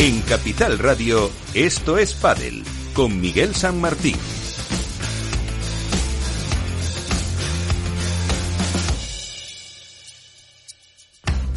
[0.00, 2.62] En Capital Radio, esto es Padel,
[2.94, 4.14] con Miguel San Martín.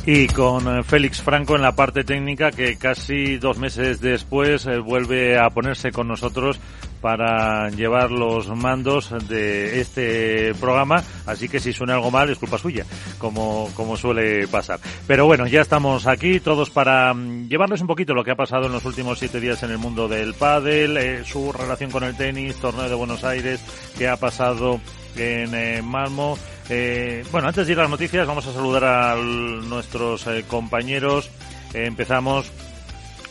[0.07, 4.79] Y con eh, Félix Franco en la parte técnica que casi dos meses después eh,
[4.79, 6.59] vuelve a ponerse con nosotros
[7.01, 12.57] para llevar los mandos de este programa, así que si suena algo mal es culpa
[12.57, 12.85] suya,
[13.17, 14.79] como, como suele pasar.
[15.07, 18.67] Pero bueno, ya estamos aquí todos para mm, llevarles un poquito lo que ha pasado
[18.67, 22.15] en los últimos siete días en el mundo del pádel, eh, su relación con el
[22.15, 23.59] tenis, torneo de Buenos Aires,
[23.97, 24.79] que ha pasado
[25.17, 26.37] en Malmo,
[26.73, 31.29] eh, bueno, antes de ir a las noticias, vamos a saludar a nuestros eh, compañeros.
[31.73, 32.49] empezamos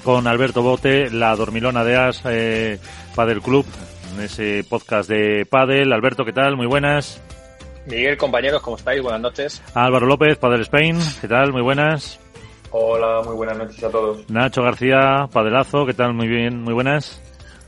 [0.05, 2.79] con Alberto Bote, la dormilona de As, eh,
[3.15, 3.67] Padel Club,
[4.15, 5.93] en ese podcast de Padel.
[5.93, 6.57] Alberto, ¿qué tal?
[6.57, 7.21] Muy buenas.
[7.87, 9.03] Miguel, compañeros, ¿cómo estáis?
[9.03, 9.63] Buenas noches.
[9.75, 11.53] Álvaro López, Padel Spain, ¿qué tal?
[11.53, 12.21] Muy buenas.
[12.71, 14.31] Hola, muy buenas noches a todos.
[14.31, 16.15] Nacho García, Padelazo, ¿qué tal?
[16.15, 17.21] Muy bien, muy buenas.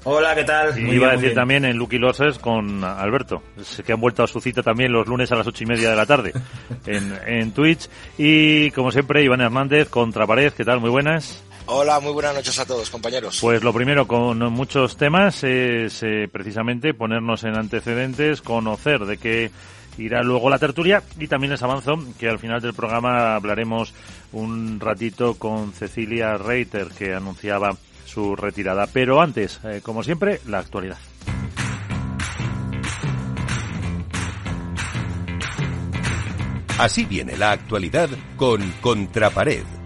[0.05, 0.77] Hola, ¿qué tal?
[0.79, 3.43] Y iba a decir también en Lucky Losses con Alberto,
[3.87, 5.97] que han vuelto a su cita también los lunes a las ocho y media de
[5.97, 6.33] la tarde
[6.87, 7.89] en, en Twitch.
[8.19, 10.81] Y como siempre, Iván Hernández, Contrapared, ¿qué tal?
[10.81, 11.45] Muy buenas.
[11.67, 13.39] Hola, muy buenas noches a todos, compañeros.
[13.41, 19.51] Pues lo primero, con muchos temas, es eh, precisamente ponernos en antecedentes, conocer de qué
[19.99, 23.93] irá luego la tertulia y también les avanzo que al final del programa hablaremos
[24.33, 28.87] un ratito con Cecilia Reiter, que anunciaba su retirada.
[28.87, 30.99] Pero antes, eh, como siempre, la actualidad.
[36.79, 39.82] Así viene la actualidad con Contrapared.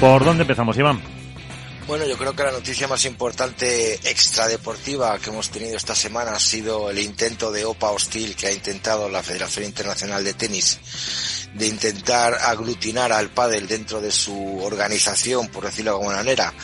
[0.00, 1.02] ¿Por dónde empezamos, Iván?
[1.86, 6.40] Bueno, yo creo que la noticia más importante extradeportiva que hemos tenido esta semana ha
[6.40, 10.80] sido el intento de OPA hostil que ha intentado la Federación Internacional de Tenis
[11.52, 16.54] de intentar aglutinar al pádel dentro de su organización, por decirlo de alguna manera,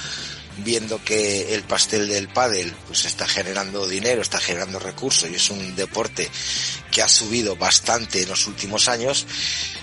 [0.59, 5.51] viendo que el pastel del pádel pues está generando dinero, está generando recursos y es
[5.51, 6.29] un deporte
[6.91, 9.27] que ha subido bastante en los últimos años.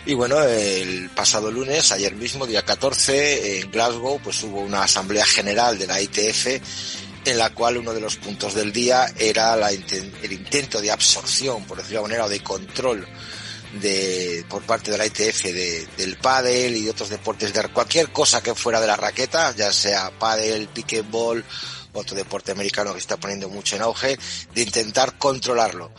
[0.06, 5.26] Y bueno, el pasado lunes, ayer mismo, día 14, en Glasgow, pues hubo una asamblea
[5.26, 6.48] general de la ITF
[7.26, 11.64] en la cual uno de los puntos del día era la, el intento de absorción,
[11.66, 13.08] por decirlo de alguna manera, o de control
[13.82, 18.42] de por parte de la ITF de, del pádel y otros deportes de cualquier cosa
[18.42, 21.44] que fuera de la raqueta, ya sea pádel, piqueball,
[21.94, 24.18] otro deporte americano que está poniendo mucho en auge,
[24.54, 25.92] de intentar controlarlo.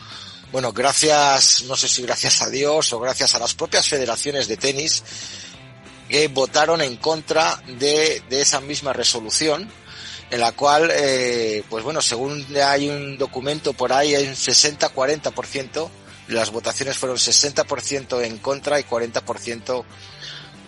[0.51, 4.57] Bueno, gracias, no sé si gracias a Dios o gracias a las propias federaciones de
[4.57, 5.03] tenis
[6.07, 9.69] que votaron en contra de, de esa misma resolución
[10.31, 15.89] en la cual, eh, pues bueno, según hay un documento por ahí, hay un 60-40%
[16.27, 19.85] las votaciones fueron 60% en contra y 40%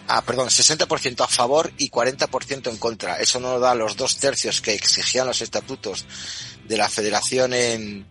[0.07, 3.18] ah, perdón, 60% a favor y 40% en contra.
[3.18, 6.06] Eso no da los dos tercios que exigían los estatutos
[6.66, 8.06] de la Federación en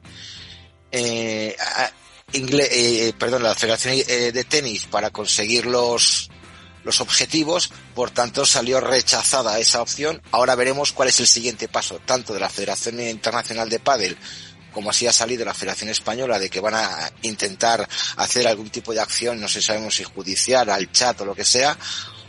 [0.92, 1.56] eh,
[2.32, 6.30] eh, perdón, la Federación eh, de Tenis para conseguir los
[6.84, 10.22] los objetivos, por tanto salió rechazada esa opción.
[10.30, 14.16] Ahora veremos cuál es el siguiente paso, tanto de la Federación Internacional de Padel
[14.76, 18.92] como así ha salido la Federación Española de que van a intentar hacer algún tipo
[18.92, 21.78] de acción, no sé, sabemos si judicial, al chat o lo que sea,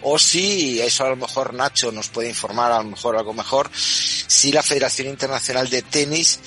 [0.01, 3.69] o si eso a lo mejor Nacho nos puede informar a lo mejor algo mejor,
[3.73, 6.39] si la Federación Internacional de Tenis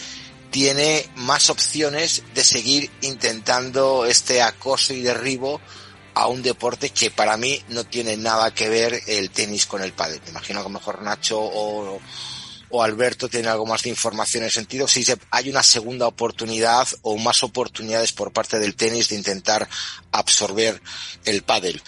[0.51, 5.61] tiene más opciones de seguir intentando este acoso y derribo
[6.15, 9.93] a un deporte que para mí no tiene nada que ver el tenis con el
[9.93, 10.23] pádel.
[10.25, 12.01] Me imagino que a lo mejor Nacho o,
[12.71, 16.87] o Alberto tiene algo más de información en el sentido si hay una segunda oportunidad
[17.03, 19.69] o más oportunidades por parte del tenis de intentar
[20.13, 20.81] absorber
[21.25, 21.83] el pádel.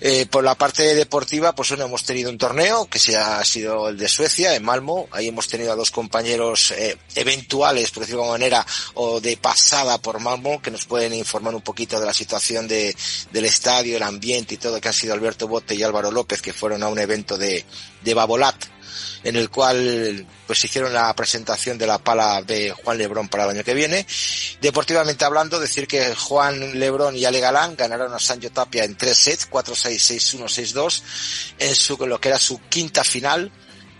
[0.00, 3.88] Eh, por la parte deportiva, pues bueno, hemos tenido un torneo que se ha sido
[3.88, 5.08] el de Suecia, en Malmo.
[5.10, 9.36] Ahí hemos tenido a dos compañeros eh, eventuales, por decirlo de alguna manera, o de
[9.36, 12.94] pasada por Malmo, que nos pueden informar un poquito de la situación de,
[13.32, 16.52] del estadio, el ambiente y todo, que han sido Alberto Bote y Álvaro López, que
[16.52, 17.64] fueron a un evento de,
[18.02, 18.56] de Babolat,
[19.24, 23.50] en el cual pues hicieron la presentación de la pala de Juan Lebrón para el
[23.50, 24.06] año que viene.
[24.60, 29.16] Deportivamente hablando, decir que Juan Lebrón y Ale Galán ganaron a Sancho Tapia en tres
[29.16, 31.02] sets, 4-6, 6-1, 6-2,
[31.58, 33.50] en su, lo que era su quinta final,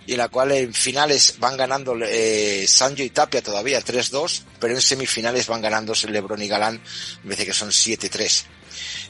[0.06, 4.74] y en la cual en finales van ganando eh, Sancho y Tapia todavía 3-2, pero
[4.74, 6.80] en semifinales van ganando Lebrón y Galán,
[7.22, 8.44] me parece que son 7-3.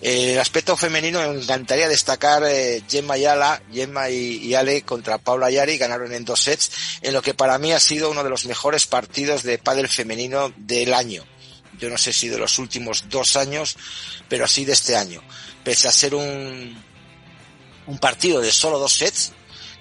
[0.04, 5.50] El aspecto femenino me encantaría destacar eh, Gemma y Ala, Gemma y, Ale contra Paula
[5.50, 8.44] Yari ganaron en dos sets, en lo que para mí ha sido uno de los
[8.44, 11.24] mejores partidos de pádel femenino del año.
[11.78, 13.78] Yo no sé si de los últimos dos años,
[14.28, 15.22] pero así de este año.
[15.64, 16.84] Pese a ser un,
[17.86, 19.32] un partido de solo dos sets,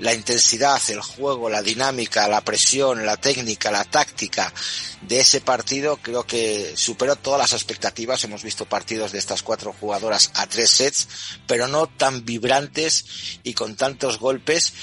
[0.03, 4.53] la intensidad, el juego, la dinámica, la presión, la técnica, la táctica
[5.01, 8.21] de ese partido creo que superó todas las expectativas.
[8.25, 11.07] Hemos visto partidos de estas cuatro jugadoras a tres sets,
[11.47, 13.05] pero no tan vibrantes
[13.43, 14.73] y con tantos golpes.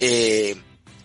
[0.00, 0.56] Eh,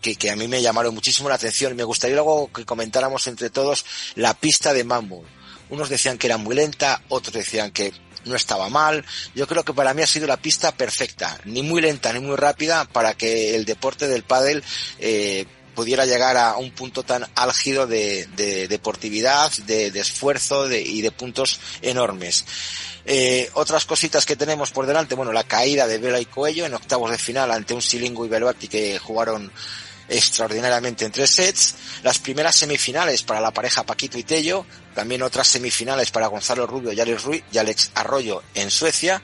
[0.01, 1.75] que, que, a mí me llamaron muchísimo la atención.
[1.75, 3.85] Me gustaría luego que comentáramos entre todos
[4.15, 5.25] la pista de Mambo.
[5.69, 7.91] Unos decían que era muy lenta, otros decían que
[8.25, 9.05] no estaba mal.
[9.33, 12.35] Yo creo que para mí ha sido la pista perfecta, ni muy lenta ni muy
[12.35, 14.63] rápida para que el deporte del pádel
[14.99, 20.81] eh, pudiera llegar a un punto tan álgido de, de deportividad, de, de esfuerzo de,
[20.81, 22.45] y de puntos enormes.
[23.07, 26.73] Eh, otras cositas que tenemos por delante, bueno, la caída de Vela y Coello en
[26.73, 29.51] octavos de final ante un Silingo y Beloati que jugaron
[30.09, 35.47] extraordinariamente en tres sets, las primeras semifinales para la pareja Paquito y Tello, también otras
[35.47, 39.21] semifinales para Gonzalo Rubio y Alex, Ruiz, y Alex Arroyo en Suecia,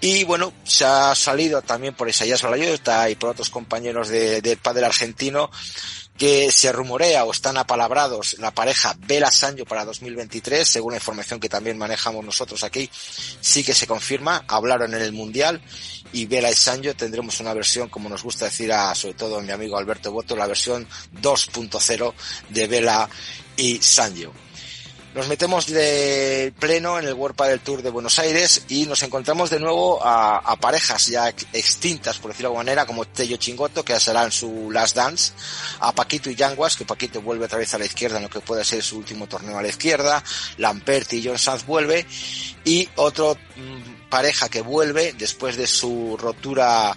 [0.00, 4.56] y bueno, se ha salido también por Isaías Valayota y por otros compañeros del de
[4.56, 5.50] padre argentino
[6.18, 11.40] que se rumorea o están apalabrados la pareja Vela Sancho para 2023, según la información
[11.40, 15.60] que también manejamos nosotros aquí, sí que se confirma, hablaron en el Mundial
[16.12, 19.42] y Vela y Sancho tendremos una versión, como nos gusta decir a sobre todo a
[19.42, 20.86] mi amigo Alberto Boto, la versión
[21.20, 22.14] 2.0
[22.48, 23.08] de Vela
[23.56, 24.32] y Sancho.
[25.16, 29.48] Nos metemos de pleno en el World del Tour de Buenos Aires y nos encontramos
[29.48, 33.98] de nuevo a, parejas ya extintas, por decirlo de alguna manera, como Tello Chingoto, que
[33.98, 35.32] será en su Last Dance,
[35.80, 38.40] a Paquito y Yanguas, que Paquito vuelve otra vez a la izquierda en lo que
[38.40, 40.22] puede ser su último torneo a la izquierda,
[40.58, 42.06] Lamperti y John Sanz vuelve,
[42.66, 46.94] y otro mmm, pareja que vuelve después de su rotura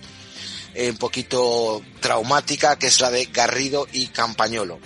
[0.73, 4.77] eh, un poquito traumática, que es la de Garrido y Campañolo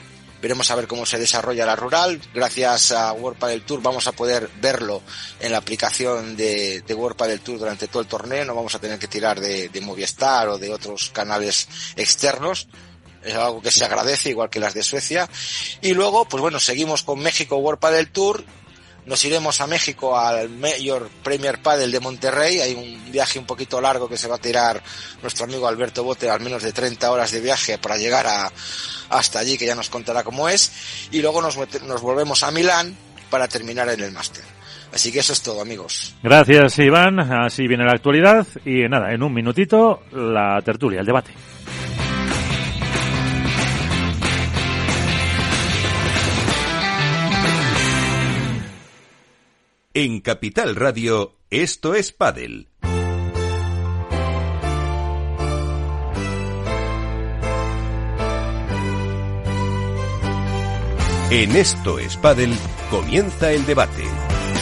[0.43, 2.19] Veremos a ver cómo se desarrolla la rural.
[2.33, 5.01] Gracias a World del Tour vamos a poder verlo
[5.39, 8.43] en la aplicación de, de World del Tour durante todo el torneo.
[8.43, 12.67] No vamos a tener que tirar de, de Movistar o de otros canales externos
[13.23, 15.29] es algo que se agradece, igual que las de Suecia.
[15.81, 18.43] Y luego, pues bueno, seguimos con México World del Tour.
[19.05, 22.59] Nos iremos a México al Mayor Premier Padel de Monterrey.
[22.59, 24.83] Hay un viaje un poquito largo que se va a tirar
[25.21, 28.51] nuestro amigo Alberto Bote, al menos de 30 horas de viaje para llegar a,
[29.09, 30.71] hasta allí, que ya nos contará cómo es.
[31.11, 32.95] Y luego nos, nos volvemos a Milán
[33.29, 34.43] para terminar en el máster.
[34.93, 36.15] Así que eso es todo, amigos.
[36.21, 37.19] Gracias, Iván.
[37.19, 38.45] Así viene la actualidad.
[38.63, 41.31] Y nada, en un minutito, la tertulia, el debate.
[49.95, 52.72] En Capital Radio, esto es Padel.
[61.35, 62.53] En esto es Padel,
[62.91, 64.03] comienza el debate.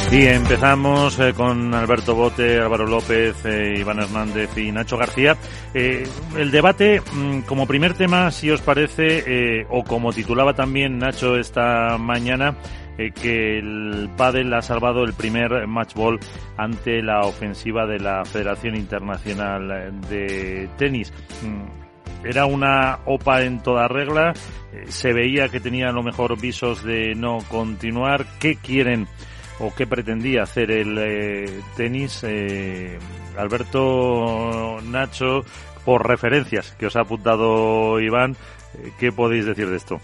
[0.10, 5.36] Y empezamos eh, con Alberto Bote, Álvaro López, eh, Iván Hernández y Nacho García.
[5.74, 6.08] Eh,
[6.38, 11.98] el debate, mmm, como primer tema, si os parece, o como titulaba también Nacho esta
[11.98, 12.56] mañana,
[12.98, 16.22] que el pádel ha salvado el primer match ball
[16.56, 21.12] ante la ofensiva de la Federación Internacional de Tenis.
[22.24, 24.34] Era una OPA en toda regla,
[24.74, 28.26] eh, se veía que tenía lo mejor visos de no continuar.
[28.40, 29.08] ¿Qué quieren
[29.60, 32.24] o qué pretendía hacer el eh, tenis?
[32.24, 33.00] Eh,
[33.38, 35.44] Alberto Nacho,
[35.84, 38.36] por referencias que os ha apuntado Iván,
[39.00, 40.00] ¿qué podéis decir de esto?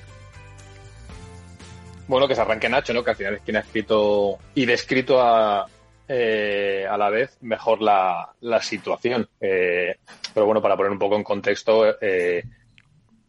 [2.08, 3.04] Bueno, que se arranque Nacho, ¿no?
[3.04, 5.68] Que al final es quien ha escrito y descrito a,
[6.08, 9.28] eh, a la vez mejor la, la situación.
[9.40, 9.98] Eh,
[10.34, 12.44] pero bueno, para poner un poco en contexto, eh,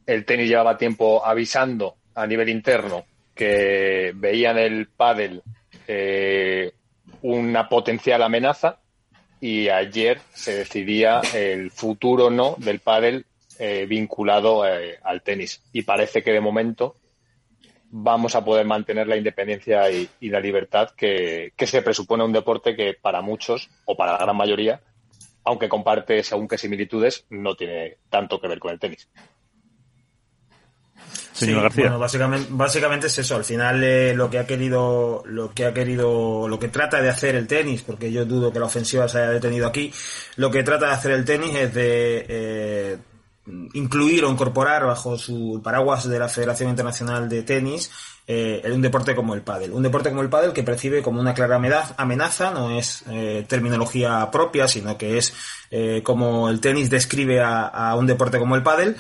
[0.07, 3.05] el tenis llevaba tiempo avisando a nivel interno
[3.35, 5.43] que veían el pádel
[5.87, 6.73] eh,
[7.23, 8.79] una potencial amenaza
[9.41, 13.25] y ayer se decidía el futuro no del pádel
[13.59, 15.63] eh, vinculado eh, al tenis.
[15.73, 16.97] Y parece que de momento
[17.91, 22.33] vamos a poder mantener la independencia y, y la libertad que, que, se presupone un
[22.33, 24.81] deporte que para muchos, o para la gran mayoría,
[25.45, 29.09] aunque comparte según qué similitudes, no tiene tanto que ver con el tenis.
[31.33, 31.85] Sí, García.
[31.85, 33.37] Bueno, básicamente, básicamente es eso.
[33.37, 37.09] Al final eh, lo que ha querido, lo que ha querido, lo que trata de
[37.09, 39.93] hacer el tenis, porque yo dudo que la ofensiva se haya detenido aquí.
[40.37, 42.99] Lo que trata de hacer el tenis es de eh,
[43.73, 47.91] incluir o incorporar bajo su paraguas de la Federación Internacional de Tenis
[48.31, 49.73] eh, un deporte como el pádel.
[49.73, 51.57] Un deporte como el pádel que percibe como una clara
[51.97, 55.33] amenaza, no es eh, terminología propia, sino que es
[55.71, 58.97] eh, como el tenis describe a, a, un deporte como el pádel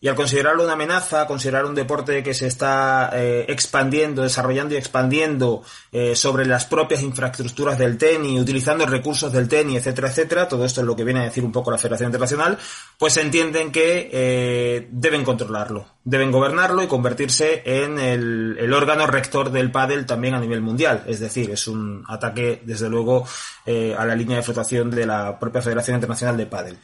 [0.00, 4.78] y al considerarlo una amenaza, considerar un deporte que se está eh, expandiendo, desarrollando y
[4.78, 10.64] expandiendo eh, sobre las propias infraestructuras del tenis, utilizando recursos del tenis, etcétera, etcétera, todo
[10.64, 12.58] esto es lo que viene a decir un poco la Federación Internacional,
[12.96, 19.50] pues entienden que eh, deben controlarlo, deben gobernarlo y convertirse en el, el órgano rector
[19.50, 21.02] del pádel también a nivel mundial.
[21.08, 23.26] Es decir, es un ataque, desde luego,
[23.66, 26.78] a la línea de flotación de la propia Federación Internacional de Pádel.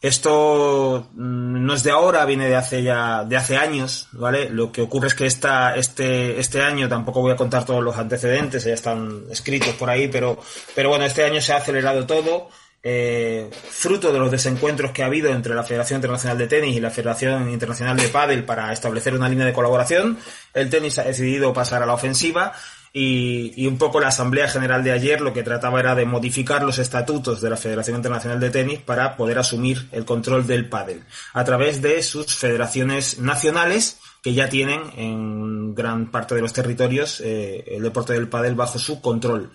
[0.00, 4.48] Esto mm, no es de ahora, viene de hace ya, de hace años, ¿vale?
[4.48, 7.96] Lo que ocurre es que esta, este, este año, tampoco voy a contar todos los
[7.96, 10.38] antecedentes, ya están escritos por ahí, pero,
[10.74, 12.48] pero bueno, este año se ha acelerado todo,
[12.80, 16.80] eh, fruto de los desencuentros que ha habido entre la Federación Internacional de Tenis y
[16.80, 20.16] la Federación Internacional de Pádel para establecer una línea de colaboración,
[20.54, 22.52] el tenis ha decidido pasar a la ofensiva
[22.92, 26.78] y, un poco la Asamblea General de ayer lo que trataba era de modificar los
[26.78, 31.04] estatutos de la Federación Internacional de Tenis para poder asumir el control del pádel
[31.34, 37.20] a través de sus federaciones nacionales que ya tienen en gran parte de los territorios
[37.20, 39.52] eh, el deporte del pádel bajo su control.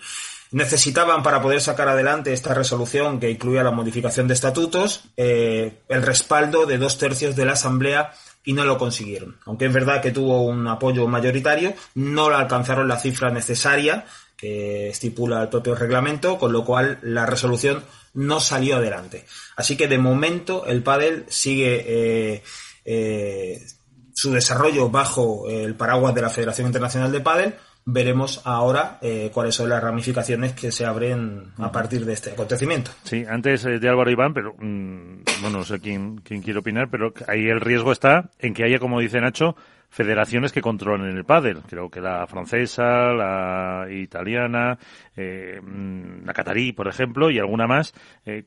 [0.52, 6.04] Necesitaban para poder sacar adelante esta resolución que incluía la modificación de estatutos eh, el
[6.04, 8.14] respaldo de dos tercios de la Asamblea
[8.44, 9.38] y no lo consiguieron.
[9.46, 15.42] Aunque es verdad que tuvo un apoyo mayoritario, no alcanzaron la cifra necesaria que estipula
[15.42, 17.84] el propio reglamento, con lo cual la resolución
[18.14, 19.26] no salió adelante.
[19.56, 22.44] Así que de momento el pádel sigue eh,
[22.86, 23.62] eh,
[24.14, 29.56] su desarrollo bajo el paraguas de la Federación Internacional de Pádel, veremos ahora eh, cuáles
[29.56, 32.92] son las ramificaciones que se abren a partir de este acontecimiento.
[33.04, 36.90] Sí, antes eh, de Álvaro Iván, pero mm, bueno, no sé quién, quién quiere opinar,
[36.90, 39.56] pero ahí el riesgo está en que haya, como dice Nacho,
[39.90, 41.62] federaciones que controlen el pádel.
[41.68, 44.78] Creo que la francesa, la italiana,
[45.16, 47.94] eh, mm, la catarí, por ejemplo, y alguna más,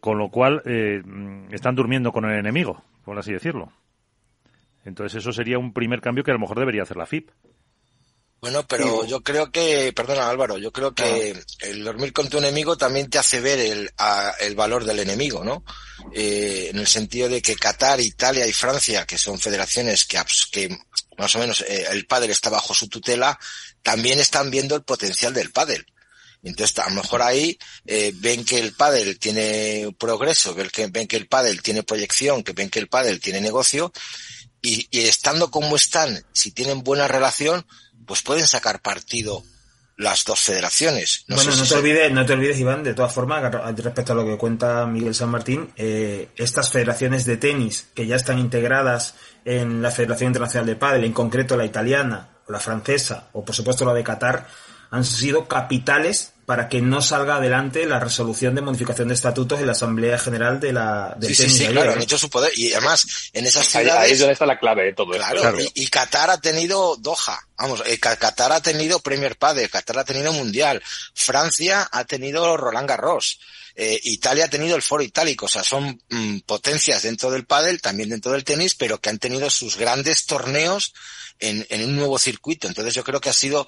[0.00, 3.70] con lo cual mm, están durmiendo con el enemigo, por así decirlo.
[4.84, 7.30] Entonces eso sería un primer cambio que a lo mejor debería hacer la FIP.
[8.40, 12.76] Bueno, pero yo creo que, perdona Álvaro, yo creo que el dormir con tu enemigo
[12.76, 13.90] también te hace ver el,
[14.40, 15.64] el valor del enemigo, ¿no?
[16.12, 20.20] Eh, en el sentido de que Qatar, Italia y Francia, que son federaciones que,
[20.52, 20.78] que
[21.16, 23.38] más o menos eh, el pádel está bajo su tutela,
[23.82, 25.86] también están viendo el potencial del pádel.
[26.42, 31.08] Entonces, a lo mejor ahí eh, ven que el pádel tiene progreso, ven que, ven
[31.08, 33.92] que el pádel tiene proyección, que ven que el pádel tiene negocio,
[34.62, 37.66] y, y estando como están, si tienen buena relación,
[38.06, 39.42] pues pueden sacar partido
[39.96, 41.24] las dos federaciones.
[41.28, 44.36] bueno, no, te olvides, no te olvides, Iván, de todas formas, respecto a lo que
[44.36, 49.90] cuenta Miguel San Martín, eh, estas federaciones de tenis que ya están integradas en la
[49.90, 54.04] Federación Internacional de Padel, en concreto la italiana, la francesa o por supuesto la de
[54.04, 54.46] Qatar,
[54.90, 59.66] han sido capitales para que no salga adelante la resolución de modificación de estatutos en
[59.66, 62.72] la Asamblea General de la del sí, sí, sí, claro, han hecho su poder y
[62.72, 65.72] además en esas ciudades ahí, es donde está la clave de todo claro, esto.
[65.74, 70.04] Y, y, Qatar ha tenido Doha, vamos, eh, Qatar ha tenido Premier Padel, Qatar ha
[70.04, 70.80] tenido Mundial,
[71.14, 73.40] Francia ha tenido Roland Garros.
[73.78, 77.82] Eh, Italia ha tenido el foro itálico, o sea, son mm, potencias dentro del pádel,
[77.82, 80.94] también dentro del tenis, pero que han tenido sus grandes torneos
[81.40, 82.68] en, en un nuevo circuito.
[82.68, 83.66] Entonces yo creo que ha sido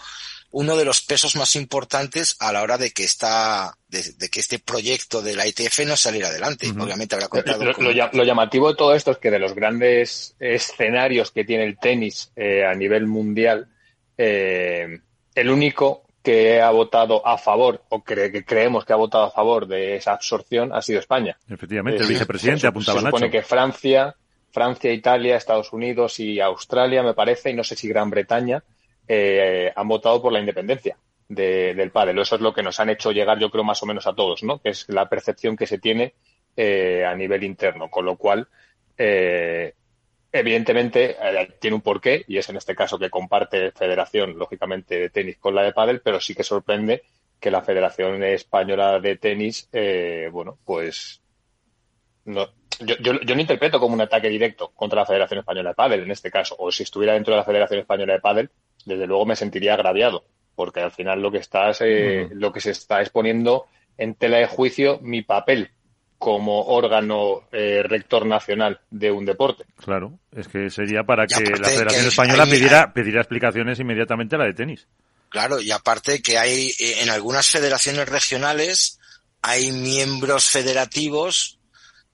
[0.51, 4.59] uno de los pesos más importantes a la hora de que esta, de, que este
[4.59, 6.69] proyecto de la ITF no saliera adelante.
[6.71, 7.65] Obviamente habrá contado.
[7.65, 12.33] Lo, llamativo de todo esto es que de los grandes escenarios que tiene el tenis
[12.35, 13.69] eh, a nivel mundial,
[14.17, 15.01] eh,
[15.35, 19.67] el único que ha votado a favor, o que creemos que ha votado a favor
[19.67, 21.39] de esa absorción, ha sido España.
[21.49, 24.15] Efectivamente, el vicepresidente apuntaba Se supone que Francia,
[24.51, 28.63] Francia, Italia, Estados Unidos y Australia, me parece, y no sé si Gran Bretaña,
[29.09, 30.97] eh, han votado por la independencia
[31.29, 32.19] del pádel.
[32.19, 34.43] Eso es lo que nos han hecho llegar, yo creo, más o menos a todos,
[34.43, 34.61] ¿no?
[34.61, 36.15] Que es la percepción que se tiene
[36.57, 37.91] eh, a nivel interno.
[37.91, 38.49] Con lo cual,
[38.97, 39.75] eh,
[40.33, 45.11] evidentemente, eh, tiene un porqué, y es en este caso que comparte Federación, lógicamente, de
[45.11, 47.03] tenis con la de pádel, pero sí que sorprende
[47.39, 51.23] que la Federación Española de Tenis, eh, bueno, pues
[52.25, 52.49] no,
[52.81, 56.03] yo, yo, yo, no interpreto como un ataque directo contra la Federación Española de Pádel
[56.03, 58.51] en este caso, o si estuviera dentro de la Federación Española de Pádel,
[58.85, 62.71] desde luego me sentiría agraviado, porque al final lo que estás, eh, lo que se
[62.71, 63.67] está exponiendo
[63.97, 65.71] en tela de juicio mi papel
[66.19, 69.65] como órgano eh, rector nacional de un deporte.
[69.77, 74.47] Claro, es que sería para que la Federación Española pidiera, pidiera explicaciones inmediatamente a la
[74.47, 74.89] de tenis.
[75.29, 78.99] Claro, y aparte que hay eh, en algunas federaciones regionales
[79.43, 81.59] hay miembros federativos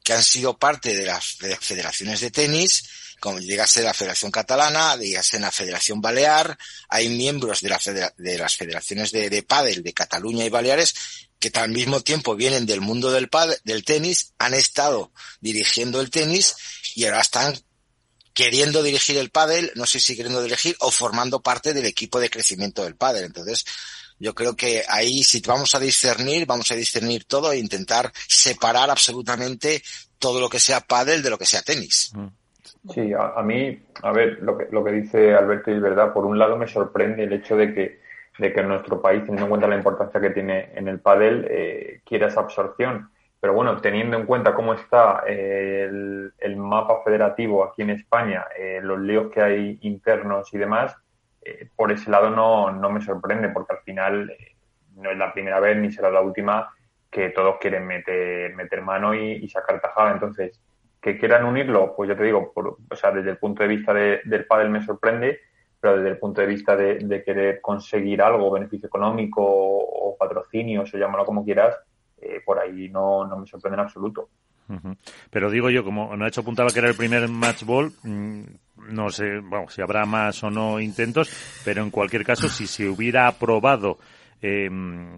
[0.02, 4.30] que han sido parte de las federaciones de tenis como llega a ser la Federación
[4.30, 7.80] Catalana, llega a ser la Federación Balear, hay miembros de, la
[8.16, 10.94] de las federaciones de, de pádel de Cataluña y Baleares
[11.38, 16.10] que al mismo tiempo vienen del mundo del pádel, del tenis, han estado dirigiendo el
[16.10, 16.54] tenis
[16.94, 17.58] y ahora están
[18.32, 22.30] queriendo dirigir el pádel, no sé si queriendo dirigir o formando parte del equipo de
[22.30, 23.24] crecimiento del pádel.
[23.24, 23.64] Entonces,
[24.18, 28.90] yo creo que ahí si vamos a discernir, vamos a discernir todo e intentar separar
[28.90, 29.82] absolutamente
[30.18, 32.10] todo lo que sea pádel de lo que sea tenis.
[32.88, 36.12] Sí, a, mí, a ver, lo que, lo que dice Alberto es verdad.
[36.12, 38.00] Por un lado me sorprende el hecho de que,
[38.38, 42.00] de que nuestro país, teniendo en cuenta la importancia que tiene en el pádel, eh,
[42.04, 43.10] quiera esa absorción.
[43.40, 45.84] Pero bueno, teniendo en cuenta cómo está eh,
[46.38, 50.96] el, mapa federativo aquí en España, eh, los líos que hay internos y demás,
[51.44, 54.56] eh, por ese lado no, no, me sorprende, porque al final eh,
[54.96, 56.70] no es la primera vez ni será la última
[57.10, 60.12] que todos quieren meter, meter mano y, sacar tajada.
[60.12, 60.58] Entonces,
[61.04, 63.92] que quieran unirlo, pues yo te digo, por, o sea, desde el punto de vista
[63.92, 65.38] del pádel me sorprende,
[65.78, 70.96] pero desde el punto de vista de, querer conseguir algo, beneficio económico o, patrocinio, o
[70.96, 71.76] llámalo como quieras,
[72.22, 74.30] eh, por ahí no, no me sorprende en absoluto.
[75.28, 78.42] Pero digo yo, como Nacho apuntaba que era el primer match ball, mm,
[78.88, 82.88] no sé, bueno, si habrá más o no intentos, pero en cualquier caso, si se
[82.88, 83.98] hubiera aprobado
[84.46, 84.68] eh,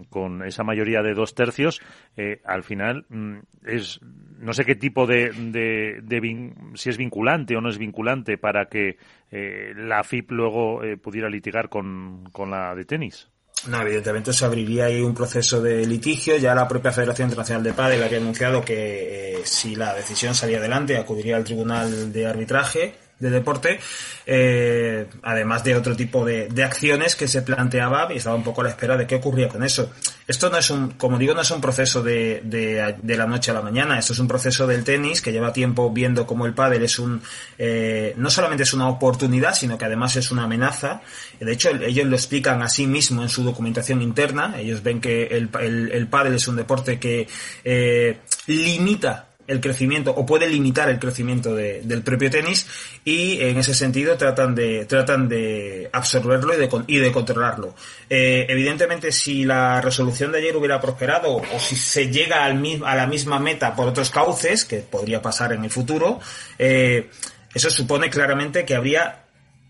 [0.09, 1.81] con esa mayoría de dos tercios,
[2.15, 3.99] eh, al final mm, es
[4.39, 8.97] no sé qué tipo de, de, si es vinculante o no es vinculante para que
[9.31, 13.29] eh, la FIP luego eh, pudiera litigar con, con la de tenis.
[13.67, 16.37] No, evidentemente se abriría ahí un proceso de litigio.
[16.37, 20.59] Ya la propia Federación Internacional de Padel había anunciado que eh, si la decisión salía
[20.59, 23.79] adelante acudiría al Tribunal de Arbitraje de deporte,
[24.25, 28.61] eh, además de otro tipo de, de, acciones que se planteaba y estaba un poco
[28.61, 29.91] a la espera de qué ocurría con eso.
[30.27, 33.49] Esto no es un, como digo, no es un proceso de, de, de la noche
[33.51, 36.53] a la mañana, esto es un proceso del tenis que lleva tiempo viendo cómo el
[36.53, 37.21] pádel es un,
[37.57, 41.01] eh, no solamente es una oportunidad, sino que además es una amenaza.
[41.39, 45.23] De hecho, ellos lo explican a sí mismo en su documentación interna, ellos ven que
[45.27, 47.27] el, el, el pádel es un deporte que
[47.63, 52.67] eh, limita el crecimiento o puede limitar el crecimiento del propio tenis
[53.05, 57.73] y en ese sentido tratan de tratan de absorberlo y de, y de controlarlo.
[58.09, 62.95] Eh, evidentemente, si la resolución de ayer hubiera prosperado o si se llega al, a
[62.95, 66.19] la misma meta por otros cauces, que podría pasar en el futuro,
[66.59, 67.09] eh,
[67.53, 69.23] eso supone claramente que habría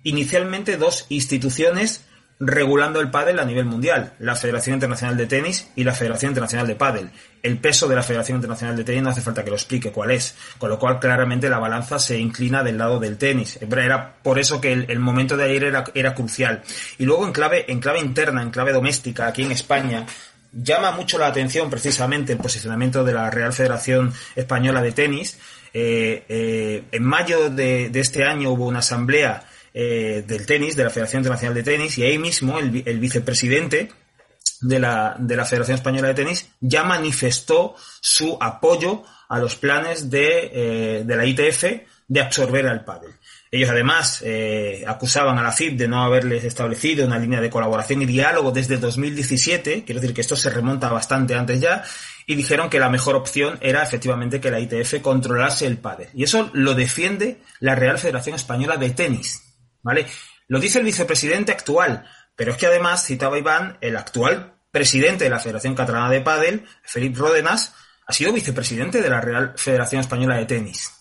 [0.04, 2.07] inicialmente dos instituciones
[2.40, 6.68] regulando el pádel a nivel mundial, la Federación Internacional de Tenis y la Federación Internacional
[6.68, 7.10] de Pádel.
[7.42, 10.12] El peso de la Federación Internacional de Tenis no hace falta que lo explique cuál
[10.12, 13.58] es, con lo cual claramente la balanza se inclina del lado del tenis.
[13.62, 16.62] Era por eso que el, momento de ayer era, crucial.
[17.00, 20.06] Y luego en clave, en clave interna, en clave doméstica, aquí en España,
[20.52, 25.40] llama mucho la atención precisamente el posicionamiento de la Real Federación Española de Tenis.
[25.74, 29.44] Eh, eh, en mayo de este año hubo una asamblea
[29.80, 33.92] eh, del tenis, de la Federación Internacional de Tenis, y ahí mismo el, vicepresidente
[34.62, 40.10] de la, de la Federación Española de Tenis ya manifestó su apoyo a los planes
[40.10, 41.64] de, eh, de la ITF
[42.08, 43.12] de absorber al pádel.
[43.52, 48.02] Ellos además eh, acusaban a la FIB de no haberles establecido una línea de colaboración
[48.02, 51.84] y diálogo desde 2017, quiero decir que esto se remonta bastante antes ya,
[52.26, 56.10] y dijeron que la mejor opción era efectivamente que la ITF controlase el pádel.
[56.16, 59.47] Y eso lo defiende la Real Federación Española de Tenis.
[59.88, 60.06] ¿Vale?
[60.50, 65.30] Lo dice el vicepresidente actual, pero es que además citaba Iván, el actual presidente de
[65.30, 67.74] la Federación Catalana de Pádel, Felipe Ródenas,
[68.06, 70.92] ha sido vicepresidente de la Real Federación Española de Tenis.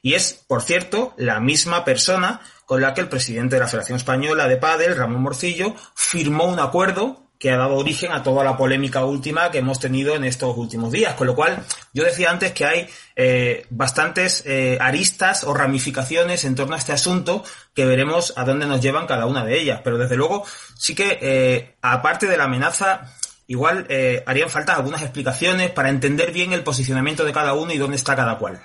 [0.00, 3.96] Y es, por cierto, la misma persona con la que el presidente de la Federación
[3.96, 8.56] Española de Pádel, Ramón Morcillo, firmó un acuerdo que ha dado origen a toda la
[8.56, 11.14] polémica última que hemos tenido en estos últimos días.
[11.14, 16.54] Con lo cual, yo decía antes que hay eh, bastantes eh, aristas o ramificaciones en
[16.54, 17.44] torno a este asunto
[17.74, 19.80] que veremos a dónde nos llevan cada una de ellas.
[19.84, 20.44] Pero desde luego,
[20.76, 23.12] sí que, eh, aparte de la amenaza,
[23.46, 23.86] igual
[24.26, 28.16] harían falta algunas explicaciones para entender bien el posicionamiento de cada uno y dónde está
[28.16, 28.60] cada cual.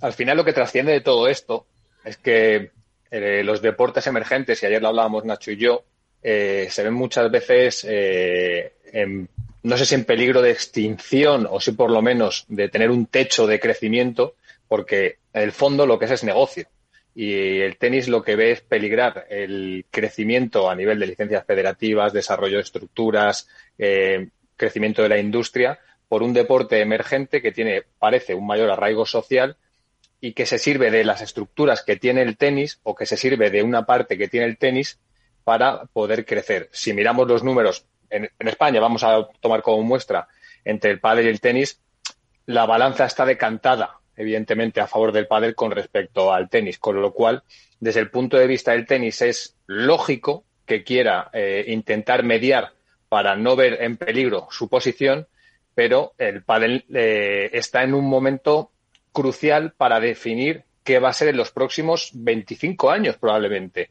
[0.00, 1.66] Al final, lo que trasciende de todo esto
[2.04, 2.70] es que
[3.10, 5.84] los deportes emergentes, y ayer lo hablábamos Nacho y yo,
[6.22, 9.28] eh, se ven muchas veces, eh, en,
[9.62, 13.06] no sé si en peligro de extinción o si por lo menos de tener un
[13.06, 14.36] techo de crecimiento,
[14.68, 16.66] porque en el fondo lo que es es negocio.
[17.14, 22.12] Y el tenis lo que ve es peligrar el crecimiento a nivel de licencias federativas,
[22.12, 28.34] desarrollo de estructuras, eh, crecimiento de la industria, por un deporte emergente que tiene, parece,
[28.34, 29.56] un mayor arraigo social
[30.20, 33.50] y que se sirve de las estructuras que tiene el tenis o que se sirve
[33.50, 34.98] de una parte que tiene el tenis
[35.44, 36.68] para poder crecer.
[36.72, 40.28] Si miramos los números en, España, vamos a tomar como muestra
[40.64, 41.80] entre el pádel y el tenis,
[42.46, 47.12] la balanza está decantada, evidentemente, a favor del pádel con respecto al tenis, con lo
[47.12, 47.42] cual,
[47.80, 52.72] desde el punto de vista del tenis, es lógico que quiera eh, intentar mediar
[53.08, 55.26] para no ver en peligro su posición,
[55.74, 58.70] pero el pádel eh, está en un momento
[59.12, 63.90] crucial para definir qué va a ser en los próximos 25 años probablemente.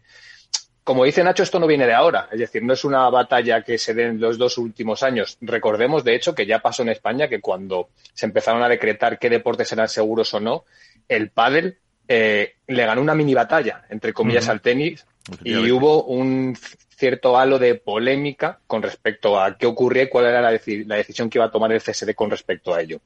[0.84, 3.78] Como dice Nacho, esto no viene de ahora, es decir, no es una batalla que
[3.78, 5.38] se dé en los dos últimos años.
[5.42, 9.30] Recordemos, de hecho, que ya pasó en España que cuando se empezaron a decretar qué
[9.30, 10.66] deportes eran seguros o no,
[11.08, 15.06] el pádel eh, le ganó una mini batalla, entre comillas, al tenis
[15.44, 16.58] y hubo un
[16.98, 21.30] cierto halo de polémica con respecto a qué ocurría y cuál era la, la, decisión
[21.30, 23.02] que iba a tomar el CSD con respecto a ello.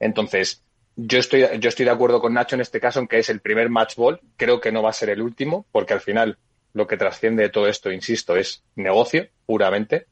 [0.00, 0.62] Entonces,
[0.96, 3.40] yo estoy, yo estoy de acuerdo con Nacho en este caso en que es el
[3.40, 4.20] primer match ball.
[4.36, 6.38] Creo que no va a ser el último, porque al final
[6.76, 10.08] lo que trasciende de todo esto, insisto, es negocio puramente.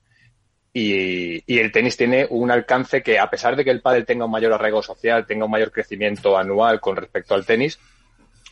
[0.73, 4.25] Y, y, el tenis tiene un alcance que, a pesar de que el pádel tenga
[4.25, 7.79] un mayor arraigo social, tenga un mayor crecimiento anual con respecto al tenis,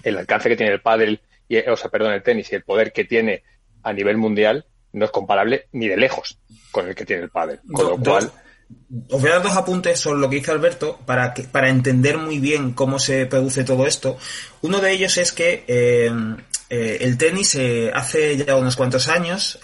[0.03, 2.92] el alcance que tiene el pádel, y, o sea, perdón, el tenis y el poder
[2.92, 3.44] que tiene
[3.83, 6.38] a nivel mundial no es comparable ni de lejos
[6.70, 7.61] con el que tiene el pádel.
[7.72, 8.31] Con lo cual,
[9.09, 12.18] os voy a dar dos apuntes sobre lo que dice Alberto para, que, para entender
[12.18, 14.18] muy bien cómo se produce todo esto.
[14.61, 16.12] Uno de ellos es que eh,
[16.74, 19.58] eh, el tenis eh, hace ya unos cuantos años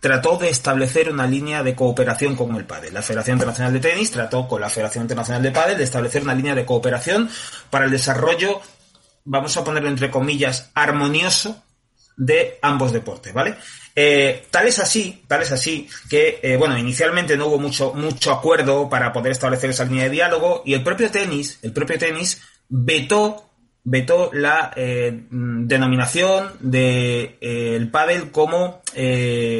[0.00, 2.94] trató de establecer una línea de cooperación con el pádel.
[2.94, 6.34] La Federación Internacional de Tenis trató con la Federación Internacional de Pádel de establecer una
[6.34, 7.28] línea de cooperación
[7.68, 8.62] para el desarrollo,
[9.24, 11.62] vamos a ponerlo entre comillas, armonioso
[12.16, 13.56] de ambos deportes, ¿vale?
[13.94, 18.32] Eh, tal es así, tal es así, que, eh, bueno, inicialmente no hubo mucho, mucho
[18.32, 22.40] acuerdo para poder establecer esa línea de diálogo y el propio tenis, el propio tenis
[22.70, 23.49] vetó,
[23.84, 28.82] vetó la eh, denominación de el pádel como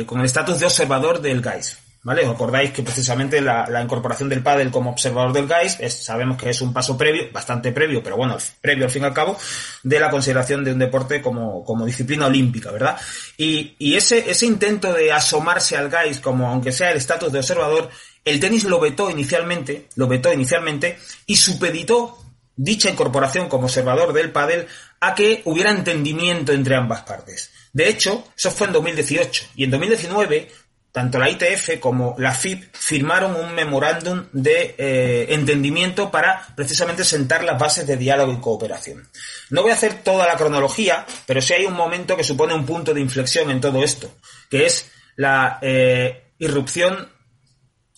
[0.07, 1.79] con el estatus de observador del GAIS.
[2.03, 2.25] ¿Vale?
[2.25, 6.63] Os acordáis que precisamente la, incorporación del pádel como observador del GAIS sabemos que es
[6.63, 9.37] un paso previo, bastante previo, pero bueno, previo al fin y al cabo,
[9.83, 12.97] de la consideración de un deporte como, como disciplina olímpica, ¿verdad?
[13.37, 17.41] Y, y ese, ese intento de asomarse al GAIS como, aunque sea el estatus de
[17.41, 17.91] observador,
[18.25, 22.17] el tenis lo vetó inicialmente, lo vetó inicialmente y supeditó
[22.63, 24.67] dicha incorporación como observador del pádel
[25.01, 27.51] a que hubiera entendimiento entre ambas partes.
[27.73, 30.49] De hecho, eso fue en 2018 y en 2019
[30.93, 37.45] tanto la ITF como la FIP firmaron un memorándum de eh, entendimiento para precisamente sentar
[37.45, 39.09] las bases de diálogo y cooperación.
[39.51, 42.67] No voy a hacer toda la cronología, pero sí hay un momento que supone un
[42.67, 44.13] punto de inflexión en todo esto,
[44.51, 47.09] que es la eh, irrupción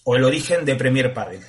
[0.04, 1.42] o el origen de Premier Padel.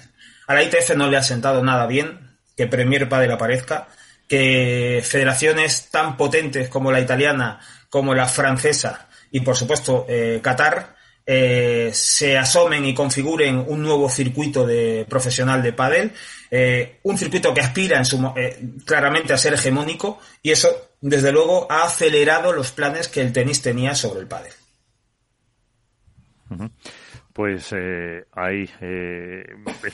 [0.47, 2.22] A la ITF no le ha sentado nada bien
[2.55, 3.87] que Premier Padel aparezca,
[4.27, 10.95] que federaciones tan potentes como la italiana, como la francesa y por supuesto eh, Qatar
[11.25, 16.11] eh, se asomen y configuren un nuevo circuito de profesional de pádel,
[16.51, 20.67] eh, un circuito que aspira en su, eh, claramente a ser hegemónico y eso,
[20.99, 24.51] desde luego, ha acelerado los planes que el tenis tenía sobre el pádel.
[27.33, 28.69] Pues eh, ahí.
[28.79, 29.43] Eh,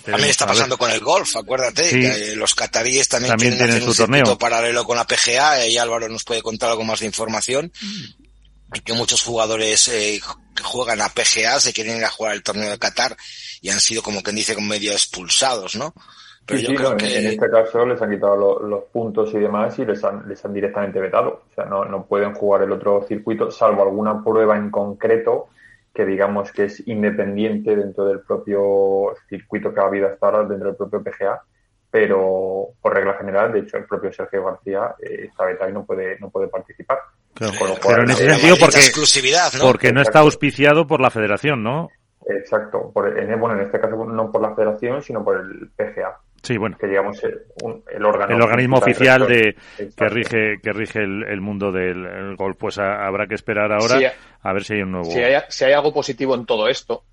[0.03, 1.89] también está pasando con el golf, acuérdate.
[1.89, 5.65] Que los cataríes también, quieren tienen hacer un su torneo paralelo con la PGA.
[5.67, 7.71] Y Álvaro nos puede contar algo más de información.
[7.81, 8.29] Mm
[8.73, 10.19] y que muchos jugadores eh,
[10.55, 13.15] que juegan a PGA se quieren ir a jugar el torneo de Qatar
[13.61, 15.93] y han sido como quien dice con medio expulsados, ¿no?
[16.45, 17.19] Pero yo creo que...
[17.19, 20.53] En este caso les han quitado los, puntos y demás y les han, les han
[20.53, 21.43] directamente vetado.
[21.51, 25.49] O sea, no, no pueden jugar el otro circuito, salvo alguna prueba en concreto
[25.93, 30.67] que digamos que es independiente dentro del propio circuito que ha habido hasta ahora, dentro
[30.67, 31.41] del propio PGA,
[31.91, 35.85] pero por regla general, de hecho, el propio Sergio García eh, está vetado y no
[35.85, 36.99] puede, no puede participar.
[37.33, 38.79] pero en ese sentido, porque,
[39.57, 39.65] ¿no?
[39.65, 41.89] porque no está auspiciado por la federación, ¿no?
[42.27, 42.91] Exacto.
[42.93, 46.19] Por, en, bueno, en este caso no por la federación, sino por el PGA.
[46.41, 46.77] Sí, bueno.
[46.79, 47.41] Que digamos el,
[47.91, 49.55] el, órgano el organismo oficial de
[49.95, 52.57] que rige que rige el, mundo del golf.
[52.57, 55.11] Pues habrá que esperar ahora a ver si hay un nuevo.
[55.11, 57.03] Si hay, si hay algo positivo en todo esto,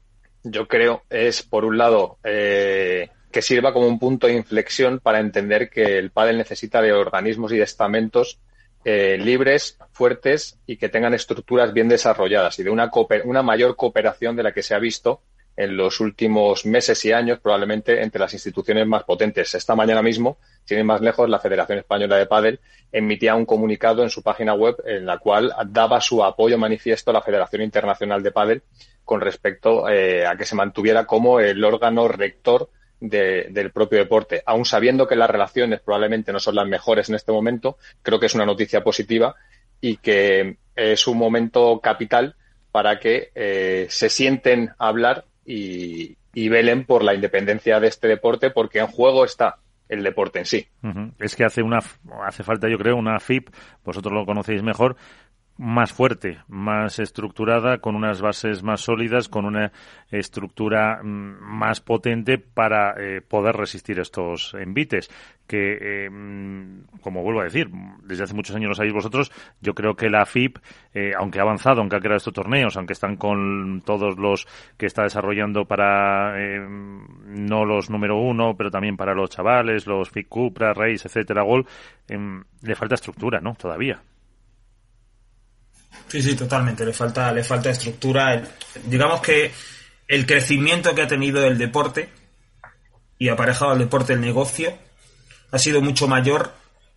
[0.42, 5.20] yo creo es por un lado eh, que sirva como un punto de inflexión para
[5.20, 8.40] entender que el pádel necesita de organismos y de estamentos
[8.84, 12.90] eh, libres, fuertes y que tengan estructuras bien desarrolladas y de una,
[13.24, 15.22] una mayor cooperación de la que se ha visto
[15.56, 19.54] en los últimos meses y años, probablemente entre las instituciones más potentes.
[19.54, 22.60] Esta mañana mismo, sin ir más lejos, la Federación Española de Pádel
[22.92, 27.14] emitía un comunicado en su página web en la cual daba su apoyo manifiesto a
[27.14, 28.62] la Federación Internacional de Pádel
[29.04, 34.42] con respecto eh, a que se mantuviera como el órgano rector del propio deporte.
[34.46, 38.26] Aún sabiendo que las relaciones probablemente no son las mejores en este momento, creo que
[38.26, 39.34] es una noticia positiva
[39.80, 42.36] y que es un momento capital
[42.72, 48.50] para que eh, se sienten a hablar y, velen por la independencia de este deporte,
[48.50, 49.56] porque en juego está
[49.88, 50.66] el deporte en sí.
[51.18, 51.80] Es que hace una
[52.26, 53.48] hace falta, yo creo, una FIP,
[53.84, 54.96] vosotros lo conocéis mejor,
[55.58, 59.72] más fuerte, más estructurada, con unas bases más sólidas, con una
[60.10, 65.10] estructura mm, más potente para eh, poder resistir estos envites.
[65.46, 67.70] Que, eh, mm, como vuelvo a decir,
[68.02, 70.58] desde hace muchos años lo sabéis vosotros, yo creo que la FIP,
[70.92, 74.86] eh, aunque ha avanzado, aunque ha creado estos torneos, aunque están con todos los que
[74.86, 76.34] está desarrollando para
[77.26, 81.66] no los número uno, pero también para los chavales, los FIP Cupra, Race, etcétera, Gol,
[82.08, 83.54] em, le falta estructura, ¿no?
[83.54, 84.02] Todavía.
[86.08, 86.84] Sí, sí, totalmente.
[86.84, 88.42] Le falta, le falta estructura.
[88.84, 89.52] digamos que
[90.08, 92.08] el crecimiento que ha tenido el deporte
[93.18, 94.76] y aparejado al deporte el negocio
[95.50, 96.52] ha sido mucho mayor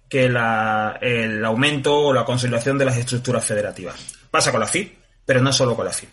[0.09, 3.95] que el aumento o la consolidación de las estructuras federativas.
[4.31, 6.09] Pasa con la FIP, pero no solo con la FIP.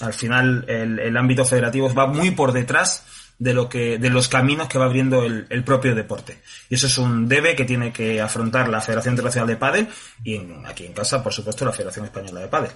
[0.00, 3.04] Al final, el, el ámbito federativo va muy por detrás
[3.38, 6.38] de lo que de los caminos que va abriendo el, propio deporte.
[6.68, 9.88] Y eso es un debe que tiene que afrontar la Federación Internacional de Padel
[10.24, 12.72] y aquí en casa por supuesto la Federación Española de Padel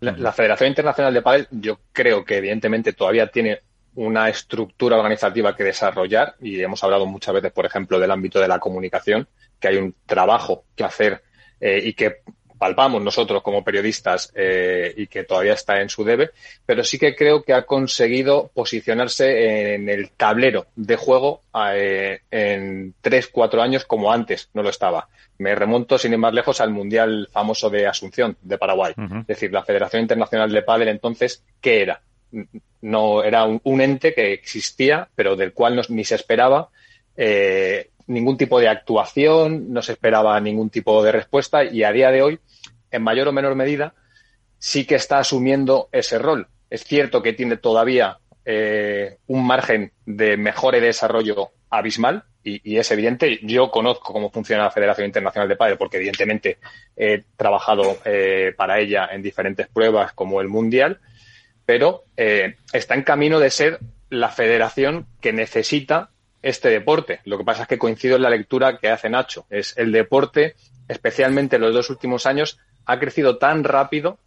[0.00, 3.60] la, Federación Internacional de Padel yo creo que evidentemente todavía tiene
[3.94, 8.48] una estructura organizativa que desarrollar y hemos hablado muchas veces por ejemplo del ámbito de
[8.48, 11.22] la comunicación que hay un trabajo que hacer
[11.60, 12.22] eh, y que
[12.58, 16.30] palpamos nosotros como periodistas eh, y que todavía está en su debe,
[16.66, 21.42] pero sí que creo que ha conseguido posicionarse en el tablero de juego
[21.74, 25.08] eh, en tres, cuatro años como antes no lo estaba.
[25.38, 28.92] Me remonto, sin ir más lejos, al Mundial famoso de Asunción, de Paraguay.
[29.20, 32.00] Es decir, la Federación Internacional de Pádel entonces, ¿qué era?
[32.80, 36.70] No era un, ente que existía, pero del cual no, ni se esperaba
[37.16, 42.10] eh, ningún tipo de actuación, no se esperaba ningún tipo de respuesta y a día
[42.10, 42.40] de hoy,
[42.90, 43.94] en mayor o menor medida,
[44.58, 46.48] sí que está asumiendo ese rol.
[46.70, 52.90] Es cierto que tiene todavía eh, un margen de mejora y desarrollo abismal y, es
[52.90, 53.38] evidente.
[53.42, 56.58] Yo conozco cómo funciona la Federación Internacional de Padre porque evidentemente
[56.96, 61.00] he trabajado eh, para ella en diferentes pruebas como el Mundial,
[61.66, 66.10] pero eh, está en camino de ser la federación que necesita
[66.42, 67.20] este deporte.
[67.24, 69.46] Lo que pasa es que coincido en la lectura que hace Nacho.
[69.50, 70.54] Es el deporte,
[70.88, 74.18] especialmente en los dos últimos años, ha crecido tan rápido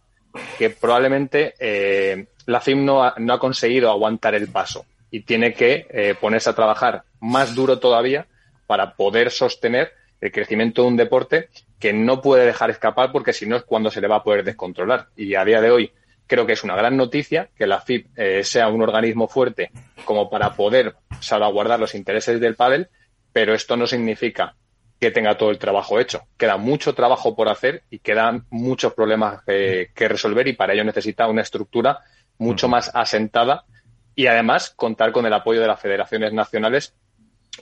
[0.58, 5.52] que probablemente eh, la FIM no ha, no ha, conseguido aguantar el paso y tiene
[5.52, 8.26] que eh, ponerse a trabajar más duro todavía
[8.66, 11.48] para poder sostener el crecimiento de un deporte
[11.78, 14.44] que no puede dejar escapar porque si no es cuando se le va a poder
[14.44, 15.08] descontrolar.
[15.16, 15.92] Y a día de hoy
[16.32, 19.70] creo que es una gran noticia que la FIP eh, sea un organismo fuerte
[20.06, 22.88] como para poder salvaguardar los intereses del pádel,
[23.34, 24.54] pero esto no significa
[24.98, 26.22] que tenga todo el trabajo hecho.
[26.38, 31.26] Queda mucho trabajo por hacer y quedan muchos problemas que resolver y para ello necesita
[31.26, 31.98] una estructura
[32.38, 33.66] mucho más asentada
[34.14, 36.94] y además contar con el apoyo de las federaciones nacionales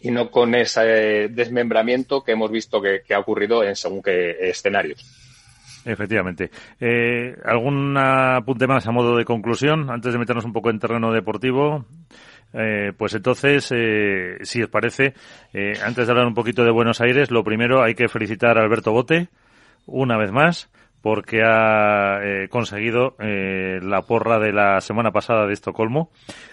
[0.00, 4.48] y no con ese desmembramiento que hemos visto que, que ha ocurrido en según qué
[4.48, 5.30] escenarios.
[5.85, 6.51] Efectivamente.
[6.79, 11.12] Eh, ¿Algún apunte más a modo de conclusión antes de meternos un poco en terreno
[11.12, 11.87] deportivo?
[12.53, 15.14] Eh, pues entonces, eh, si os parece,
[15.53, 18.62] eh, antes de hablar un poquito de Buenos Aires, lo primero hay que felicitar a
[18.62, 19.29] Alberto Bote,
[19.87, 20.69] una vez más,
[21.03, 26.11] porque ha eh, conseguido eh, la porra de la semana pasada de Estocolmo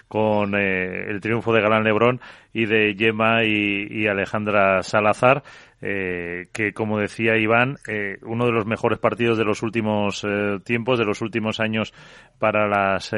[0.08, 2.20] con eh, el triunfo de Galán Lebrón
[2.52, 5.42] y de Yema y, Alejandra Salazar,
[5.80, 7.76] que como decía Iván,
[8.22, 10.26] uno de los mejores partidos de los últimos
[10.64, 11.94] tiempos, de los últimos años
[12.38, 13.14] para las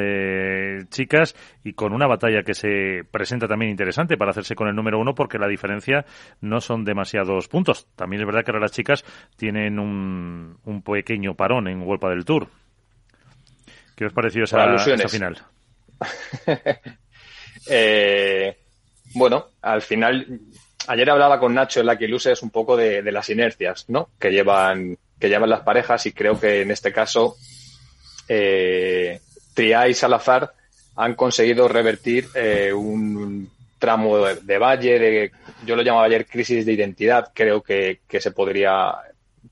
[0.90, 4.99] chicas y con una batalla que se presenta también interesante para hacerse con el número
[4.99, 6.05] uno porque la diferencia
[6.40, 7.87] no son demasiados puntos.
[7.96, 9.05] También es verdad que ahora las chicas
[9.37, 12.49] tienen un, un pequeño parón en Huelpa del Tour.
[13.96, 15.38] ¿Qué os pareció esa, esa final?
[17.70, 18.57] eh,
[19.14, 20.40] bueno, al final,
[20.90, 22.07] ayer hablaba con Nacho en la que
[22.42, 24.11] un poco de, las inercias, ¿no?
[24.18, 27.37] Que llevan, que llevan las parejas y creo que en este caso
[28.29, 29.20] eh,
[29.55, 30.53] Tria y Salazar
[30.96, 33.48] han conseguido revertir eh, un
[33.79, 35.33] tramo de, valle, de,
[35.64, 38.92] yo lo llamaba ayer crisis de identidad, creo que, que se podría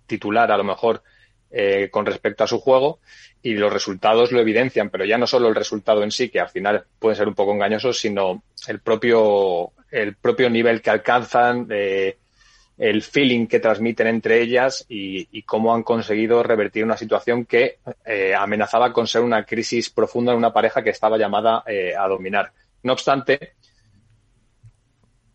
[0.06, 1.02] titular a lo mejor
[1.50, 3.00] eh, con respecto a su juego
[3.42, 6.50] y los resultados lo evidencian, pero ya no solo el resultado en sí, que al
[6.50, 12.18] final puede ser un poco engañoso, sino el propio, el propio nivel que alcanzan, eh,
[12.76, 18.34] el feeling que transmiten entre ellas y, cómo han conseguido revertir una situación que eh,
[18.34, 21.64] amenazaba con ser una crisis profunda en una pareja que estaba llamada
[21.98, 22.52] a dominar.
[22.82, 23.54] No obstante,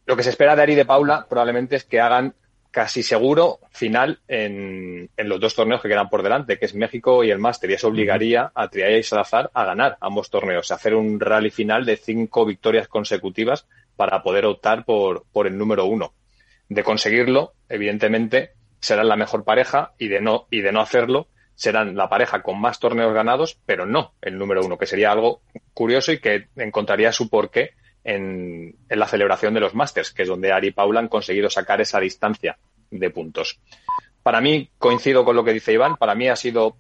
[0.06, 2.36] lo que se espera de Ari y de Paula probablemente es que hagan
[2.74, 7.24] casi seguro final en, en, los dos torneos que quedan por delante, que es México
[7.24, 10.76] y el Máster, y eso obligaría a Triaya y Salazar a ganar ambos torneos, a
[10.76, 15.86] hacer un rally final de cinco victorias consecutivas para poder optar por, por el número
[15.86, 16.14] uno.
[16.68, 21.96] De conseguirlo, evidentemente, serán la mejor pareja y de no, y de no hacerlo, serán
[21.96, 25.44] la pareja con más torneos ganados, pero no el número uno, que sería algo
[25.76, 30.52] curioso y que encontraría su porqué en, la celebración de los Masters, que es donde
[30.52, 32.58] Ari y Paula han conseguido sacar esa distancia
[32.92, 33.60] de puntos.
[34.22, 36.78] Para mí, coincido con lo que dice Iván, para mí ha sido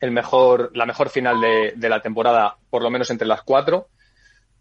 [0.00, 3.88] el mejor, la mejor final de, de la temporada, por lo menos entre las cuatro,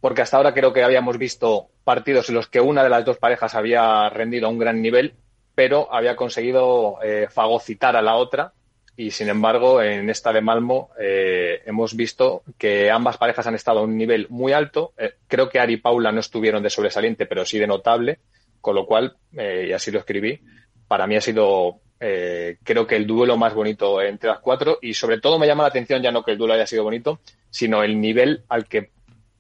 [0.02, 3.18] porque hasta ahora creo que habíamos visto partidos en los que una de las dos
[3.18, 5.16] parejas había rendido a un gran nivel,
[5.56, 8.54] pero había conseguido eh, fagocitar a la otra
[9.00, 13.80] y sin embargo en esta de Malmo eh, hemos visto que ambas parejas han estado
[13.80, 14.92] a un nivel muy alto.
[14.98, 18.20] Eh, creo que Ari y Paula no estuvieron de sobresaliente, pero sí de notable,
[18.60, 20.42] con lo cual, eh, y así lo escribí,
[20.86, 25.20] para mí ha sido creo que el duelo más bonito entre las cuatro y sobre
[25.20, 28.00] todo me llama la atención ya no que el duelo haya sido bonito, sino el
[28.00, 28.92] nivel al que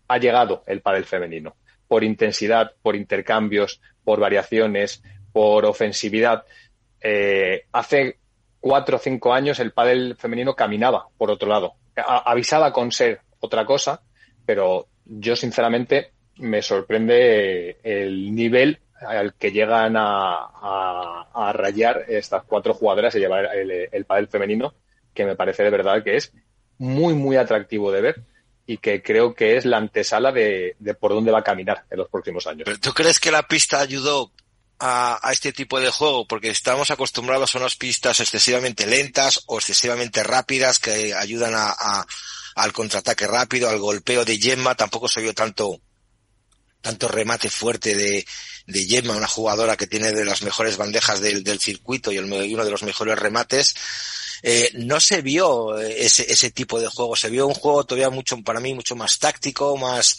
[0.09, 1.55] ha llegado el pádel femenino,
[1.87, 6.43] por intensidad, por intercambios, por variaciones, por ofensividad.
[7.71, 8.17] Hace
[8.59, 13.65] cuatro o cinco años el pádel femenino caminaba por otro lado, avisaba con ser otra
[13.65, 14.01] cosa,
[14.45, 20.45] pero yo sinceramente me sorprende el nivel al que llegan a,
[21.33, 24.73] a- rayar estas cuatro jugadoras y llevar el, el pádel femenino,
[25.13, 26.33] que me parece de verdad que es
[26.77, 28.23] muy, muy atractivo de ver
[28.65, 31.97] y que creo que es la antesala de, de por dónde va a caminar en
[31.97, 32.63] los próximos años.
[32.65, 34.31] ¿Pero tú crees que la pista ayudó
[34.79, 36.25] a, a este tipo de juego?
[36.27, 42.05] Porque estamos acostumbrados a unas pistas excesivamente lentas o excesivamente rápidas que ayudan a,
[42.55, 44.75] al contraataque rápido, al golpeo de Gemma.
[44.75, 45.81] Tampoco se vio tanto,
[46.81, 48.25] tanto remate fuerte de,
[48.67, 52.65] de Gemma, una jugadora que tiene de las mejores bandejas del, circuito y, el uno
[52.65, 53.75] de los mejores remates.
[54.41, 58.41] Eh, no se vio ese, ese tipo de juego, se vio un juego todavía mucho,
[58.41, 60.15] para mí, mucho más táctico, más,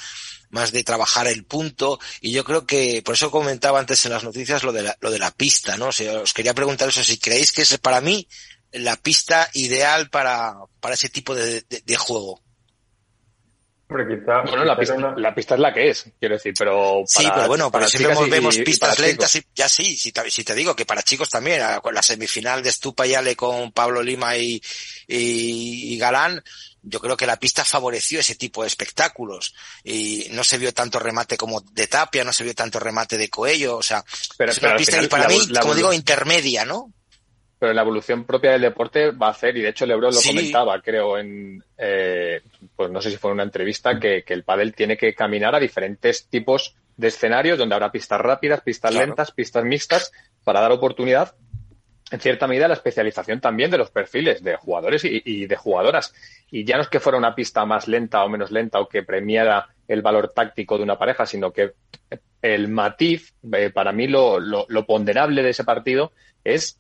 [0.51, 4.25] más de trabajar el punto y yo creo que por eso comentaba antes en las
[4.25, 5.87] noticias lo de la, lo de la pista, ¿no?
[5.87, 8.27] O os quería preguntar eso, si creéis que es para mí
[8.73, 12.41] la pista ideal para, para ese tipo de, de, de juego.
[13.91, 16.55] Hombre, quizá, Bueno, la pista, era una- la pista es la que es, quiero decir,
[16.57, 19.51] pero Sí, para- pero bueno, para pero siempre y- vemos y pistas para lentas chicos.
[19.53, 22.03] y ya sí, si te, si te digo que para chicos también, a- con la
[22.03, 24.63] semifinal de Stupa y Ale con Pablo Lima y,
[25.09, 26.43] y, y Galán,
[26.83, 30.99] yo creo que la pista favoreció ese tipo de espectáculos y no se vio tanto
[30.99, 34.05] remate como de Tapia, no se vio tanto remate de Coello, o sea,
[34.39, 36.93] Pero, es una pista final y para la- mí, la como digo, intermedia, ¿no?
[37.61, 40.31] Pero la evolución propia del deporte va a hacer, y de hecho Lebron lo Sí.
[40.31, 42.41] comentaba, creo, en, eh,
[42.75, 45.55] pues no sé si fue en una entrevista, que, que el pádel tiene que caminar
[45.55, 49.07] a diferentes tipos de escenarios donde habrá pistas rápidas, pistas Claro.
[49.07, 50.11] lentas, pistas mixtas,
[50.43, 51.35] para dar oportunidad,
[52.11, 55.57] en cierta medida, a la especialización también de los perfiles de jugadores y, y de
[55.57, 56.13] jugadoras.
[56.51, 59.03] Y ya no es que fuera una pista más lenta o menos lenta o que
[59.05, 61.73] premiara el valor táctico de una pareja, sino que
[62.43, 66.11] el matiz, eh, para mí lo, lo, lo ponderable de ese partido
[66.43, 66.80] es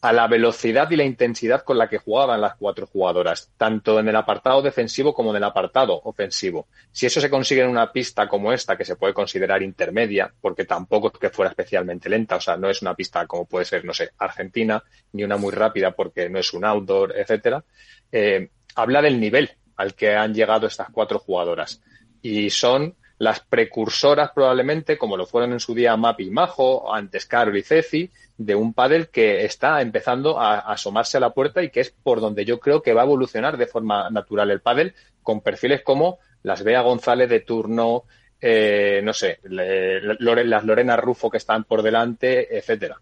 [0.00, 4.08] a la velocidad y la intensidad con la que jugaban las cuatro jugadoras, tanto en
[4.08, 6.68] el apartado defensivo como en el apartado ofensivo.
[6.92, 10.64] Si eso se consigue en una pista como esta, que se puede considerar intermedia, porque
[10.64, 13.84] tampoco es que fuera especialmente lenta, o sea, no es una pista como puede ser,
[13.84, 14.82] no sé, Argentina,
[15.12, 17.64] ni una muy rápida porque no es un outdoor, etcétera,
[18.12, 21.80] eh, habla del nivel al que han llegado estas cuatro jugadoras.
[22.22, 27.26] Y son las precursoras probablemente, como lo fueron en su día Mapi y Majo, antes
[27.26, 31.62] Carol y Ceci, de un pádel que está empezando a, a asomarse a la puerta
[31.62, 34.60] y que es por donde yo creo que va a evolucionar de forma natural el
[34.60, 38.04] pádel, con perfiles como las Bea González de turno,
[38.40, 43.00] eh, no sé, le- Lore- las Lorena Rufo que están por delante, etcétera.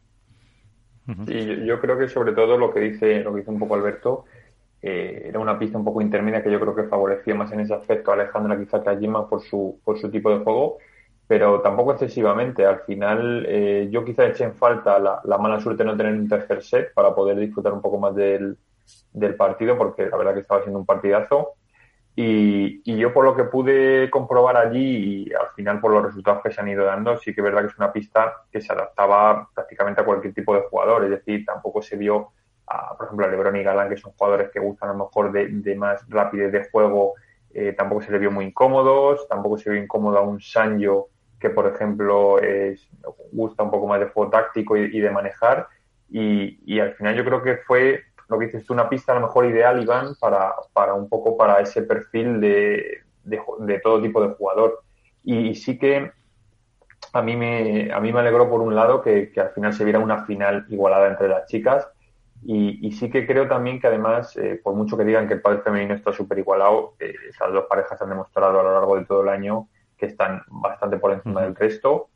[1.29, 4.25] Y yo creo que sobre todo lo que dice, lo que dice un poco Alberto,
[4.89, 7.75] eh, era una pista un poco intermedia que yo creo que favorecía más en ese
[7.75, 10.79] aspecto a Alejandra quizá que a Gemma por su, por su tipo de juego,
[11.27, 12.65] pero tampoco excesivamente.
[12.65, 16.13] Al final eh, yo quizá eché en falta la, la mala suerte de no tener
[16.13, 18.57] un tercer set para poder disfrutar un poco más del,
[19.13, 21.55] del partido, porque la verdad que estaba siendo un partidazo.
[22.15, 26.43] Y, y yo por lo que pude comprobar allí y al final por los resultados
[26.45, 28.73] que se han ido dando, sí que es verdad que es una pista que se
[28.73, 32.31] adaptaba prácticamente a cualquier tipo de jugador, es decir, tampoco se vio,
[32.67, 35.33] a, por ejemplo, a Lebron y Galán, que son jugadores que gustan a lo mejor
[35.33, 37.15] de, de más rapidez de juego,
[37.55, 41.07] eh, tampoco se le vio muy incómodos, tampoco se vio incómodo a un Sancho
[41.39, 42.89] que, por ejemplo, es,
[43.33, 45.69] gusta un poco más de juego táctico y, y de manejar,
[46.11, 49.17] y, y al final yo creo que fue lo que dices tú, una pista a
[49.17, 54.03] lo mejor ideal, Iván, para, para un poco para ese perfil de, de, de todo
[54.03, 54.81] tipo de jugador.
[55.23, 56.11] Y, y, sí que
[57.13, 59.85] a mí me, a mí me alegró por un lado que, que al final se
[59.85, 61.89] viera una final igualada entre las chicas.
[62.45, 65.41] Y, y sí que creo también que además, eh, por mucho que digan que el
[65.41, 69.05] padre femenino está súper igualado, eh, esas dos parejas han demostrado a lo largo de
[69.05, 72.09] todo el año que están bastante por encima del resto.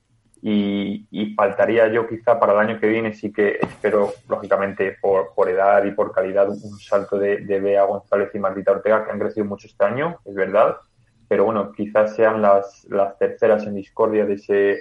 [0.43, 5.49] y, faltaría yo quizá para el año que viene, sí que espero, lógicamente, por, por
[5.49, 9.19] edad y por calidad, un salto de, de Bea González y Martita Ortega, que han
[9.19, 10.77] crecido mucho este año, es verdad,
[11.29, 14.81] pero bueno, quizás sean las, las terceras en discordia de ese,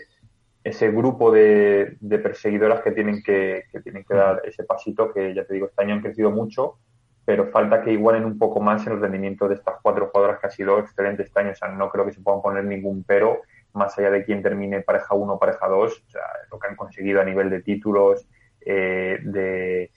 [0.63, 5.33] ese grupo de, de perseguidoras que tienen que, que tienen que dar ese pasito, que
[5.33, 6.77] ya te digo, este año han crecido mucho,
[7.25, 10.49] pero falta que igualen un poco más el rendimiento de estas cuatro jugadoras que ha
[10.49, 11.51] sido excelente este año.
[11.51, 13.41] O sea, no creo que se puedan poner ningún pero
[13.73, 16.75] más allá de quién termine pareja 1 o pareja 2, o sea, lo que han
[16.75, 18.27] conseguido a nivel de títulos,
[18.61, 19.91] eh, de,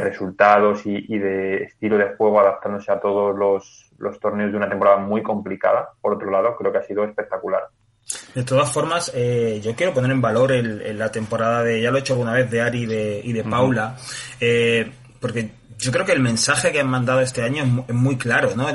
[0.00, 4.98] resultados y, de estilo de juego adaptándose a todos los, los, torneos de una temporada
[4.98, 7.68] muy complicada, por otro lado, creo que ha sido espectacular.
[8.34, 11.98] De todas formas, eh, yo quiero poner en valor el, la temporada de, ya lo
[11.98, 13.96] he hecho alguna vez, de Ari y de, y de Paula,
[14.40, 14.90] eh,
[15.20, 18.68] porque yo creo que el mensaje que han mandado este año es muy, claro, ¿no?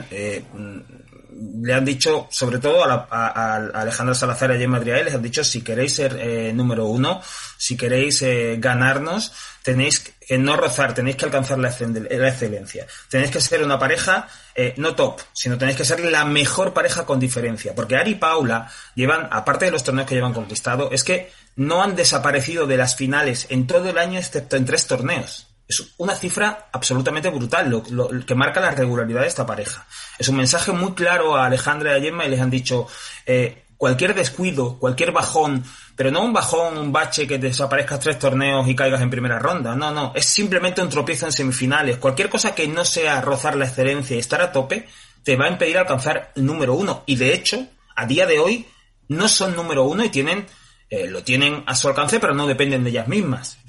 [1.62, 5.44] Le han dicho, sobre todo a, a, Alejandra Salazar y a Gemma les han dicho,
[5.44, 7.22] si queréis ser eh, número uno,
[7.58, 9.34] si queréis eh, ganarnos,
[9.64, 12.88] tenéis que no rozar, tenéis que alcanzar la, excelencia.
[13.10, 17.06] Tenéis que ser una pareja eh, no top, sino tenéis que ser la mejor pareja
[17.06, 17.76] con diferencia.
[17.76, 21.84] Porque Ari y Paula llevan, aparte de los torneos que llevan conquistado, es que no
[21.84, 25.49] han desaparecido de las finales en todo el año excepto en tres torneos.
[25.70, 29.86] Es una cifra absolutamente brutal, lo, que marca la regularidad de esta pareja.
[30.18, 32.88] Es un mensaje muy claro a Alejandra y a Gemma y les han dicho,
[33.24, 35.64] eh, cualquier descuido, cualquier bajón,
[35.96, 39.76] pero no un bajón, un bache que desaparezcas tres torneos y caigas en primera ronda,
[39.76, 41.98] no, no, es simplemente un tropiezo en semifinales.
[41.98, 44.90] Cualquier cosa que no sea rozar la excelencia y estar a tope,
[45.24, 47.04] te va a impedir alcanzar el número uno.
[47.06, 48.66] Y de hecho, a día de hoy,
[49.08, 50.48] no son número uno y tienen,
[50.90, 53.60] eh, lo tienen a su alcance, pero no dependen de ellas mismas.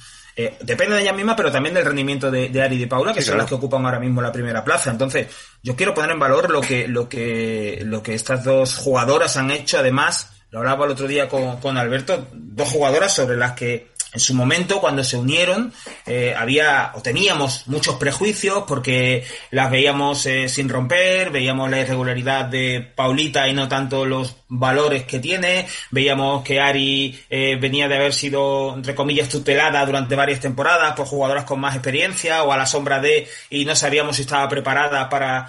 [0.42, 3.20] Eh, depende de ella misma, pero también del rendimiento de, Ari y de Paula, que
[3.20, 4.90] son las que ocupan ahora mismo la primera plaza.
[4.90, 5.26] Entonces,
[5.62, 9.50] yo quiero poner en valor lo que, lo que, lo que estas dos jugadoras han
[9.50, 9.78] hecho.
[9.78, 14.20] Además, lo hablaba el otro día con, con Alberto, dos jugadoras sobre las que en
[14.20, 15.72] su momento, cuando se unieron,
[16.04, 22.46] eh, había o teníamos muchos prejuicios porque las veíamos eh, sin romper, veíamos la irregularidad
[22.46, 27.96] de Paulita y no tanto los valores que tiene, veíamos que Ari eh, venía de
[27.96, 32.56] haber sido, entre comillas, tutelada durante varias temporadas por jugadoras con más experiencia o a
[32.56, 35.46] la sombra de y no sabíamos si estaba preparada para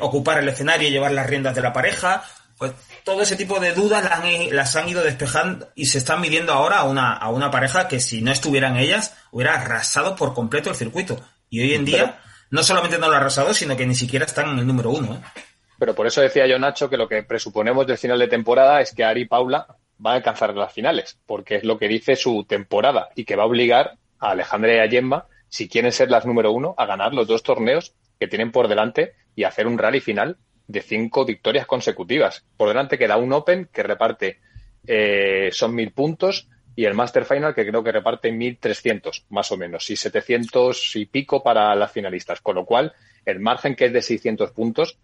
[0.00, 2.24] ocupar el escenario y llevar las riendas de la pareja.
[2.56, 2.72] Pues
[3.08, 4.04] todo ese tipo de dudas
[4.50, 8.00] las han, ido despejando y se están midiendo ahora a una, a una pareja que
[8.00, 11.18] si no estuvieran ellas hubiera arrasado por completo el circuito.
[11.48, 14.50] Y hoy en día no solamente no lo ha arrasado, sino que ni siquiera están
[14.50, 15.14] en el número uno.
[15.14, 15.40] ¿eh?
[15.78, 18.92] Pero por eso decía yo, Nacho, que lo que presuponemos del final de temporada es
[18.92, 22.44] que Ari y Paula van a alcanzar las finales, porque es lo que dice su
[22.44, 26.26] temporada y que va a obligar a Alejandra y a Gemma, si quieren ser las
[26.26, 30.00] número uno, a ganar los dos torneos que tienen por delante y hacer un rally
[30.00, 30.36] final
[30.68, 32.44] de cinco victorias consecutivas.
[32.56, 34.38] Por delante queda un Open que reparte,
[34.86, 36.46] eh, son mil puntos,
[36.78, 41.06] y el Master Final que creo que reparte 1.300 más o menos y 700 y
[41.06, 42.92] pico para las finalistas, con lo cual
[43.24, 44.96] el margen que es de 600 puntos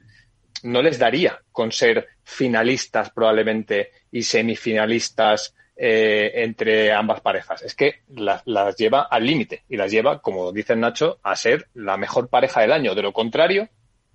[0.62, 7.62] no les daría con ser finalistas probablemente y semifinalistas eh, entre ambas parejas.
[7.62, 11.66] Es que las, las lleva al límite y las lleva, como dice Nacho, a ser
[11.74, 12.94] la mejor pareja del año.
[12.94, 13.68] De lo contrario,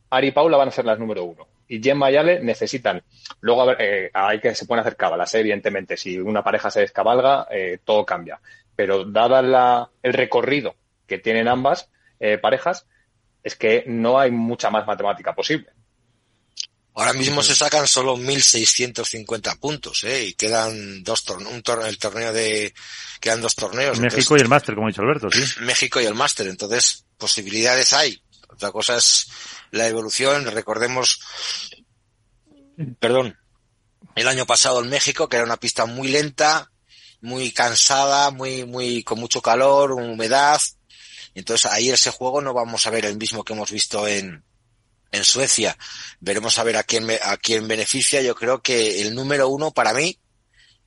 [0.09, 1.47] Ari y Paula van a ser las número uno.
[1.67, 3.03] Y Gemma y Ale necesitan.
[3.41, 5.97] Luego, a ver, eh, hay que se pueden hacer cábalas, eh, evidentemente.
[5.97, 8.39] Si una pareja se descabalga, eh, todo cambia.
[8.75, 11.89] Pero dada la, el recorrido que tienen ambas
[12.41, 12.85] parejas,
[13.41, 15.69] es que no hay mucha más matemática posible.
[16.95, 20.25] Ahora mismo se sacan solo 1.650 puntos, ¿eh?
[20.25, 22.73] Y quedan dos torneos, un torneo, el torneo de,
[23.21, 23.99] quedan dos torneos.
[24.01, 25.41] México y el máster, como ha dicho Alberto, sí.
[25.61, 28.21] México y el máster, entonces posibilidades hay.
[28.49, 29.27] Otra cosa es
[29.71, 30.45] la evolución.
[30.45, 31.21] Recordemos,
[32.99, 33.37] perdón,
[34.15, 36.71] el año pasado en México, que era una pista muy lenta,
[37.21, 40.61] muy cansada, muy, muy, con mucho calor, humedad.
[41.35, 44.43] Entonces ahí ese juego no vamos a ver el mismo que hemos visto en,
[45.11, 45.77] en Suecia.
[46.19, 48.21] Veremos a ver a quién, a quién beneficia.
[48.21, 50.19] Yo creo que el número uno para mí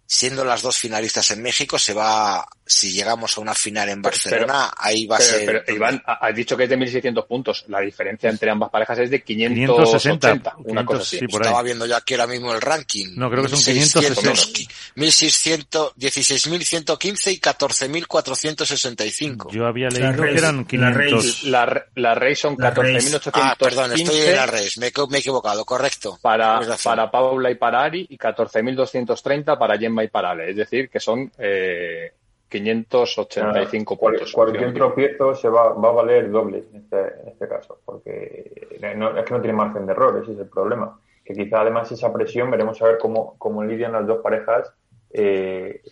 [0.07, 4.71] siendo las dos finalistas en México, se va, si llegamos a una final en Barcelona,
[4.77, 5.63] ahí va a ser.
[5.65, 7.65] Pero Iván, has dicho que es de 1.600 puntos.
[7.69, 11.21] La diferencia entre ambas parejas es de 560, una cosa así.
[11.27, 13.15] Estaba viendo yo aquí ahora mismo el ranking.
[13.17, 14.73] No, creo que son 560.
[14.97, 19.51] 1.600, 16.115 y 14.465.
[19.51, 21.45] Yo había leído que eran 500.
[21.45, 23.31] La, la Rey son 14.815.
[23.35, 26.19] Ah, perdón, estoy en la Rey, me, me, he equivocado, correcto.
[26.21, 31.31] Para, para Paula y para Ari y 14.230 para y parale, es decir, que son
[31.39, 32.13] eh,
[32.49, 34.33] 585 puntos.
[34.33, 39.17] Cualquier tropiezo se va, va, a valer doble en este, en este caso, porque no,
[39.17, 40.99] es que no tiene margen de error, ese es el problema.
[41.25, 44.73] Que quizá además esa presión, veremos a ver cómo, cómo lidian las dos parejas
[45.11, 45.83] eh,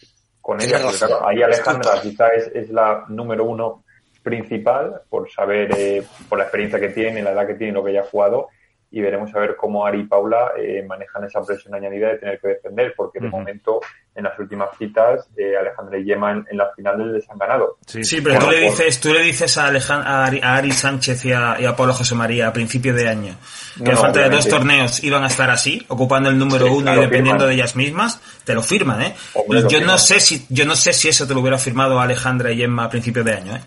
[0.41, 0.81] con ella.
[0.99, 3.85] claro, ahí Alejandra quizá es, es, la número uno
[4.23, 7.91] principal por saber, eh, por la experiencia que tiene, la edad que tiene, lo que
[7.91, 8.49] ella ha jugado
[8.93, 12.41] y veremos a ver cómo Ari y Paula eh, manejan esa presión añadida de tener
[12.41, 13.81] que defender, porque de momento
[14.15, 17.79] en las últimas citas eh, Alejandra y Gemma en, la final les han ganado.
[17.87, 21.67] Sí, pero tú, le dices, tú le dices a, a, Ari, Sánchez y a, y
[21.67, 23.37] a, Pablo José María a principio de año
[23.83, 27.01] que a falta de dos torneos iban a estar así, ocupando el número uno y
[27.01, 29.15] dependiendo de ellas mismas, te lo firman, ¿eh?
[29.49, 32.51] y yo no sé si yo no sé si eso te lo hubiera firmado Alejandra
[32.51, 33.61] y Gemma a principio de año, ¿eh?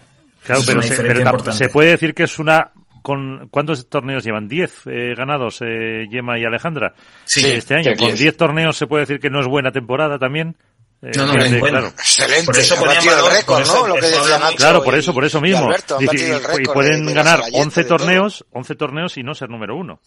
[0.44, 2.70] Claro, pero, se, puede decir que es una
[3.04, 4.50] con ¿cuántos torneos llevan?
[4.50, 6.96] ¿10 eh, ganados eh, Yema y Alejandra?
[7.26, 7.92] Sí, este año.
[8.00, 10.56] Con 10 torneos se puede decir que no es buena temporada también.
[11.02, 11.34] Eh, no, no,
[11.68, 11.88] claro.
[11.88, 12.46] Excelente.
[12.46, 13.88] Por eso el récord, ¿no?
[13.88, 15.70] Lo que decía Nacho Claro, por eso, por eso mismo.
[16.00, 20.00] y, pueden ganar 11 torneos, 11 torneos y no ser número uno.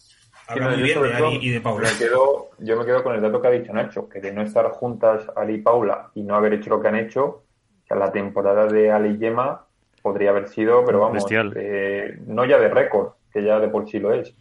[0.49, 1.91] muy bien de Ali y de Paula.
[1.91, 4.41] Me quedo, yo me quedo con el dato que ha dicho Nacho, que de no
[4.41, 7.95] estar juntas Ali y Paula y no haber hecho lo que han hecho, o sea,
[7.95, 9.66] la temporada de Ali y Yema
[10.07, 13.99] podría haber sido, pero vamos, eh, no ya de récord, que ya de por sí
[13.99, 14.33] lo es,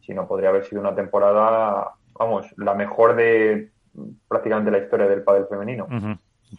[0.00, 3.68] sino podría haber sido una temporada, vamos, la mejor de
[4.26, 5.86] prácticamente la historia del pádel femenino.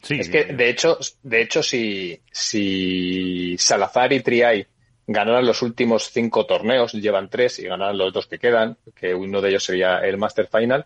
[0.03, 0.19] sí.
[0.19, 4.67] Es que, de hecho, de hecho si, si Salazar y Triay
[5.07, 9.41] ganaran los últimos cinco torneos, llevan tres y ganaran los dos que quedan, que uno
[9.41, 10.85] de ellos sería el Master Final,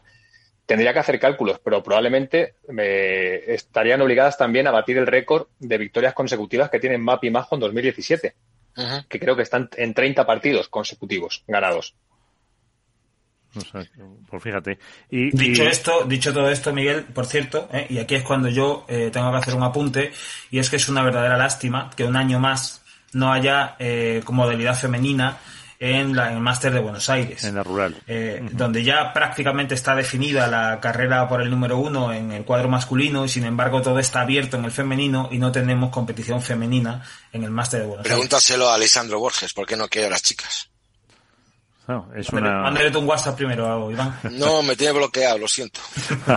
[0.65, 5.77] tendría que hacer cálculos, pero probablemente me estarían obligadas también a batir el récord de
[5.77, 8.35] victorias consecutivas que tienen MAP y Majo en 2017,
[9.07, 11.95] que creo que están en 30 partidos consecutivos ganados.
[14.29, 14.79] pues fíjate.
[15.09, 17.87] Y, dicho esto, dicho todo esto, Miguel, por cierto, ¿eh?
[17.89, 20.11] y aquí es cuando yo eh, tengo que hacer un apunte,
[20.51, 22.81] y es que es una verdadera lástima que un año más
[23.13, 25.37] no haya eh, modalidad femenina
[25.79, 27.43] en, la, el Máster de Buenos Aires.
[27.43, 27.95] En la rural.
[28.07, 32.69] Eh, donde ya prácticamente está definida la carrera por el número uno en el cuadro
[32.69, 37.03] masculino y sin embargo todo está abierto en el femenino y no tenemos competición femenina
[37.31, 38.13] en el Máster de Buenos Aires.
[38.13, 40.69] Pregúntaselo a Alessandro Borges, ¿por qué no quiere a las chicas?
[41.87, 42.61] No, es una...
[42.61, 44.19] Mándale un WhatsApp primero, Iván.
[44.31, 45.79] No, me tiene bloqueado, lo siento.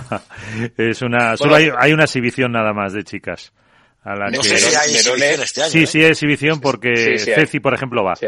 [0.77, 1.37] es una...
[1.37, 3.53] Solo hay, hay una exhibición nada más de chicas.
[4.05, 5.71] A la no sé si hay exhibición este año.
[5.71, 8.17] Sí, sí, hay exhibición porque Ceci, por ejemplo, va.
[8.17, 8.27] Sí,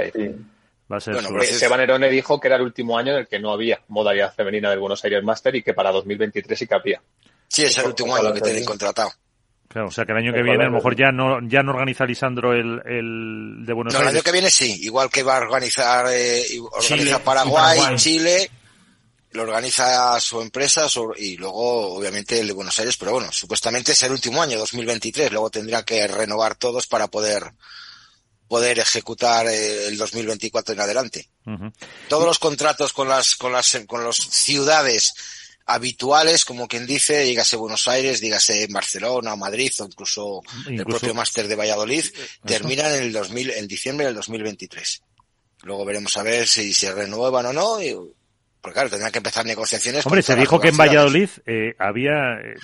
[0.91, 3.81] bueno, pues Esteban Erone dijo que era el último año en el que no había
[3.89, 7.01] modalidad femenina del Buenos Aires Master y que para 2023 sí que había.
[7.47, 9.11] Sí, es el último año que tienen contratado.
[9.69, 11.71] Claro, o sea que el año que viene a lo mejor ya no ya no
[11.71, 14.09] organiza Lisandro el, el de Buenos Aires.
[14.09, 18.51] el año que viene sí, igual que va a organizar eh, organiza Paraguay, Chile,
[19.31, 24.03] lo organiza su empresa y luego obviamente el de Buenos Aires, pero bueno, supuestamente es
[24.03, 27.53] el último año, 2023, luego tendría que renovar todos para poder
[28.51, 31.29] poder ejecutar eh, el 2024 en adelante.
[32.09, 35.15] Todos los contratos con las, con las, con las ciudades
[35.67, 41.15] habituales, como quien dice, dígase Buenos Aires, dígase Barcelona o Madrid o incluso, el propio
[41.15, 42.05] máster de Valladolid,
[42.45, 45.01] terminan en el 2000, en diciembre del 2023.
[45.63, 47.81] Luego veremos a ver si se renuevan o no.
[47.81, 47.95] Y,
[48.61, 50.05] porque claro, tendrán que empezar negociaciones.
[50.05, 52.57] Hombre, se dijo que en Valladolid eh, había, eh,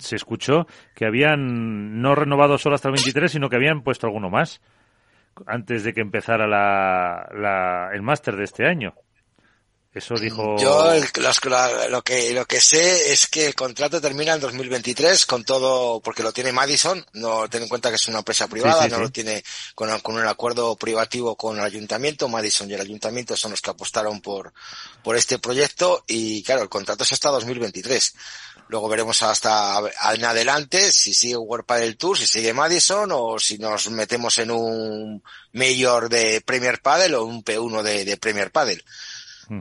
[0.00, 0.66] se escuchó
[0.96, 4.60] que habían no renovado solo hasta el 23, sino que habían puesto alguno más
[5.46, 8.94] antes de que empezara la, la, el máster de este año.
[9.92, 10.56] Eso dijo.
[10.56, 10.94] Yo
[11.88, 16.22] lo, que lo que sé es que el contrato termina en 2023 con todo, porque
[16.22, 17.04] lo tiene Madison.
[17.14, 19.42] No ten en cuenta que es una empresa privada, no lo tiene
[19.74, 22.28] con, con, un acuerdo privativo con el ayuntamiento.
[22.28, 24.52] Madison y el ayuntamiento son los que apostaron por
[25.02, 28.14] por este proyecto y claro, el contrato es hasta 2023.
[28.70, 29.80] Luego veremos hasta
[30.14, 34.52] en adelante si sigue World del Tour, si sigue Madison o si nos metemos en
[34.52, 38.84] un Mayor de Premier Padel o un P1 de, Premier Padel.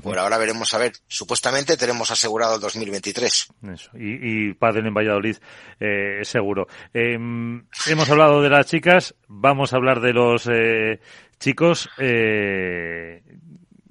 [0.03, 0.91] Por ahora veremos a ver.
[1.07, 3.47] Supuestamente tenemos asegurado el 2023.
[3.73, 3.89] Eso.
[3.95, 5.37] Y, y Padel en Valladolid,
[5.79, 6.67] eh, seguro.
[6.93, 10.99] Em, hemos hablado de las chicas, vamos a hablar de los eh,
[11.39, 11.89] chicos.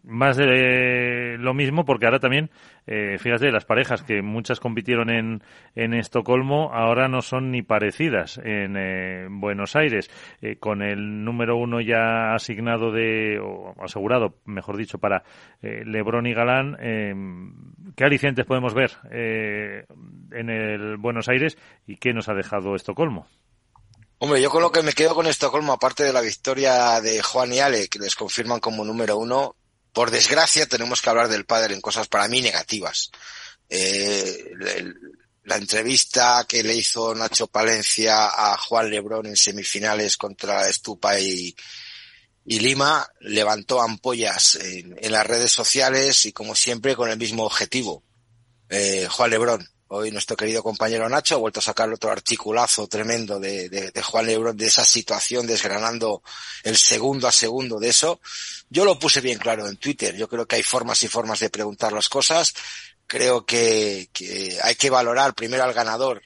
[0.08, 2.50] Eh, más de lo mismo porque ahora también,
[2.86, 5.42] eh, fíjate, las parejas que muchas compitieron en,
[5.74, 10.10] en Estocolmo ahora no son ni parecidas en eh, Buenos Aires.
[10.40, 15.24] Eh, con el número uno ya asignado de, o asegurado, mejor dicho, para
[15.62, 16.76] eh, Lebron y Galán,
[17.96, 23.26] ¿qué alicientes podemos ver en el Buenos Aires y qué nos ha dejado Estocolmo?
[24.20, 27.52] Hombre, yo con lo que me quedo con Estocolmo, aparte de la victoria de Juan
[27.52, 29.54] y Ale, que les confirman como número uno,
[29.98, 33.10] por desgracia tenemos que hablar del padre en cosas para mí negativas.
[33.68, 34.48] Eh,
[35.42, 41.52] la entrevista que le hizo Nacho Palencia a Juan Lebrón en semifinales contra Estupa y,
[42.44, 48.04] Lima levantó ampollas en, las redes sociales y como siempre con el mismo objetivo.
[48.68, 53.40] Eh, Juan Lebrón, Hoy nuestro querido compañero Nacho ha vuelto a sacar otro articulazo tremendo
[53.40, 56.22] de, Juan Lebrón, de esa situación, desgranando
[56.62, 58.20] el segundo a segundo de eso.
[58.68, 60.14] Yo lo puse bien claro en Twitter.
[60.14, 62.52] Yo creo que hay formas y formas de preguntar las cosas.
[63.06, 66.20] Creo que, que hay que valorar primero al ganador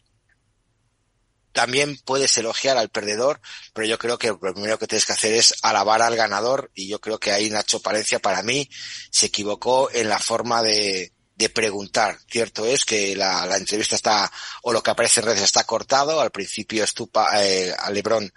[1.52, 3.40] también puedes elogiar al perdedor,
[3.74, 6.88] pero yo creo que lo primero que tienes que hacer es alabar al ganador y
[6.88, 8.68] yo creo que ahí Nacho Palencia para mí
[9.10, 12.18] se equivocó en la forma de, de preguntar.
[12.30, 14.30] Cierto es que la, la, entrevista está,
[14.62, 16.20] o lo que aparece en redes está cortado.
[16.20, 18.32] Al principio Estupa, eh, a Lebron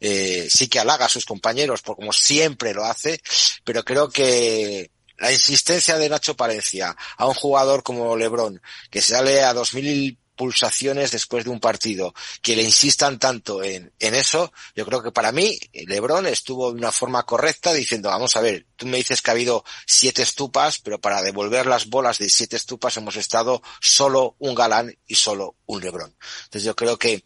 [0.00, 3.20] eh, sí que halaga a sus compañeros, por como siempre lo hace,
[3.64, 9.42] pero creo que la insistencia de Nacho Palencia a un jugador como Lebron, que sale
[9.42, 14.86] a 2000 pulsaciones después de un partido, que le insistan tanto en, en eso, yo
[14.86, 18.86] creo que para mí Lebron estuvo de una forma correcta diciendo, vamos a ver, tú
[18.86, 22.96] me dices que ha habido siete estupas, pero para devolver las bolas de siete estupas
[22.96, 26.16] hemos estado solo un galán y solo un Lebron.
[26.44, 27.24] Entonces yo creo que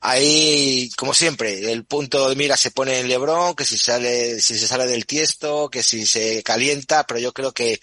[0.00, 4.58] ahí, como siempre, el punto de mira se pone en Lebron, que si sale, si
[4.58, 7.80] se sale del tiesto, que si se calienta, pero yo creo que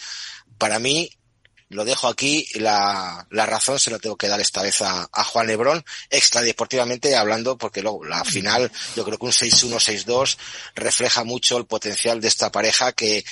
[0.59, 1.16] para mí
[1.69, 5.23] lo dejo aquí, la, la razón se lo tengo que dar esta vez a, a
[5.23, 10.37] Juan Lebrón, extradeportivamente hablando, porque luego la final, yo creo que un 6-1, 6-2
[10.75, 13.25] refleja mucho el potencial de esta pareja que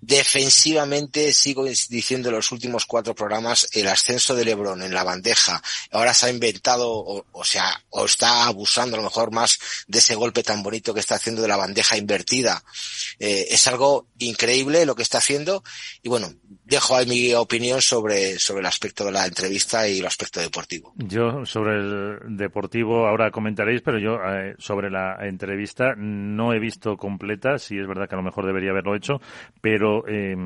[0.00, 5.60] defensivamente sigo diciendo en los últimos cuatro programas el ascenso de Lebron en la bandeja.
[5.90, 9.98] Ahora se ha inventado o, o, sea o está abusando a lo mejor más de
[9.98, 12.62] ese golpe tan bonito que está haciendo de la bandeja invertida.
[13.18, 15.62] Eh, es algo increíble lo que está haciendo.
[16.02, 16.32] Y bueno
[16.64, 20.92] dejo ahí mi opinión sobre sobre el aspecto de la entrevista y el aspecto deportivo.
[20.96, 26.96] Yo sobre el deportivo ahora comentaréis pero yo eh, sobre la entrevista no he visto
[26.96, 27.58] completa.
[27.58, 29.20] Si es verdad que a lo mejor debería haberlo hecho
[29.60, 30.36] pero eh,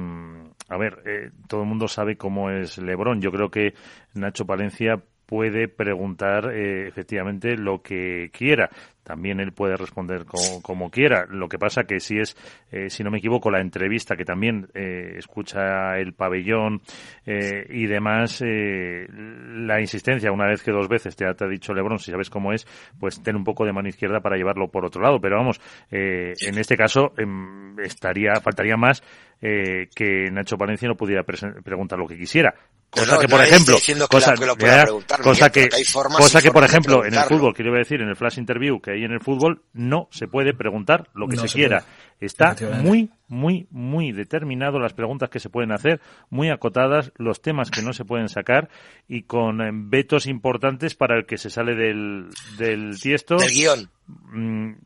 [0.69, 3.21] a ver, eh, todo el mundo sabe cómo es Lebron.
[3.21, 3.75] Yo creo que
[4.15, 8.71] Nacho Palencia puede preguntar eh, efectivamente lo que quiera.
[9.03, 11.27] También él puede responder como, como quiera.
[11.29, 12.37] Lo que pasa que si es,
[12.71, 16.83] eh, si no me equivoco, la entrevista que también eh, escucha el pabellón
[17.27, 21.49] eh, y demás, eh, la insistencia, una vez que dos veces te ha, te ha,
[21.49, 22.65] dicho Lebron, si sabes cómo es,
[23.01, 25.21] pues ten un poco de mano izquierda para llevarlo por otro lado.
[25.21, 25.61] Pero vamos,
[25.91, 29.03] eh, en este caso em, estaría, faltaría más
[29.41, 32.55] eh, que Nacho Palencia no pudiera preguntar lo que quisiera.
[32.93, 34.87] Cosa no, que, por no ejemplo, que cosa, que, lo ya,
[35.23, 35.83] cosa que, que,
[36.19, 39.05] cosa que, por ejemplo, en el fútbol, quiero decir, en el flash interview que hay
[39.05, 41.81] en el fútbol, no se puede preguntar lo que no se, se, quiera.
[41.81, 42.02] Puede.
[42.23, 46.01] Está muy, muy, muy determinado las preguntas que se pueden hacer,
[46.31, 48.69] muy acotadas, los temas que no se pueden sacar
[49.09, 53.39] y con eh, vetos importantes para el que se sale del, del tiesto.
[53.39, 53.91] Del guion.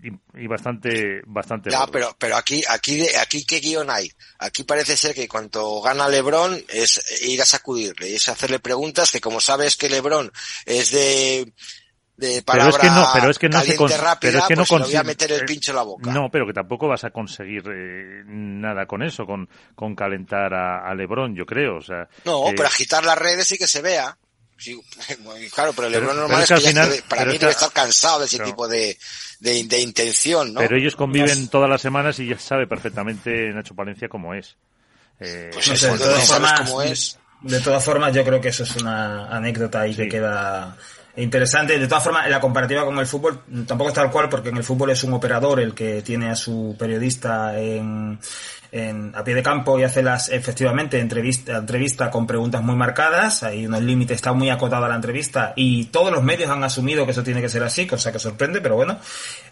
[0.02, 1.70] Y, y, bastante, bastante.
[1.70, 4.10] Ya, pero, pero aquí, aquí, aquí, ¿qué guion hay?
[4.38, 9.20] Aquí parece ser que cuando gana Lebron es ir a sacudirle, es hacerle preguntas que
[9.20, 10.32] como sabes que Lebron
[10.64, 11.52] es de,
[12.16, 14.56] de palabra pero es que no, pero es que no se rápida, pero es que
[14.56, 16.10] pues no voy a meter el pincho en la boca.
[16.10, 20.88] No, pero que tampoco vas a conseguir eh, nada con eso, con, con calentar a,
[20.88, 22.08] a Lebron, yo creo, o sea.
[22.24, 24.16] No, eh, pero agitar las redes y que se vea.
[24.56, 24.80] Sí,
[25.54, 28.20] claro, pero el Lebron normal es que, es que final, para mí debe estar cansado
[28.20, 28.96] de ese pero, tipo de,
[29.40, 30.60] de, de, intención, ¿no?
[30.60, 31.50] Pero ellos conviven no.
[31.50, 34.56] todas las semanas y ya sabe perfectamente Nacho Palencia cómo es.
[35.20, 37.18] Eh, pues eso, de todas formas, cómo es.
[37.42, 40.02] De todas formas, yo creo que eso es una anécdota ahí sí.
[40.02, 40.74] que queda
[41.16, 41.78] interesante.
[41.78, 44.64] De todas formas, la comparativa con el fútbol tampoco es tal cual, porque en el
[44.64, 48.18] fútbol es un operador el que tiene a su periodista en,
[48.72, 53.42] en, a pie de campo y hace las, efectivamente, entrevista, entrevista con preguntas muy marcadas,
[53.42, 57.12] hay unos límites, está muy acotada la entrevista y todos los medios han asumido que
[57.12, 58.98] eso tiene que ser así, cosa que sorprende, pero bueno,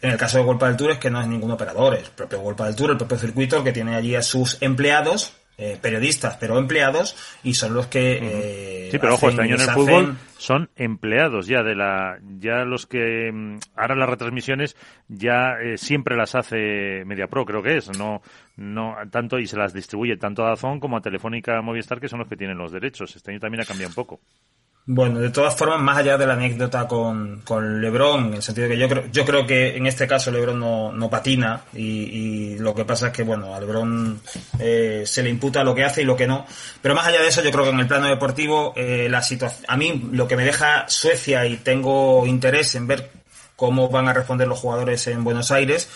[0.02, 2.10] en el caso de Golpa del Tour es que no es ningún operador, es el
[2.10, 5.78] propio Golpa del Tour, el propio circuito, el que tiene allí a sus empleados, eh,
[5.80, 8.18] periodistas, pero empleados, y son los que...
[8.20, 12.18] Eh, sí, pero ojo, este año en el fútbol son empleados ya de la...
[12.38, 14.76] Ya los que mm, harán las retransmisiones
[15.08, 18.22] ya eh, siempre las hace MediaPro, creo que es, no
[18.56, 22.20] no tanto y se las distribuye tanto a Dazón como a Telefónica Movistar, que son
[22.20, 23.14] los que tienen los derechos.
[23.16, 24.20] Este año también ha cambiado un poco.
[24.86, 28.68] Bueno, de todas formas, más allá de la anécdota con, con Lebron, en el sentido
[28.68, 32.58] que yo creo, yo creo que en este caso Lebron no, no patina y, y,
[32.58, 34.20] lo que pasa es que, bueno, a Lebron
[34.58, 36.44] eh, se le imputa lo que hace y lo que no.
[36.82, 39.64] Pero más allá de eso, yo creo que en el plano deportivo, eh, la situación,
[39.68, 43.10] a mí lo que me deja Suecia y tengo interés en ver
[43.56, 45.88] cómo van a responder los jugadores en Buenos Aires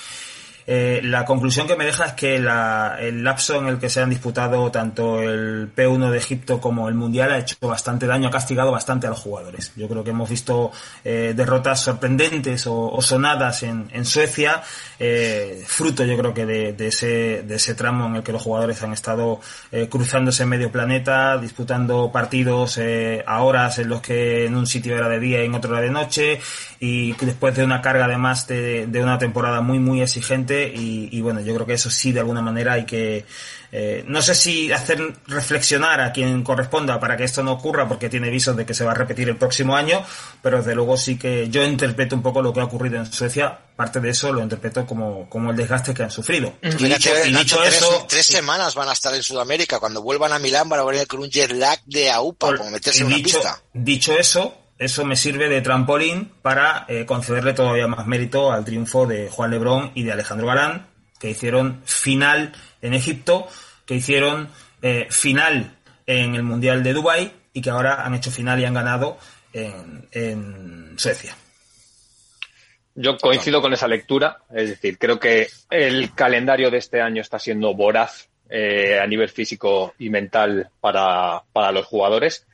[0.71, 4.11] Eh, la conclusión que me deja es que el lapso en el que se han
[4.11, 8.71] disputado tanto el P1 de Egipto como el Mundial ha hecho bastante daño, ha castigado
[8.71, 9.73] bastante a los jugadores.
[9.77, 10.71] Yo creo que hemos visto
[11.07, 14.63] eh, derrotas sorprendentes o, sonadas en, Suecia,
[14.99, 18.83] eh, fruto yo creo que de, ese, de ese tramo en el que los jugadores
[18.83, 19.41] han estado
[19.89, 22.79] cruzándose en medio planeta, disputando partidos
[23.27, 25.81] a horas en los que en un sitio era de día y en otro era
[25.81, 26.41] de noche,
[26.79, 31.41] y después de una carga además de, de una temporada muy muy exigente y, bueno
[31.41, 33.25] yo creo que eso sí de alguna manera hay que
[33.71, 38.09] eh, no sé si hacer reflexionar a quien corresponda para que esto no ocurra porque
[38.09, 40.05] tiene visos de que se va a repetir el próximo año
[40.43, 43.59] pero desde luego sí que yo interpreto un poco lo que ha ocurrido en Suecia
[43.79, 46.53] parte de eso lo interpreto como, como el desgaste que han sufrido.
[46.63, 47.11] Y dicho,
[47.63, 50.85] tres, eso tres semanas van a estar en Sudamérica cuando vuelvan a Milán van a
[50.85, 53.63] venir con un jet lag de AUPA como meterse en una pista.
[53.73, 59.07] dicho eso eso me sirve de trampolín para eh, concederle todavía más mérito al triunfo
[59.07, 60.87] de Juan Lebrón y de Alejandro Galán,
[61.19, 63.49] que hicieron final en Egipto,
[63.87, 64.49] que hicieron
[64.83, 65.77] eh, final
[66.07, 69.19] en el Mundial de Dubái y que ahora han hecho final y han ganado
[69.53, 71.37] en, Suecia.
[72.95, 77.39] Yo coincido con esa lectura, es decir, creo que el calendario de este año está
[77.39, 82.48] siendo voraz eh, a nivel físico y mental para, para los jugadores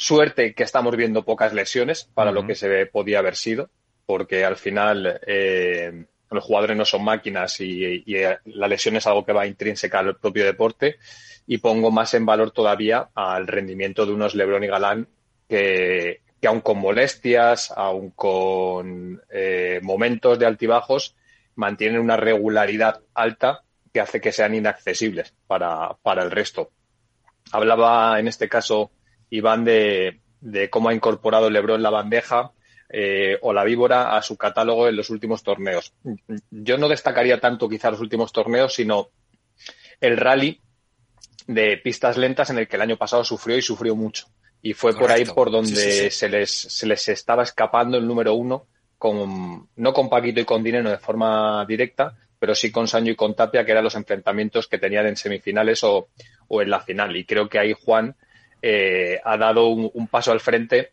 [0.00, 3.68] Suerte que estamos viendo pocas lesiones para lo que se podía haber sido,
[4.06, 9.26] porque al final eh, los jugadores no son máquinas y, eh, la lesión es algo
[9.26, 10.98] que va intrínseca al propio deporte.
[11.48, 15.08] Y pongo más en valor todavía al rendimiento de unos Lebron y Galán
[15.48, 21.16] que, que aun con molestias, aun con eh, momentos de altibajos,
[21.56, 26.70] mantienen una regularidad alta que hace que sean inaccesibles para, para el resto.
[27.50, 28.92] Hablaba en este caso
[29.30, 32.52] Iván de, de cómo ha incorporado Lebron la bandeja
[32.90, 35.92] eh, o la víbora a su catálogo en los últimos torneos.
[36.50, 39.10] Yo no destacaría tanto quizá los últimos torneos, sino
[40.00, 40.60] el rally
[41.46, 44.26] de pistas lentas en el que el año pasado sufrió y sufrió mucho.
[44.60, 48.66] Y fue por ahí por donde Se, les, se les estaba escapando el número uno,
[48.96, 53.16] con, no con Paquito y con Dinero de forma directa, pero sí con Sancho y
[53.16, 56.08] con Tapia, que eran los enfrentamientos que tenían en semifinales o,
[56.48, 57.16] o en la final.
[57.16, 58.16] Y creo que ahí Juan
[58.62, 60.92] eh, ha dado un, paso al frente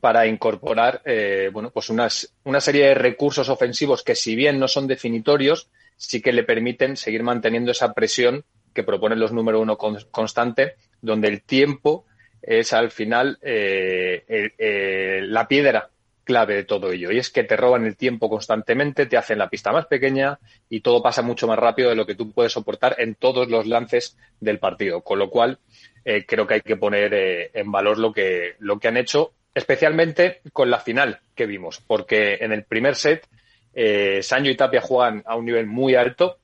[0.00, 4.68] para incorporar eh, bueno, pues unas, una serie de recursos ofensivos que, si bien no
[4.68, 9.76] son definitorios, sí que le permiten seguir manteniendo esa presión que proponen los número uno
[9.76, 12.06] constante, donde el tiempo
[12.40, 15.91] es al final eh, la piedra
[16.24, 17.10] clave de todo ello.
[17.10, 20.80] Y es que te roban el tiempo constantemente, te hacen la pista más pequeña y
[20.80, 24.16] todo pasa mucho más rápido de lo que tú puedes soportar en todos los lances
[24.40, 25.02] del partido.
[25.02, 25.58] Con lo cual,
[26.04, 29.32] eh, creo que hay que poner eh, en valor lo que, lo que han hecho,
[29.54, 33.26] especialmente con la final que vimos, porque en el primer set
[33.74, 36.38] eh, Sancho y Tapia juegan a un nivel muy alto,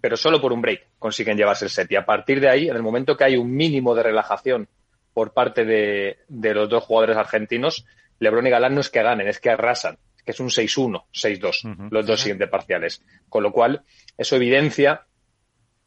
[0.00, 1.90] pero solo por un break consiguen llevarse el set.
[1.90, 4.68] Y a partir de ahí, en el momento que hay un mínimo de relajación
[5.14, 7.86] por parte de, los dos jugadores argentinos,
[8.18, 11.04] Lebron y Galán no es que ganen, es que arrasan, es que es un 6-1,
[11.12, 13.02] 6-2, los dos siguientes parciales.
[13.28, 13.82] Con lo cual,
[14.16, 15.06] eso evidencia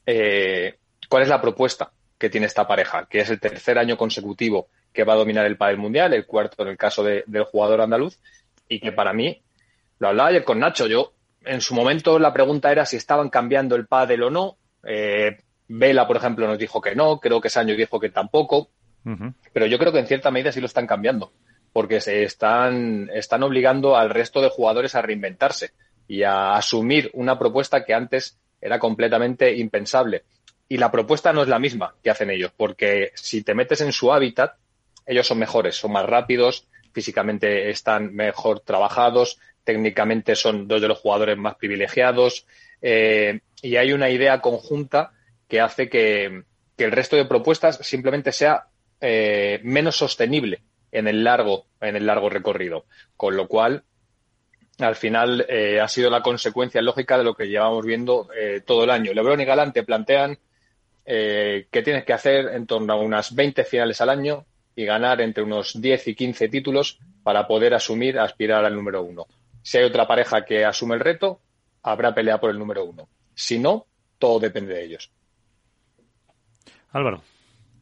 [0.05, 5.03] cuál es la propuesta que tiene esta pareja, que es el tercer año consecutivo que
[5.03, 8.19] va a dominar el pádel mundial, el cuarto en el caso del jugador andaluz,
[8.67, 9.41] y que para mí,
[9.99, 11.13] lo hablaba ayer con Nacho, yo
[11.43, 14.57] en su momento la pregunta era si estaban cambiando el pádel o no.
[14.83, 18.69] Eh, Vela, por ejemplo, nos dijo que no, creo que Saño dijo que tampoco,
[19.53, 21.31] pero yo creo que en cierta medida sí lo están cambiando,
[21.73, 25.71] porque se están, están obligando al resto de jugadores a reinventarse
[26.07, 30.23] y a asumir una propuesta que antes era completamente impensable.
[30.67, 33.91] Y la propuesta no es la misma que hacen ellos, porque si te metes en
[33.91, 34.55] su hábitat,
[35.05, 40.99] ellos son mejores, son más rápidos, físicamente están mejor trabajados, técnicamente son dos de los
[40.99, 42.45] jugadores más privilegiados
[42.81, 45.11] eh, y hay una idea conjunta
[45.47, 46.43] que hace que,
[46.77, 48.65] el resto de propuestas simplemente sea
[48.99, 52.85] eh, menos sostenible en el largo en el largo recorrido
[53.15, 53.83] con lo cual
[54.79, 58.27] al final eh, ha sido la consecuencia lógica de lo que llevamos viendo
[58.65, 60.37] todo el año Lebron y Galante plantean
[61.03, 65.19] eh, que tienes que hacer en torno a unas 20 finales al año y ganar
[65.21, 69.25] entre unos 10 y 15 títulos para poder asumir, aspirar al número uno.
[69.63, 71.41] Si hay otra pareja que asume el reto,
[71.83, 73.09] habrá pelea por el número uno.
[73.33, 73.87] Si no,
[74.19, 75.11] todo depende de ellos.
[76.91, 77.23] Álvaro.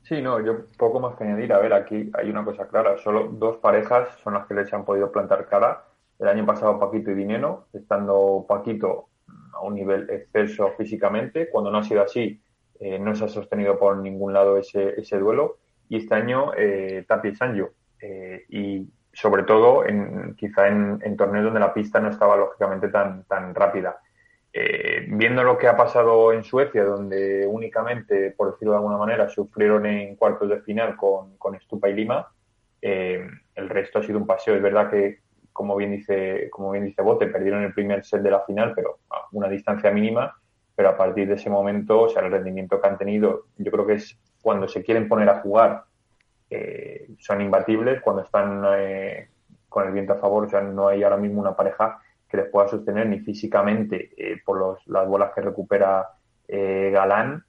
[0.09, 1.53] Sí, no, yo poco más que añadir.
[1.53, 2.97] A ver, aquí hay una cosa clara.
[2.97, 5.85] Solo dos parejas son las que les han podido plantar cara.
[6.17, 9.09] El año pasado Paquito y Dineno, estando Paquito
[9.53, 11.47] a un nivel exceso físicamente.
[11.51, 12.41] Cuando no ha sido así,
[12.79, 15.57] eh, no se ha sostenido por ningún lado ese, ese duelo.
[15.89, 17.69] Y este año, eh, Tapi Sanjo.
[18.01, 23.25] Eh, y sobre todo, en, quizá en, torneos donde la pista no estaba lógicamente tan,
[23.25, 23.99] tan rápida.
[24.61, 29.29] Eh, viendo lo que ha pasado en Suecia, donde únicamente, por decirlo de alguna manera,
[29.29, 32.27] sufrieron en cuartos de final con, con Estupa y Lima,
[32.81, 34.55] eh, el resto ha sido un paseo.
[34.55, 35.19] Es verdad que,
[35.53, 38.99] como bien dice, como bien dice Bote, perdieron el primer set de la final, pero
[39.09, 40.35] a una distancia mínima.
[40.75, 43.87] Pero a partir de ese momento, o sea, el rendimiento que han tenido, yo creo
[43.87, 45.85] que es cuando se quieren poner a jugar,
[46.49, 48.01] eh, son imbatibles.
[48.01, 48.61] Cuando están
[49.69, 52.49] con el viento a favor, o sea, no hay ahora mismo una pareja que les
[52.49, 56.07] pueda sostener ni físicamente eh, por los, las bolas que recupera
[56.47, 57.43] eh, Galán,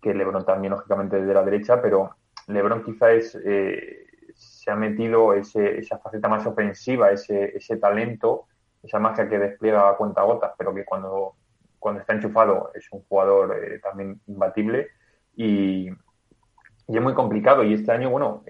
[0.00, 2.16] que Lebron también lógicamente desde la derecha, pero
[2.48, 8.46] Lebron quizás eh, se ha metido ese, esa faceta más ofensiva, ese, ese talento,
[8.82, 11.36] esa magia que despliega a cuenta gotas, pero que cuando,
[11.78, 14.88] cuando está enchufado es un jugador también imbatible
[15.34, 17.64] y, y, es muy complicado.
[17.64, 18.44] Y este año, bueno,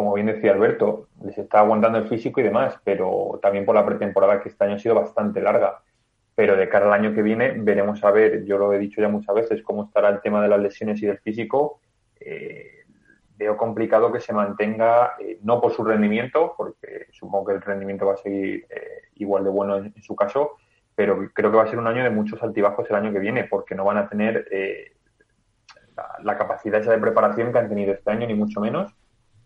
[0.00, 3.84] como bien decía Alberto, les está aguantando el físico y demás, pero también por la
[3.84, 5.82] pretemporada que este año ha sido bastante larga.
[6.34, 9.10] Pero de cara al año que viene veremos a ver, yo lo he dicho ya
[9.10, 11.82] muchas veces, cómo estará el tema de las lesiones y del físico.
[12.18, 12.86] Eh,
[13.36, 18.06] veo complicado que se mantenga, eh, no por su rendimiento, porque supongo que el rendimiento
[18.06, 20.52] va a seguir eh, igual de bueno en, su caso,
[20.94, 23.44] pero creo que va a ser un año de muchos altibajos el año que viene,
[23.44, 24.46] porque no van a tener
[25.94, 28.94] la, la capacidad esa de preparación que han tenido este año, ni mucho menos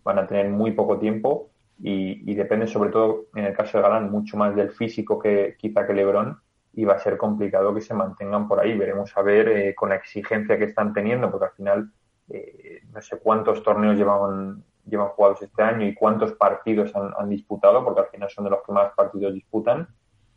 [0.05, 1.50] van a tener muy poco tiempo
[1.80, 5.86] y, depende sobre todo en el caso de Galán mucho más del físico que quizá
[5.86, 6.38] que Lebron
[6.72, 8.76] y va a ser complicado que se mantengan por ahí.
[8.76, 11.92] Veremos a ver eh, con la exigencia que están teniendo porque al final
[12.28, 17.28] eh, no sé cuántos torneos llevan, llevan jugados este año y cuántos partidos han, han
[17.28, 19.88] disputado porque al final son de los que más partidos disputan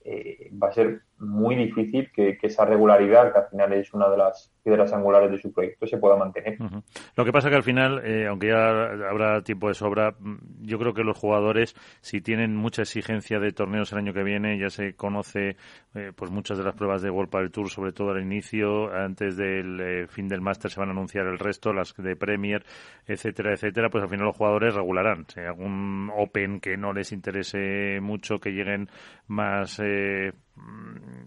[0.09, 4.17] eh, va a ser muy difícil que, esa regularidad, que al final es una de
[4.17, 6.57] las piedras angulares de su proyecto, se pueda mantener.
[7.15, 10.77] Lo que pasa que al final, eh, aunque ya habrá tiempo de sobra, mm, yo
[10.77, 14.69] creo que los jugadores, si tienen mucha exigencia de torneos el año que viene, ya
[14.69, 15.57] se conoce
[15.95, 19.37] eh, pues muchas de las pruebas de World del Tour, sobre todo al inicio, antes
[19.37, 22.63] del fin del máster se van a anunciar el resto, las de Premier,
[23.05, 25.25] etcétera, etcétera, pues al final los jugadores regularán.
[25.27, 28.89] Si algún Open que no les interese mucho, que lleguen
[29.27, 30.33] más eh,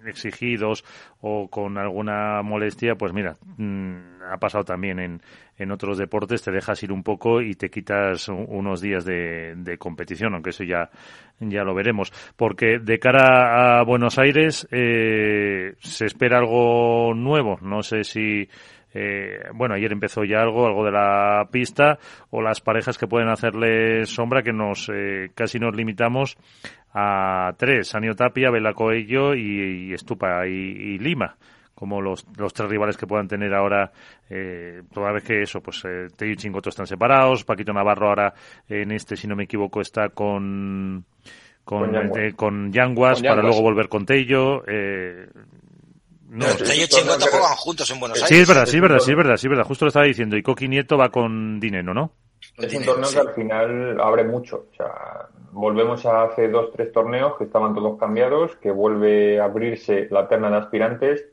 [0.06, 0.84] exigidos
[1.20, 5.20] o con alguna molestia, pues mira, mm, ha pasado también en,
[5.56, 10.34] en otros deportes, te dejas ir un poco y te quitas unos días de, competición,
[10.34, 10.90] aunque eso ya,
[11.38, 12.12] ya lo veremos.
[12.36, 18.48] Porque de cara a Buenos Aires eh, se espera algo nuevo, no sé si
[18.92, 21.98] eh, bueno, ayer empezó ya algo, algo de la pista,
[22.30, 26.36] o las parejas que pueden hacerle sombra, que nos eh, casi nos limitamos
[26.92, 31.36] a tres, Sanio Tapia, Bela Coello y, Estupa y, Lima
[31.74, 33.90] como los, los tres rivales que puedan tener ahora,
[34.28, 38.34] eh, toda vez que eso, pues eh, Tello y Chingoto están separados, Paquito Navarro ahora
[38.68, 41.06] en este, si no me equivoco, está con
[41.64, 44.62] con, con, Yanguas, para luego volver con Tello.
[44.66, 45.26] Eh,
[46.28, 48.28] no, Tello y Chingoto juegan juntos en Buenos Aires.
[48.28, 49.64] Sí, es verdad, sí, es verdad, sí, es verdad, sí, es verdad.
[49.64, 50.36] Justo lo estaba diciendo.
[50.36, 52.12] Y Coqui Nieto va con Dineno, ¿no?
[52.60, 54.66] Es un torneo que al final abre mucho.
[54.70, 59.44] O sea, volvemos a hace dos, tres torneos que estaban todos cambiados, que vuelve a
[59.44, 61.26] abrirse la terna de aspirantes,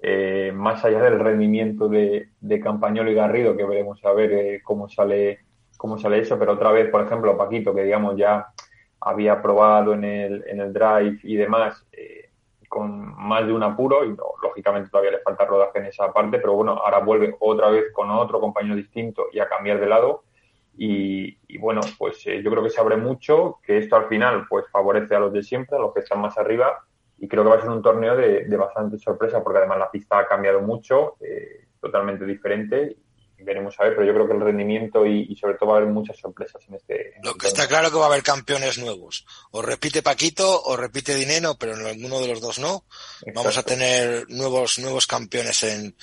[0.00, 4.60] eh, más allá del rendimiento de, de Campañolo y Garrido, que veremos a ver eh,
[4.64, 5.40] cómo sale
[5.82, 8.52] cómo sale eso, pero otra vez, por ejemplo, Paquito, que digamos ya
[9.00, 12.30] había probado en el, en el drive y demás, eh,
[12.68, 16.54] con más de un apuro, y lógicamente todavía le falta rodaje en esa parte, pero
[16.54, 20.22] bueno, ahora vuelve otra vez con otro compañero distinto y a cambiar de lado
[20.76, 24.64] y, bueno, pues eh, yo creo que se abre mucho, que esto al final pues
[24.70, 26.84] favorece a los de siempre, a los que están más arriba,
[27.18, 30.18] y creo que va a ser un torneo de, bastante sorpresa, porque además la pista
[30.18, 32.96] ha cambiado mucho, eh, totalmente diferente,
[33.38, 35.78] y veremos a ver, pero yo creo que el rendimiento y, sobre todo va a
[35.80, 37.14] haber muchas sorpresas en este.
[37.22, 39.26] Lo que está claro que va a haber campeones nuevos.
[39.50, 42.84] O repite Paquito o repite Dineno, pero en ninguno de los dos no.
[43.34, 45.94] Vamos a tener nuevos nuevos campeones en,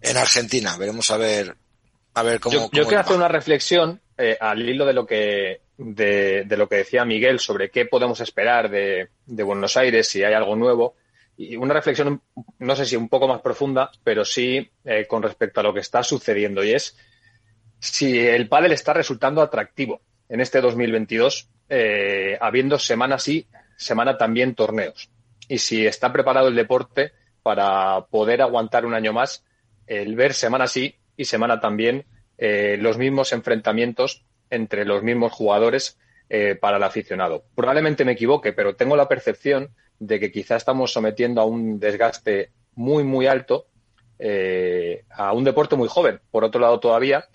[0.00, 0.76] en Argentina.
[0.78, 1.56] Veremos a ver
[2.14, 2.70] a ver cómo.
[2.72, 7.04] Yo, quiero hacer una reflexión eh, al hilo de lo que de, lo que decía
[7.04, 10.94] Miguel sobre qué podemos esperar de, Buenos Aires, si hay algo nuevo.
[11.36, 12.22] Y una reflexión,
[12.60, 15.80] no sé si un poco más profunda, pero sí eh, con respecto a lo que
[15.80, 16.62] está sucediendo.
[16.62, 16.96] Y es
[17.80, 24.54] si el pádel está resultando atractivo en este 2022, eh, habiendo semana sí, semana también
[24.54, 25.10] torneos.
[25.48, 27.10] Y si está preparado el deporte
[27.42, 29.44] para poder aguantar un año más,
[29.88, 32.06] el ver semana sí y semana también
[32.44, 35.96] eh, los mismos enfrentamientos entre los mismos jugadores
[36.28, 37.44] eh, para el aficionado.
[37.54, 39.68] Probablemente me equivoque, pero tengo la percepción
[40.00, 43.66] de que quizá estamos sometiendo a un desgaste muy, muy alto
[44.18, 47.26] eh, a un deporte muy joven, por otro lado todavía,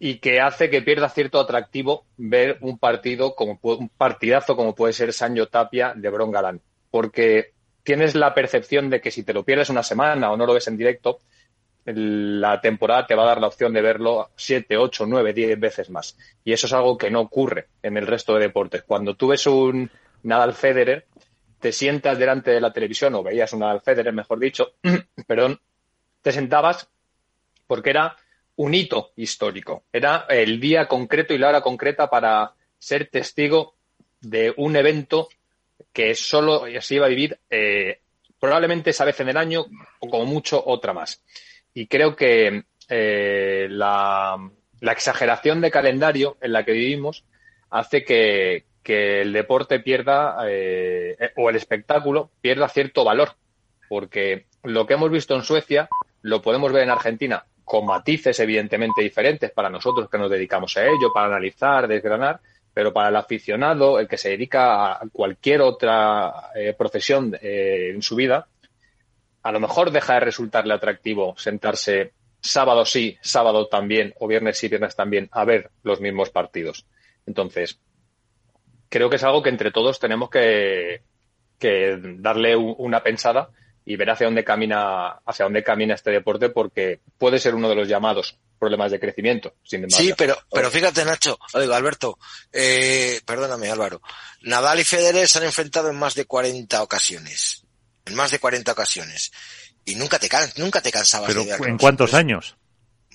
[0.00, 4.94] y que hace que pierda cierto atractivo ver un partido como un partidazo como puede
[4.94, 6.60] ser Sancho Tapia de Bron Galán.
[6.90, 7.52] Porque
[7.84, 10.66] tienes la percepción de que si te lo pierdes una semana o no lo ves
[10.66, 11.20] en directo,
[11.84, 15.90] la temporada te va a dar la opción de verlo siete, ocho, nueve, diez veces
[15.90, 16.16] más.
[16.44, 18.82] Y eso es algo que no ocurre en el resto de deportes.
[18.82, 19.90] Cuando tú ves un
[20.22, 21.06] Nadal Federer,
[21.60, 24.74] te sientas delante de la televisión, o veías un Nadal Federer, mejor dicho,
[25.26, 25.60] perdón,
[26.22, 26.88] te sentabas
[27.66, 28.16] porque era
[28.56, 29.84] un hito histórico.
[29.92, 33.74] Era el día concreto y la hora concreta para ser testigo
[34.20, 35.28] de un evento
[35.92, 38.00] que solo se iba a vivir eh,
[38.38, 39.64] probablemente esa vez en el año
[40.00, 41.22] o como mucho otra más.
[41.74, 44.38] Y creo que eh, la,
[44.80, 47.24] exageración de calendario en la que vivimos
[47.70, 53.30] hace que, el deporte pierda eh, o el espectáculo pierda cierto valor.
[53.88, 55.88] Porque lo que hemos visto en Suecia
[56.22, 60.84] lo podemos ver en Argentina con matices evidentemente diferentes para nosotros que nos dedicamos a
[60.84, 62.40] ello, para analizar, desgranar,
[62.74, 68.16] pero para el aficionado, el que se dedica a cualquier otra eh, profesión en su
[68.16, 68.46] vida,
[69.44, 74.68] a lo mejor deja de resultarle atractivo sentarse sábado sí, sábado también, o viernes sí,
[74.68, 76.86] viernes también, a ver los mismos partidos.
[77.26, 77.78] Entonces,
[78.88, 81.02] creo que es algo que entre todos tenemos que,
[81.60, 83.50] darle una pensada
[83.86, 87.74] y ver hacia dónde camina, hacia dónde camina este deporte, porque puede ser uno de
[87.74, 92.18] los llamados problemas de crecimiento, sin Sí, pero, pero fíjate, Nacho, digo, Alberto,
[92.50, 94.00] eh, perdóname, Álvaro.
[94.42, 97.63] Nadal y Federer se han enfrentado en más de 40 ocasiones
[98.04, 99.32] en más de 40 ocasiones.
[99.84, 102.56] Y nunca te, nunca te cansabas ¿Pero ¿En cuántos años?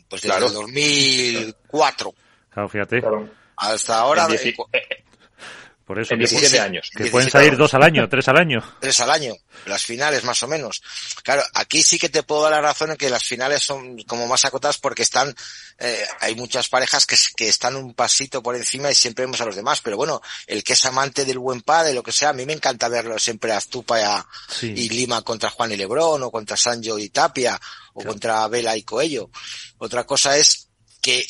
[0.08, 2.14] Pues desde el 2004.
[2.50, 3.02] Claro, fíjate.
[3.58, 4.28] Hasta ahora...
[5.90, 6.92] Por eso, en 17 años.
[6.96, 8.60] Que pueden salir dos al año, tres al año.
[8.80, 9.34] Tres al año,
[9.66, 10.84] las finales más o menos.
[11.24, 14.28] Claro, aquí sí que te puedo dar la razón en que las finales son como
[14.28, 15.36] más acotadas porque están,
[15.80, 19.46] eh, hay muchas parejas que, que están un pasito por encima y siempre vemos a
[19.46, 19.82] los demás.
[19.82, 22.54] Pero bueno, el que es amante del buen padre, lo que sea, a mí me
[22.54, 24.28] encanta verlo siempre a Astupa
[24.62, 27.60] y, Lima contra Juan y Lebrón o contra Sancho y Tapia
[27.96, 29.32] o contra Vela y Coello.
[29.80, 30.70] Otra cosa es
[31.02, 31.26] que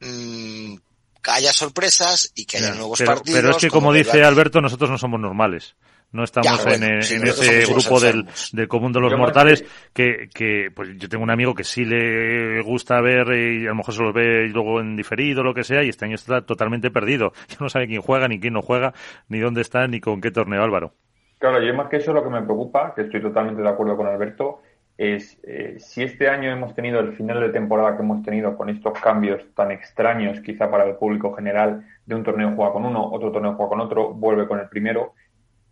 [0.00, 0.74] mmm,
[1.22, 3.38] que haya sorpresas y que haya nuevos partidos.
[3.38, 5.76] Pero es que, como, dice Alberto, nosotros no somos normales.
[6.12, 11.08] No estamos en, ese grupo del, del, común de los mortales que, que, pues yo
[11.08, 14.48] tengo un amigo que sí le gusta ver y a lo mejor se lo ve
[14.48, 17.32] luego en diferido lo que sea y este año está totalmente perdido.
[17.48, 18.92] Ya no sabe quién juega, ni quién no juega,
[19.28, 20.94] ni dónde está, ni con qué torneo, Álvaro.
[21.38, 24.06] Claro, yo más que eso lo que me preocupa, que estoy totalmente de acuerdo con
[24.06, 24.62] Alberto,
[25.00, 28.68] es eh, si este año hemos tenido el final de temporada que hemos tenido con
[28.68, 33.10] estos cambios tan extraños, quizá para el público general, de un torneo juega con uno,
[33.10, 35.14] otro torneo juega con otro, vuelve con el primero.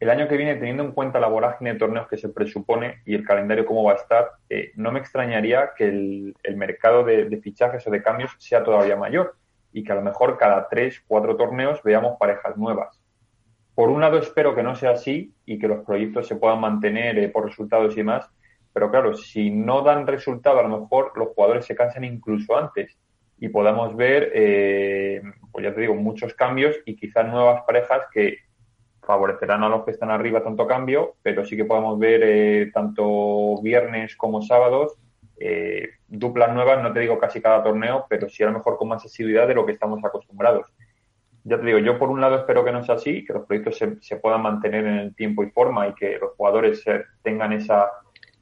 [0.00, 3.14] El año que viene, teniendo en cuenta la vorágine de torneos que se presupone y
[3.14, 7.86] el calendario cómo va a estar, eh, no me extrañaría que el, mercado de, fichajes
[7.86, 9.36] o de cambios sea todavía mayor
[9.74, 12.98] y que a lo mejor cada tres, cuatro torneos veamos parejas nuevas.
[13.74, 17.18] Por un lado, espero que no sea así y que los proyectos se puedan mantener
[17.18, 18.30] eh, por resultados y demás,
[18.72, 22.96] pero claro, si no dan resultado, a lo mejor los jugadores se cansan incluso antes
[23.38, 28.38] y podamos ver, eh, pues ya te digo, muchos cambios y quizás nuevas parejas que
[29.02, 33.60] favorecerán a los que están arriba tanto cambio, pero sí que podamos ver eh, tanto
[33.62, 34.98] viernes como sábados
[35.40, 38.88] eh, duplas nuevas, no te digo casi cada torneo, pero sí a lo mejor con
[38.88, 40.66] más asiduidad de lo que estamos acostumbrados.
[41.44, 43.78] Ya te digo, yo por un lado espero que no sea así, que los proyectos
[43.78, 46.84] se, se puedan mantener en el tiempo y forma y que los jugadores
[47.22, 47.88] tengan esa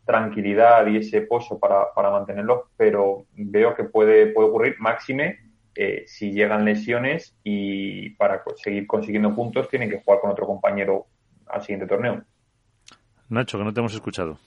[0.07, 5.41] tranquilidad y ese pozo para, para mantenerlos, pero veo que puede, puede ocurrir máxime
[5.75, 11.07] eh, si llegan lesiones y para seguir consiguiendo puntos tienen que jugar con otro compañero
[11.47, 12.23] al siguiente torneo.
[13.29, 14.39] Nacho, que no te hemos escuchado.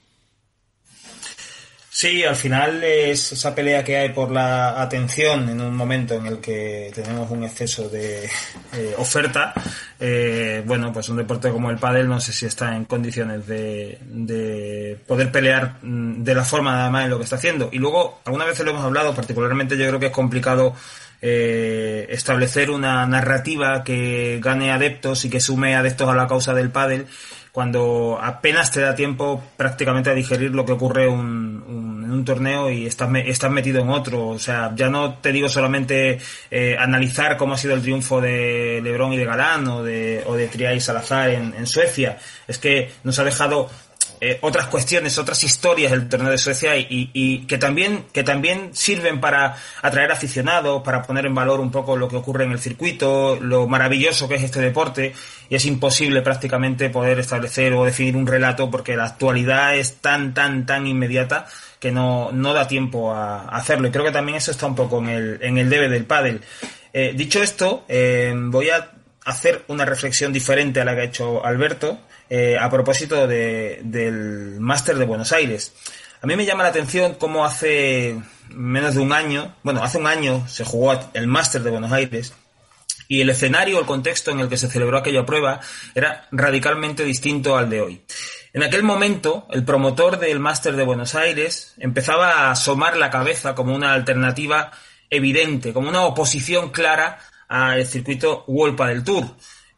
[2.02, 6.28] Sí, al final es esa pelea que hay por la atención en un momento en
[6.28, 8.24] el que tenemos un exceso de
[8.72, 9.54] eh, oferta.
[10.00, 14.00] Eh, bueno, pues un deporte como el pádel no sé si está en condiciones de,
[14.02, 17.68] de poder pelear mm, de la forma además en lo que está haciendo.
[17.70, 20.74] Y luego, algunas veces lo hemos hablado, particularmente yo creo que es complicado
[21.22, 26.72] eh, establecer una narrativa que gane adeptos y que sume adeptos a la causa del
[26.72, 27.08] pádel
[27.52, 32.72] cuando apenas te da tiempo prácticamente a digerir lo que ocurre un, en un torneo
[32.72, 34.28] y estás, estás metido en otro.
[34.28, 38.82] O sea, ya no te digo solamente eh, analizar cómo ha sido el triunfo de
[38.84, 42.18] Lebron y de Galán o de, o de Triay y Salazar en, Suecia.
[42.48, 43.70] Es que nos ha dejado
[44.22, 48.72] eh, otras cuestiones, otras historias del torneo de Suecia y, y, que también que también
[48.74, 52.60] sirven para atraer aficionados, para poner en valor un poco lo que ocurre en el
[52.60, 55.14] circuito, lo maravilloso que es este deporte
[55.48, 60.34] y es imposible prácticamente poder establecer o definir un relato porque la actualidad es tan
[60.34, 61.46] tan tan inmediata
[61.80, 65.00] que no, no da tiempo a, hacerlo y creo que también eso está un poco
[65.00, 66.42] en el, en el debe del pádel.
[66.94, 68.92] Eh, dicho esto, eh, voy a
[69.26, 72.00] hacer una reflexión diferente a la que ha hecho Alberto
[72.30, 75.74] eh, a propósito de, del máster de Buenos Aires.
[76.22, 78.20] A mí me llama la atención cómo hace
[78.50, 82.34] menos de un año, bueno, hace un año se jugó el máster de Buenos Aires
[83.08, 85.60] y el escenario, el contexto en el que se celebró aquella prueba
[85.96, 88.02] era radicalmente distinto al de hoy.
[88.52, 93.54] En aquel momento, el promotor del máster de Buenos Aires empezaba a asomar la cabeza
[93.54, 94.72] como una alternativa
[95.10, 99.26] evidente, como una oposición clara al circuito World del Tour.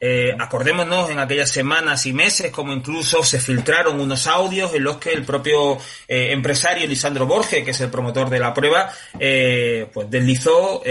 [0.04, 4.98] Eh, acordémonos en aquellas semanas y meses como incluso se filtraron unos audios en los
[4.98, 9.88] que el propio eh, empresario Lisandro Borges, que es el promotor de la prueba, eh,
[9.94, 10.82] pues deslizó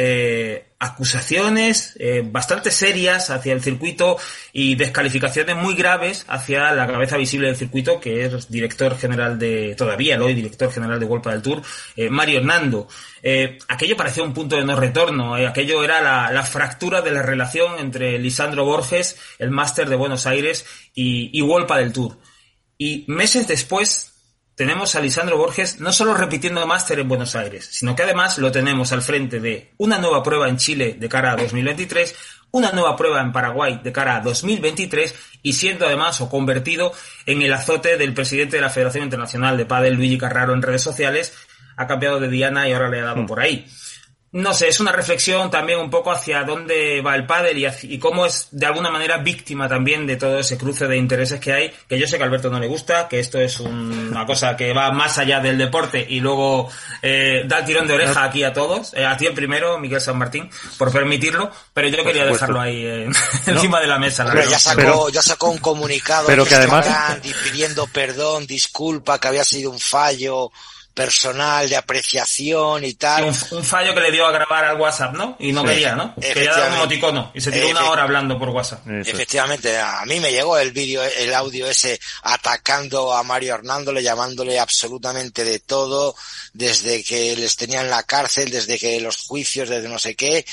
[0.81, 4.17] acusaciones eh, bastante serias hacia el circuito
[4.51, 9.75] y descalificaciones muy graves hacia la cabeza visible del circuito, que es director general de,
[9.77, 11.63] todavía el hoy director general de Golpa del Tour,
[11.97, 12.89] eh, Mario Hernando.
[13.23, 17.21] Eh, aquello parecía un punto de no retorno, aquello era la, la, fractura de la
[17.21, 20.65] relación entre Lisandro Borges, el máster de Buenos Aires,
[20.95, 21.43] y, y
[21.77, 22.17] del Tour.
[22.79, 24.10] Y meses después,
[24.61, 28.53] tenemos a Lisandro Borges no solo repitiendo máster en Buenos Aires, sino que además lo
[28.53, 32.15] tenemos al frente de una nueva prueba en Chile de cara a 2023,
[32.51, 36.93] una nueva prueba en Paraguay de cara a 2023 y siendo además o convertido
[37.25, 40.83] en el azote del presidente de la Federación Internacional de Padel, Luigi Carraro, en redes
[40.83, 41.33] sociales,
[41.79, 43.67] ha cambiado de Diana y ahora le ha dado por ahí
[44.33, 47.99] no sé, es una reflexión también un poco hacia dónde va el pádel y, y,
[47.99, 51.73] cómo es de alguna manera víctima también de todo ese cruce de intereses que hay,
[51.89, 54.57] que yo sé que a Alberto no le gusta, que esto es un, una cosa
[54.57, 56.69] que va más allá del deporte y luego
[57.03, 60.01] eh, da el tirón de oreja aquí a todos, eh, a ti el primero, Miguel
[60.01, 63.05] San Martín, por permitirlo, pero yo quería dejarlo ahí eh,
[63.47, 64.23] encima no, de la mesa.
[64.23, 66.87] La pero ya sacó, pero, ya sacó un comunicado pero que además
[67.43, 70.53] pidiendo perdón, disculpa, que había sido un fallo
[70.95, 73.25] personal de apreciación y tal.
[73.25, 75.37] Un, un, fallo que le dio a grabar al WhatsApp, ¿no?
[75.39, 76.15] Y no sí, quería, ¿no?
[76.17, 78.87] Quería dar un emoticono y se tiró una hora hablando por WhatsApp.
[78.87, 84.59] Efectivamente, a mí me llegó el vídeo, el audio ese atacando a Mario Hernándole, llamándole
[84.59, 86.15] absolutamente de todo,
[86.53, 90.45] desde que les tenía en la cárcel, desde que los juicios, desde no sé qué.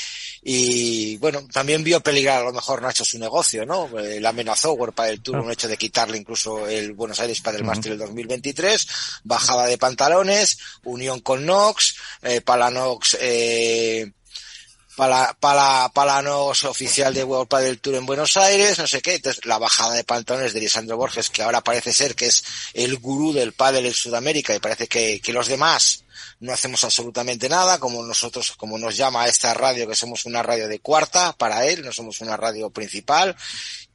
[0.50, 3.90] Y bueno, también vio peligrar a lo mejor Nacho su negocio, ¿no?
[4.00, 7.66] Le amenazó Huerpa del Tour, un hecho de quitarle incluso el Buenos Aires para el.
[7.66, 8.88] Máster del 2023,
[9.26, 14.10] bajaba de pantalones, unión con Nox, eh, Palanox, eh,
[14.96, 19.46] para, para, Palanox oficial de World del Tour en Buenos Aires, no sé qué, entonces
[19.46, 22.42] la bajada de pantalones de Lisandro Borges, que ahora parece ser que es
[22.74, 26.06] el gurú del pádel en Sudamérica y parece que, que los demás
[26.40, 30.68] no hacemos absolutamente nada, como nosotros, como nos llama esta radio, que somos una radio
[30.68, 33.36] de cuarta para él, no somos una radio principal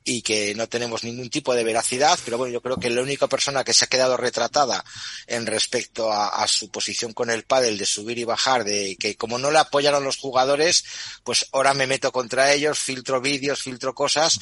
[0.05, 3.29] y que no tenemos ningún tipo de veracidad, pero bueno, yo creo que la única
[3.29, 4.85] persona que se ha quedado retratada
[5.27, 9.17] en respecto a, a su posición con el pádel de subir y bajar, de que
[9.17, 10.85] como no le apoyaron los jugadores,
[11.23, 14.41] pues ahora me meto contra ellos, filtro vídeos, filtro cosas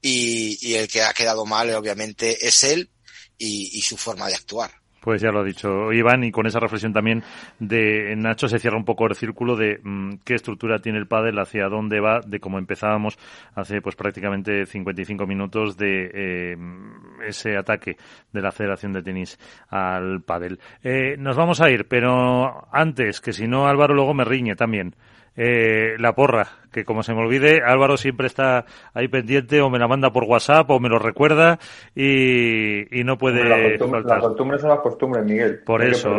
[0.00, 2.90] y, y, el que ha quedado mal obviamente es él
[3.36, 4.81] y, y su forma de actuar.
[5.02, 7.24] Pues ya lo ha dicho Iván y con esa reflexión también
[7.58, 11.40] de Nacho se cierra un poco el círculo de mmm, qué estructura tiene el pádel,
[11.40, 13.18] hacia dónde va, de cómo empezábamos
[13.56, 16.56] hace pues prácticamente 55 minutos de eh,
[17.26, 17.96] ese ataque
[18.32, 19.38] de la Federación de Tenis
[19.70, 20.60] al pádel.
[20.84, 24.94] Eh, nos vamos a ir, pero antes, que si no Álvaro luego me riñe también
[25.36, 28.64] eh, la porra, que como se me olvide, Álvaro siempre está
[28.94, 31.58] ahí pendiente o me la manda por WhatsApp o me lo recuerda
[31.94, 34.18] y, y no puede la costumbre, faltar.
[34.18, 35.60] Las costumbres son las costumbres, Miguel.
[35.64, 36.10] Por eso,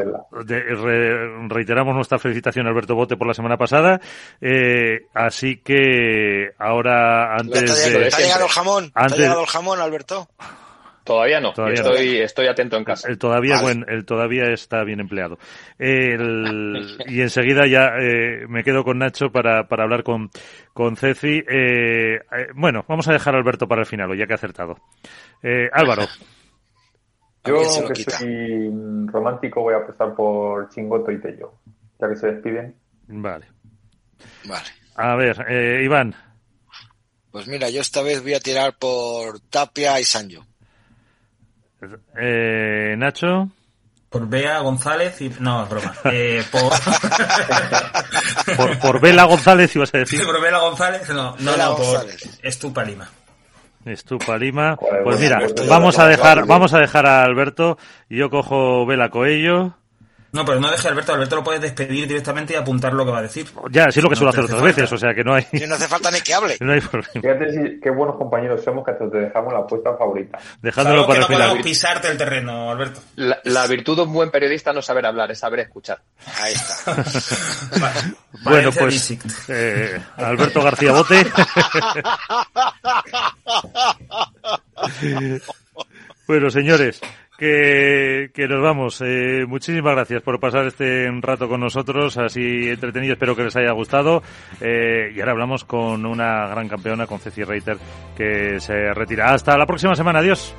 [0.46, 4.00] de, re, reiteramos nuestra felicitación a Alberto Bote por la semana pasada.
[4.42, 8.10] Eh, así que ahora antes ¿Te ha, de...
[8.10, 8.92] ¿Te ha llegado el jamón?
[8.94, 9.16] Antes...
[9.16, 10.28] ¿Te ha llegado el jamón, Alberto?
[11.04, 12.24] Todavía no, todavía estoy, no.
[12.24, 13.10] estoy atento en casa.
[13.10, 13.64] El todavía, vale.
[13.64, 15.38] buen, el todavía está bien empleado.
[15.78, 20.30] El, y enseguida ya eh, me quedo con Nacho para, para hablar con,
[20.74, 21.44] con Ceci.
[21.48, 24.78] Eh, eh, bueno, vamos a dejar a Alberto para el final, ya que ha acertado.
[25.42, 26.04] Eh, Álvaro.
[27.46, 28.70] Yo, que soy
[29.08, 31.56] romántico, voy a empezar por Chingoto y Tello,
[32.00, 32.74] ya que se despiden.
[33.08, 33.48] Vale.
[34.46, 34.70] Vale.
[34.96, 36.16] A ver, eh, Iván.
[37.32, 40.46] Pues mira, yo esta vez voy a tirar por Tapia y Sancho.
[42.18, 43.50] Eh, Nacho.
[44.10, 45.30] Por Bea González y...
[45.40, 45.94] No, es broma.
[46.06, 46.72] Eh, por...
[48.58, 48.80] por...
[48.80, 49.02] por...
[49.02, 50.24] Vela González, ibas a decir.
[50.24, 52.06] por Vela González, no, no, no, por
[52.44, 53.10] Estupa Lima.
[53.86, 54.78] Estupa Lima.
[55.04, 57.78] Pues mira, vamos a dejar, vamos a dejar a Alberto
[58.10, 59.76] yo cojo Vela Coello
[60.34, 61.14] No, pero no deje a Alberto.
[61.14, 63.46] Alberto lo puedes despedir directamente y apuntar lo que va a decir.
[63.72, 64.82] Ya, así es lo que No suelo hacer hace otras falta.
[64.82, 66.58] veces, o sea que no hay, no hace falta ni que hable.
[66.62, 67.12] no hay problema.
[67.14, 70.40] Fíjate si, qué buenos compañeros somos que hasta te dejamos la apuesta favorita.
[70.62, 71.48] Dejándolo Claro que para no final.
[71.50, 73.00] podemos pisarte el terreno, Alberto.
[73.18, 76.02] La, la virtud de un buen periodista no es saber hablar, es saber escuchar.
[76.42, 76.96] Ahí está.
[78.44, 79.14] Bueno, pues
[79.48, 81.24] eh, Alberto García Bote.
[86.28, 87.00] bueno, señores,
[87.44, 89.02] que, nos vamos.
[89.02, 93.14] Eh, muchísimas gracias por pasar este rato con nosotros, así entretenido.
[93.14, 94.24] Espero que les haya gustado.
[94.62, 97.78] Eh, y ahora hablamos con una gran campeona, con Ceci Reiter,
[98.16, 99.34] que se retira.
[99.34, 100.20] Hasta la próxima semana.
[100.20, 100.56] Adiós.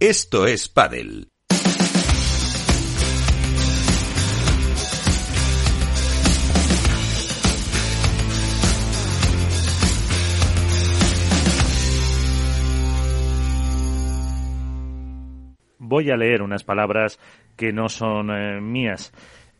[0.00, 1.33] Esto es Padel.
[15.94, 17.20] Voy a leer unas palabras
[17.56, 19.12] que no son eh, mías.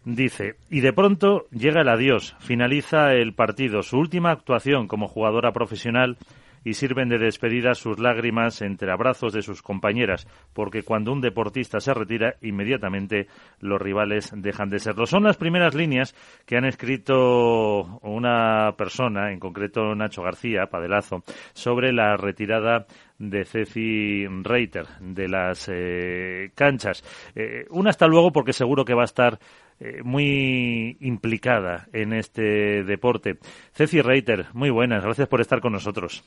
[0.05, 5.53] Dice, y de pronto llega el adiós, finaliza el partido, su última actuación como jugadora
[5.53, 6.17] profesional
[6.65, 11.81] y sirven de despedida sus lágrimas entre abrazos de sus compañeras, porque cuando un deportista
[11.81, 13.29] se retira, inmediatamente
[13.61, 15.07] los rivales dejan de serlo.
[15.07, 16.15] Son las primeras líneas
[16.47, 21.23] que han escrito una persona, en concreto Nacho García, Padelazo,
[21.53, 22.87] sobre la retirada
[23.19, 27.05] de Ceci Reiter de las eh, canchas.
[27.35, 29.39] Eh, un hasta luego porque seguro que va a estar
[29.81, 33.39] eh, muy implicada en este deporte.
[33.73, 36.25] Ceci Reiter, muy buenas, gracias por estar con nosotros.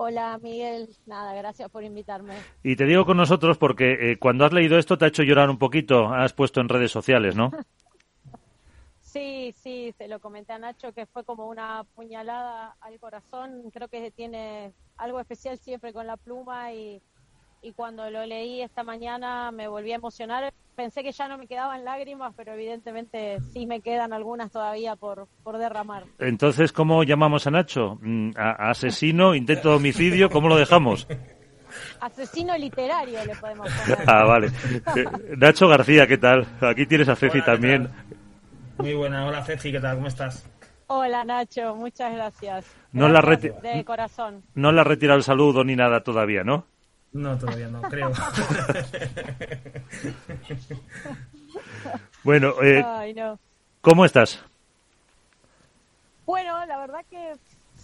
[0.00, 2.34] Hola Miguel, nada, gracias por invitarme.
[2.62, 5.50] Y te digo con nosotros porque eh, cuando has leído esto te ha hecho llorar
[5.50, 7.50] un poquito, has puesto en redes sociales, ¿no?
[9.00, 13.70] Sí, sí, se lo comenté a Nacho que fue como una puñalada al corazón.
[13.72, 17.00] Creo que tiene algo especial siempre con la pluma y,
[17.62, 20.52] y cuando lo leí esta mañana me volví a emocionar.
[20.76, 25.26] Pensé que ya no me quedaban lágrimas, pero evidentemente sí me quedan algunas todavía por,
[25.42, 26.04] por derramar.
[26.20, 27.98] Entonces, ¿cómo llamamos a Nacho?
[28.00, 30.30] Mm, ¿A- a asesino, intento de homicidio?
[30.30, 31.08] ¿Cómo lo dejamos?
[32.00, 34.04] Asesino literario le podemos poner.
[34.08, 34.46] Ah, vale.
[34.96, 36.46] Eh, Nacho García, ¿qué tal?
[36.60, 37.88] Aquí tienes a Ceci Hola, ¿qué también.
[38.78, 39.96] Muy buena, hola Ceci, ¿qué tal?
[39.96, 40.48] ¿Cómo estás?
[40.86, 42.66] Hola Nacho, muchas gracias.
[42.92, 43.08] No
[43.60, 44.42] De corazón.
[44.54, 46.66] No le retirado el saludo ni nada todavía, ¿no?
[47.12, 48.12] No, todavía no, creo.
[52.24, 53.38] Bueno, eh, Ay, no.
[53.80, 54.38] ¿cómo estás?
[56.26, 57.34] Bueno, la verdad que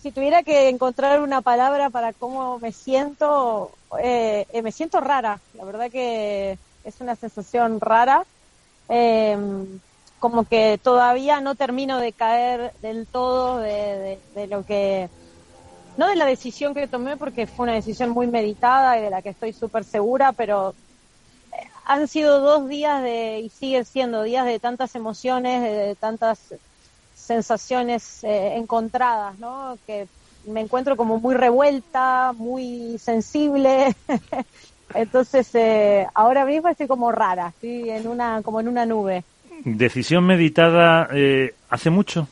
[0.02, 3.70] si tuviera que encontrar una palabra para cómo me siento,
[4.02, 5.40] eh, eh, me siento rara.
[5.55, 8.24] La verdad que es una sensación rara.
[8.90, 9.38] Eh,
[10.18, 15.09] como que todavía no termino de caer del todo de, de- de lo que...
[15.96, 19.22] No de la decisión que tomé, porque fue una decisión muy meditada y de la
[19.22, 20.74] que estoy súper segura, pero
[21.52, 25.94] eh, han sido dos días de, y siguen siendo días de tantas emociones, de, de
[25.94, 26.54] tantas
[27.14, 29.78] sensaciones eh, encontradas, ¿no?
[29.86, 30.06] Que
[30.46, 33.94] me encuentro como muy revuelta, muy sensible.
[34.94, 39.24] Entonces, eh, ahora mismo estoy como rara, estoy en una, como en una nube.
[39.64, 42.28] Decisión meditada eh, hace mucho.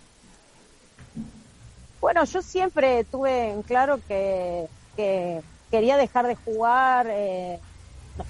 [2.02, 4.66] Bueno, yo siempre tuve en claro que,
[4.96, 7.60] que quería dejar de jugar, eh,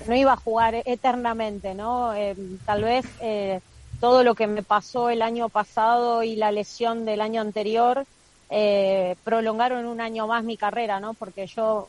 [0.06, 2.12] no, iba a jugar eternamente, ¿no?
[2.12, 2.36] Eh,
[2.66, 3.60] tal vez eh,
[3.98, 8.04] todo lo que me pasó el año pasado y la lesión del año anterior
[8.50, 11.14] eh, prolongaron un año más mi carrera, ¿no?
[11.14, 11.88] Porque yo,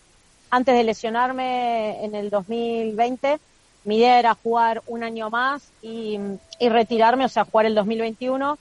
[0.52, 3.40] antes de lesionarme en el 2020,
[3.84, 6.18] mi idea era jugar un año más y,
[6.60, 8.58] y retirarme, o sea, jugar el 2021.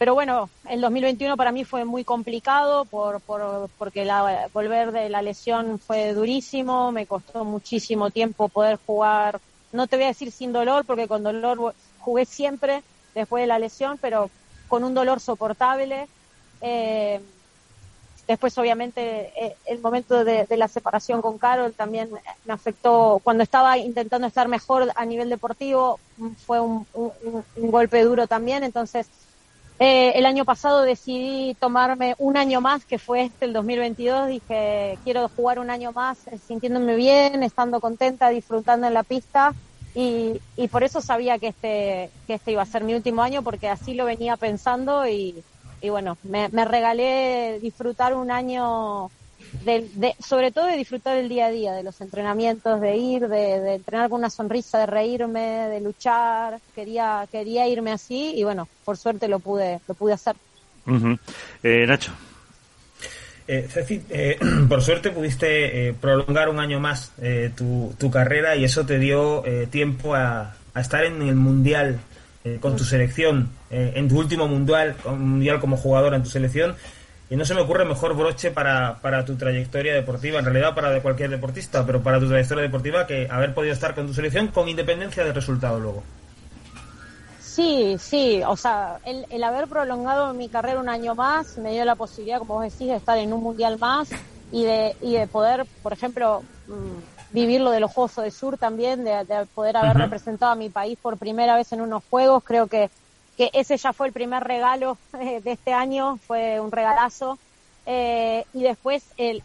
[0.00, 5.10] Pero bueno, el 2021 para mí fue muy complicado por, por, porque la, volver de
[5.10, 10.32] la lesión fue durísimo, me costó muchísimo tiempo poder jugar, no te voy a decir
[10.32, 12.82] sin dolor, porque con dolor jugué siempre
[13.14, 14.30] después de la lesión, pero
[14.68, 16.08] con un dolor soportable.
[16.62, 17.20] Eh,
[18.26, 22.08] después, obviamente, eh, el momento de, la separación con Carol también
[22.46, 23.20] me afectó.
[23.22, 26.00] Cuando estaba intentando estar mejor a nivel deportivo,
[26.46, 26.86] fue un
[27.54, 28.64] golpe duro también.
[28.64, 29.06] Entonces,
[29.82, 34.28] eh, el año pasado decidí tomarme un año más, que fue este, el 2022.
[34.28, 39.54] Dije, quiero jugar un año más eh, sintiéndome bien, estando contenta, disfrutando en la pista.
[39.94, 43.42] Y, y por eso sabía que este, que este iba a ser mi último año,
[43.42, 45.42] porque así lo venía pensando y,
[45.80, 49.10] y bueno, me, me regalé disfrutar un año
[49.64, 53.74] de, sobre todo de disfrutar el día a día, de los entrenamientos, de ir, de,
[53.74, 56.60] entrenar con una sonrisa, de reírme, de luchar.
[56.74, 60.36] Quería, quería irme así y bueno, por suerte lo pude, lo pude hacer.
[61.62, 62.12] eh, Nacho.
[63.52, 68.54] Eh, Ceci, eh, por suerte pudiste eh, prolongar un año más eh, tu, tu, carrera
[68.54, 71.98] y eso te dio tiempo a, a, estar en el Mundial
[72.60, 76.74] con tu selección, en tu último mundial, mundial como jugadora en tu selección
[77.30, 80.90] y no se me ocurre mejor broche para, para tu trayectoria deportiva, en realidad para
[80.90, 84.48] de cualquier deportista, pero para tu trayectoria deportiva que haber podido estar con tu selección
[84.48, 86.02] con independencia del resultado luego.
[87.40, 91.84] Sí, sí, o sea, el, el, haber prolongado mi carrera un año más me dio
[91.84, 94.08] la posibilidad, como vos decís, de estar en un mundial más
[94.50, 98.58] y de, y de poder, por ejemplo, mmm, vivir lo de los Juegos de Sur
[98.58, 100.02] también, de, de poder haber uh -huh.
[100.04, 102.90] representado a mi país por primera vez en unos Juegos, creo que
[103.40, 107.38] que ese ya fue el primer regalo eh, de este año, fue un regalazo.
[107.86, 109.42] Eh, y después el,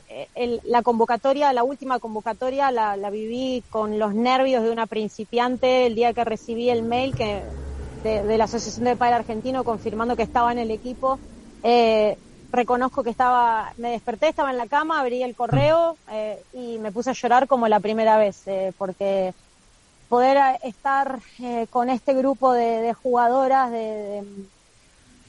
[0.66, 5.96] la convocatoria, la última convocatoria, la, la, viví con los nervios de una principiante el
[5.96, 7.42] día que recibí el mail que
[8.04, 11.18] de, la Asociación de Padre Argentino confirmando que estaba en el equipo.
[11.64, 12.18] Eh,
[12.52, 16.92] reconozco que estaba, me desperté, estaba en la cama, abrí el correo eh, y me
[16.92, 18.44] puse a llorar como la primera vez,
[18.78, 19.34] porque
[20.10, 24.24] poder estar eh, con este grupo de, de jugadoras de, de,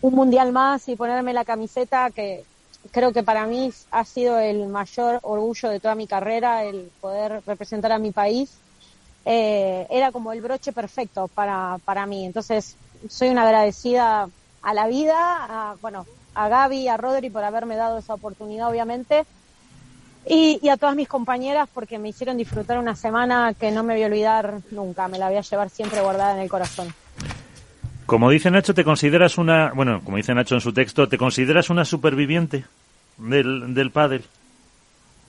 [0.02, 2.44] un mundial más y ponerme la camiseta que
[2.90, 7.42] creo que para mí ha sido el mayor orgullo de toda mi carrera el poder
[7.46, 8.50] representar a mi país.
[9.24, 12.24] Eh, era como el broche perfecto para, para mí.
[12.24, 12.76] Entonces
[13.08, 14.28] soy una agradecida
[14.62, 19.24] a la vida a, bueno a Gaby a Rodri por haberme dado esa oportunidad obviamente
[20.26, 23.94] y, y, a todas mis compañeras porque me hicieron disfrutar una semana que no me
[23.94, 26.92] voy a olvidar nunca, me la voy a llevar siempre guardada en el corazón.
[28.06, 31.70] Como dice Nacho, ¿te consideras una, bueno, como dice Nacho en su texto, ¿te consideras
[31.70, 32.64] una superviviente
[33.16, 34.24] del, del pádel?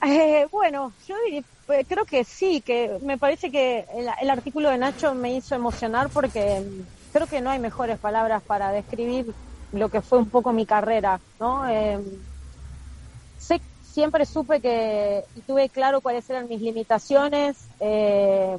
[0.06, 1.44] Eh, bueno, yo diría,
[1.88, 6.10] creo que sí, que me parece que el, el, artículo de Nacho me hizo emocionar
[6.10, 6.64] porque
[7.12, 9.34] creo que no hay mejores palabras para describir
[9.74, 11.68] lo que fue un poco mi carrera, ¿no?
[11.68, 11.98] Eh,
[13.98, 17.58] siempre supe que tuve claro cuáles eran mis limitaciones.
[17.80, 18.56] Eh,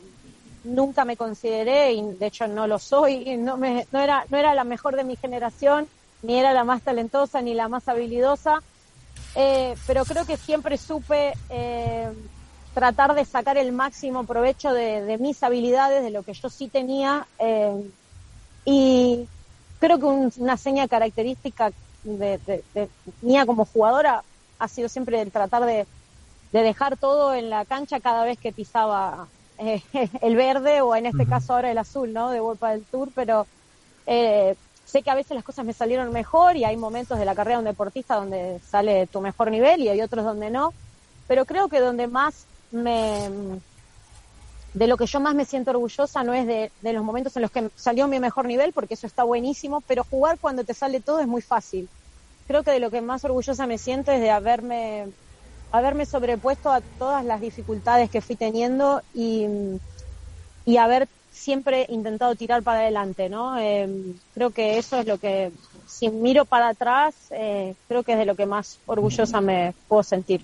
[0.65, 3.37] nunca me consideré y de hecho no lo soy.
[3.37, 5.87] No, me, era no era la mejor de mi generación,
[6.23, 8.65] ni era la más talentosa ni la más habilidosa.
[9.37, 12.09] Eh, pero creo que siempre supe eh,
[12.75, 17.29] tratar de sacar el máximo provecho de, mis habilidades, de lo que yo sí tenía.
[17.39, 17.81] Eh,
[18.65, 19.29] y
[19.79, 21.71] creo que un, una seña característica
[22.03, 22.41] de
[23.23, 24.25] mía como jugadora
[24.59, 25.87] ha sido siempre el tratar de,
[26.53, 29.29] de, dejar todo en la cancha cada vez que pisaba
[29.59, 29.83] eh,
[30.23, 31.29] el verde o en este uh -huh.
[31.29, 32.31] caso ahora el azul, ¿no?
[32.31, 33.47] De World del Tour, pero
[34.07, 37.35] eh, sé que a veces las cosas me salieron mejor y hay momentos de la
[37.35, 40.73] carrera de un deportista donde sale tu mejor nivel y hay otros donde no,
[41.27, 43.29] pero creo que donde más me
[44.75, 47.43] de lo que yo más me siento orgullosa no es de, de los momentos en
[47.43, 51.01] los que salió mi mejor nivel, porque eso está buenísimo, pero jugar cuando te sale
[51.01, 51.89] todo es muy fácil
[52.49, 55.13] creo que de lo que más orgullosa me siento es de haberme
[55.71, 59.47] haberme sobrepuesto a todas las dificultades que fui teniendo y,
[60.65, 63.59] y haber siempre intentado tirar para adelante, ¿no?
[63.59, 63.89] Eh,
[64.33, 65.53] creo que eso es lo que,
[65.87, 70.03] si miro para atrás, eh, creo que es de lo que más orgullosa me puedo
[70.03, 70.43] sentir.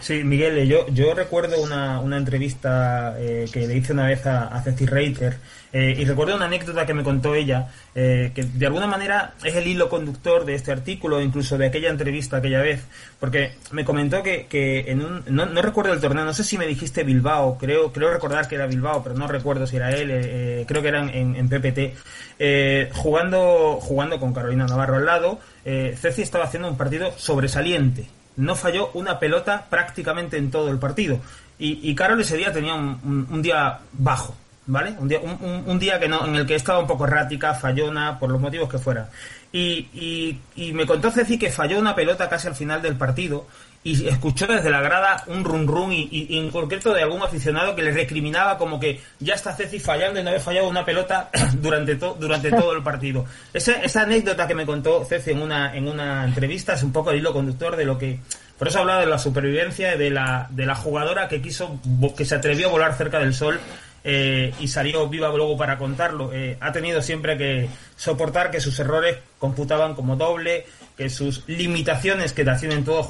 [0.00, 4.48] Sí, Miguel, yo, yo recuerdo una, una entrevista eh, que le hice una vez a,
[4.48, 5.38] a Ceci Reiter
[5.74, 9.56] eh, y recuerdo una anécdota que me contó ella, eh, que de alguna manera es
[9.56, 12.84] el hilo conductor de este artículo, incluso de aquella entrevista aquella vez,
[13.18, 16.56] porque me comentó que, que en un, no, no recuerdo el torneo, no sé si
[16.58, 20.10] me dijiste Bilbao, creo, creo recordar que era Bilbao, pero no recuerdo si era él,
[20.12, 21.96] eh, creo que eran en, en PPT,
[22.38, 28.06] eh, jugando, jugando con Carolina Navarro al lado, eh, Ceci estaba haciendo un partido sobresaliente,
[28.36, 31.18] no falló una pelota prácticamente en todo el partido.
[31.58, 34.34] Y, y Carol ese día tenía un, un, día bajo,
[34.66, 34.94] ¿vale?
[34.98, 38.18] Un día, un, un, día que no, en el que estaba un poco errática, fallona,
[38.18, 39.08] por los motivos que fuera.
[39.52, 43.46] Y, y, y me contó Ceci que falló una pelota casi al final del partido
[43.84, 47.76] y escuchó desde la grada un run run y, y, en concreto de algún aficionado
[47.76, 51.28] que le recriminaba como que ya está Ceci fallando y no había fallado una pelota
[51.60, 53.26] durante, to, durante todo el partido.
[53.52, 57.10] Esa, esa anécdota que me contó Ceci en una, en una entrevista es un poco
[57.10, 58.20] el hilo conductor de lo que
[58.58, 61.78] por eso hablaba de la supervivencia de la, de la jugadora que quiso,
[62.16, 63.60] que se atrevió a volar cerca del sol
[64.04, 66.30] eh, y salió viva luego para contarlo.
[66.32, 70.66] Eh, ha tenido siempre que soportar que sus errores computaban como doble,
[70.96, 73.08] que sus limitaciones que tienen todos,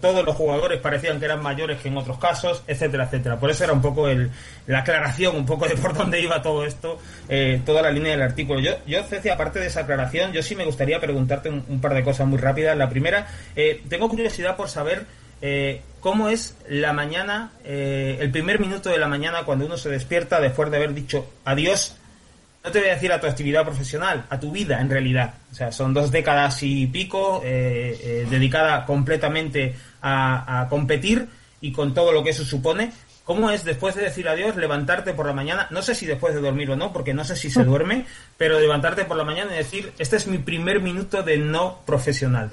[0.00, 3.40] todos los jugadores parecían que eran mayores que en otros casos, etcétera, etcétera.
[3.40, 4.30] Por eso era un poco el,
[4.66, 6.98] la aclaración, un poco de por dónde iba todo esto,
[7.28, 8.60] eh, toda la línea del artículo.
[8.60, 12.04] Yo, yo, Ceci, aparte de esa aclaración, yo sí me gustaría preguntarte un, par de
[12.04, 12.76] cosas muy rápidas.
[12.76, 15.06] La primera, eh, tengo curiosidad por saber
[15.42, 19.90] eh, cómo es la mañana, eh, el primer minuto de la mañana cuando uno se
[19.90, 21.96] despierta después de haber dicho adiós.
[22.64, 25.34] No te voy a decir a tu actividad profesional, a tu vida en realidad.
[25.52, 31.28] O sea, son dos décadas y pico eh, dedicada completamente a, a competir
[31.60, 32.90] y con todo lo que eso supone.
[33.24, 35.66] ¿Cómo es después de decir adiós levantarte por la mañana?
[35.70, 38.04] No sé si después de dormir o no, porque no sé si se duerme,
[38.36, 42.50] pero levantarte por la mañana y decir, este es mi primer minuto de no profesional.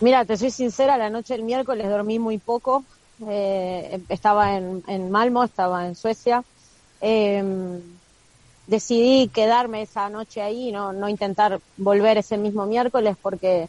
[0.00, 2.84] Mira, te soy sincera, la noche del miércoles dormí muy poco.
[3.28, 6.42] Eh, estaba en, en, Malmo, estaba en Suecia.
[7.00, 7.80] Eh,
[8.68, 13.66] decidí quedarme esa noche ahí, no, no intentar volver ese mismo miércoles porque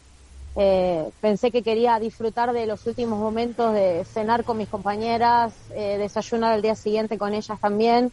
[0.56, 5.96] eh, pensé que quería disfrutar de los últimos momentos de cenar con mis compañeras, eh,
[5.98, 8.12] desayunar al día siguiente con ellas también.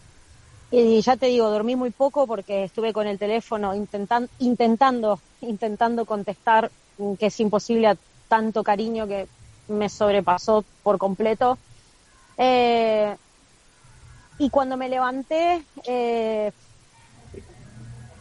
[0.71, 6.05] Y ya te digo, dormí muy poco porque estuve con el teléfono intentan, intentando, intentando
[6.05, 6.71] contestar
[7.19, 7.97] que es imposible a
[8.29, 9.27] tanto cariño que
[9.67, 11.57] me sobrepasó por completo.
[12.37, 13.15] Eh,
[14.39, 16.51] y cuando me levanté, eh,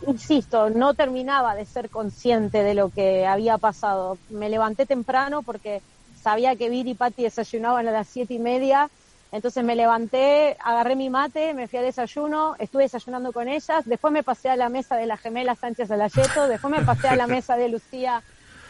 [0.07, 4.19] insisto, no terminaba de ser consciente de lo que había pasado.
[4.31, 5.83] Me levanté temprano porque
[6.23, 8.89] sabía que Vir y Patti desayunaban a las siete y media.
[9.33, 14.13] Entonces me levanté, agarré mi mate, me fui a desayuno, estuve desayunando con ellas, después
[14.13, 17.27] me pasé a la mesa de la gemela Sánchez Alayeto, después me pasé a la
[17.27, 18.23] mesa de Lucía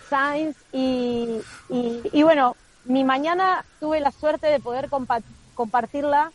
[0.09, 4.89] Sainz y, y, bueno, mi mañana tuve la suerte de poder
[5.55, 6.33] compartirla,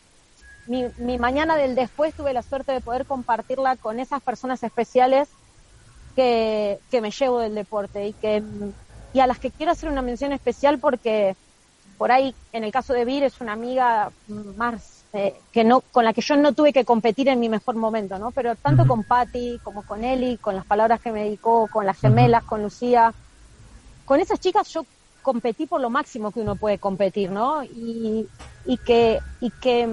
[0.66, 5.28] mi, mi mañana del después tuve la suerte de poder compartirla con esas personas especiales
[6.14, 8.42] que, que me llevo del deporte y que
[9.14, 11.36] y a las que quiero hacer una mención especial porque
[11.98, 14.10] por ahí en el caso de Vir es una amiga
[14.56, 17.76] más eh, que no con la que yo no tuve que competir en mi mejor
[17.76, 21.68] momento no pero tanto con Patti como con Eli con las palabras que me dedicó
[21.68, 23.12] con las gemelas con Lucía.
[24.04, 24.84] Con esas chicas yo
[25.22, 27.62] competí por lo máximo que uno puede competir, ¿no?
[27.62, 28.28] Y,
[28.66, 29.88] y que, y que,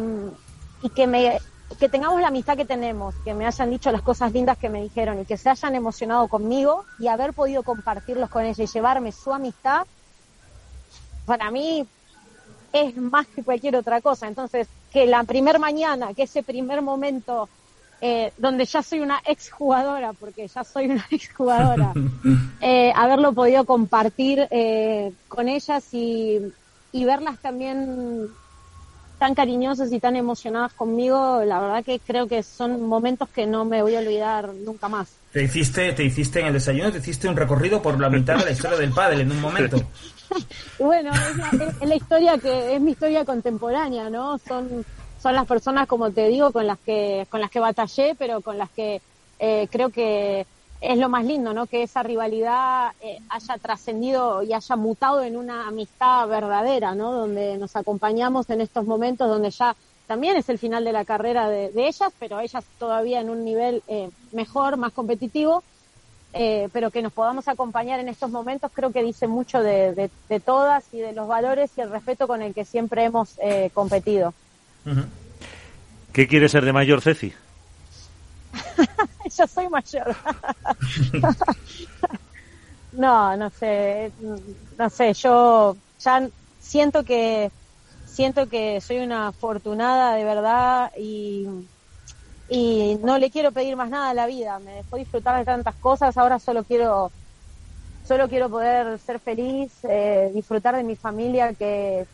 [0.81, 1.39] y que me,
[1.77, 4.81] que tengamos la amistad que tenemos, que me hayan dicho las cosas lindas que me
[4.81, 9.11] dijeron y que se hayan emocionado conmigo y haber podido compartirlos con ella y llevarme
[9.11, 9.85] su amistad,
[11.25, 11.85] para mí
[12.73, 14.27] es más que cualquier otra cosa.
[14.27, 17.49] Entonces, que la primer mañana, que ese primer momento
[18.01, 21.93] eh, donde ya soy una exjugadora, porque ya soy una exjugadora,
[22.61, 26.39] eh, haberlo podido compartir eh, con ellas y,
[26.91, 28.29] y verlas también
[29.19, 33.65] tan cariñosas y tan emocionadas conmigo, la verdad que creo que son momentos que no
[33.65, 35.09] me voy a olvidar nunca más.
[35.31, 38.45] Te hiciste, te hiciste en el desayuno, te hiciste un recorrido por la mitad de
[38.45, 39.77] la historia del pádel en un momento.
[40.79, 44.39] bueno, es la, es la historia que es mi historia contemporánea, ¿no?
[44.39, 44.85] Son
[45.21, 48.57] son las personas, como te digo, con las que, con las que batallé, pero con
[48.57, 49.01] las que
[49.39, 50.45] eh, creo que
[50.81, 51.67] es lo más lindo, ¿no?
[51.67, 57.11] Que esa rivalidad eh, haya trascendido y haya mutado en una amistad verdadera, ¿no?
[57.11, 59.75] Donde nos acompañamos en estos momentos donde ya
[60.07, 63.83] también es el final de la carrera de, ellas, pero ellas todavía en un nivel
[63.87, 65.63] eh, mejor, más competitivo,
[66.31, 70.85] pero que nos podamos acompañar en estos momentos creo que dice mucho de, de, todas
[70.93, 73.39] y de los valores y el respeto con el que siempre hemos
[73.73, 74.33] competido.
[76.13, 77.33] ¿Qué quiere ser de mayor, Ceci?
[79.39, 80.15] Yo soy mayor.
[82.91, 87.51] no, no sé, no sé, yo ya siento que
[88.03, 91.47] siento que soy una afortunada de verdad y,
[92.47, 94.59] y no le quiero pedir más nada a la vida.
[94.59, 97.13] Me dejó disfrutar de tantas cosas, ahora solo quiero
[98.03, 102.07] solo quiero poder ser feliz, eh, disfrutar de mi familia que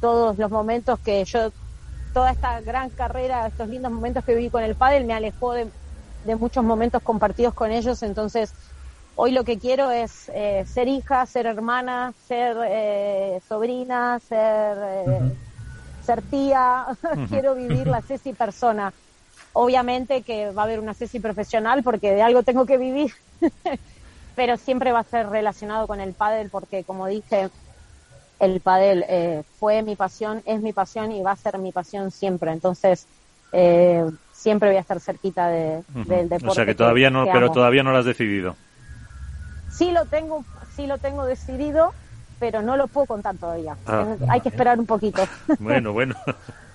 [0.00, 1.50] todos los momentos que yo,
[2.12, 5.72] toda esta gran carrera, estos lindos momentos que viví con el pádel me alejó de,
[6.34, 8.52] muchos momentos compartidos con ellos, entonces
[9.14, 15.36] hoy lo que quiero es eh, ser hija, ser hermana, ser eh, sobrina, ser, eh,
[16.04, 16.86] ser tía,
[17.28, 18.92] quiero vivir la Ceci persona.
[19.52, 23.12] Obviamente que va a haber una Ceci profesional porque de algo tengo que vivir,
[24.34, 27.48] pero siempre va a ser relacionado con el pádel porque como dije,
[28.38, 32.52] el pádel fue mi pasión, es mi pasión y va a ser mi pasión siempre.
[32.52, 33.06] Entonces,
[33.52, 34.04] eh,
[34.46, 36.46] siempre voy a estar cerquita de, del deporte.
[36.46, 38.54] O sea que todavía no, pero todavía no lo has decidido.
[39.68, 40.44] Sí lo tengo,
[40.76, 41.92] sí lo tengo decidido,
[42.38, 43.76] pero no lo puedo contar todavía.
[43.88, 44.14] Ah.
[44.28, 45.20] Hay que esperar un poquito.
[45.58, 46.14] Bueno, bueno.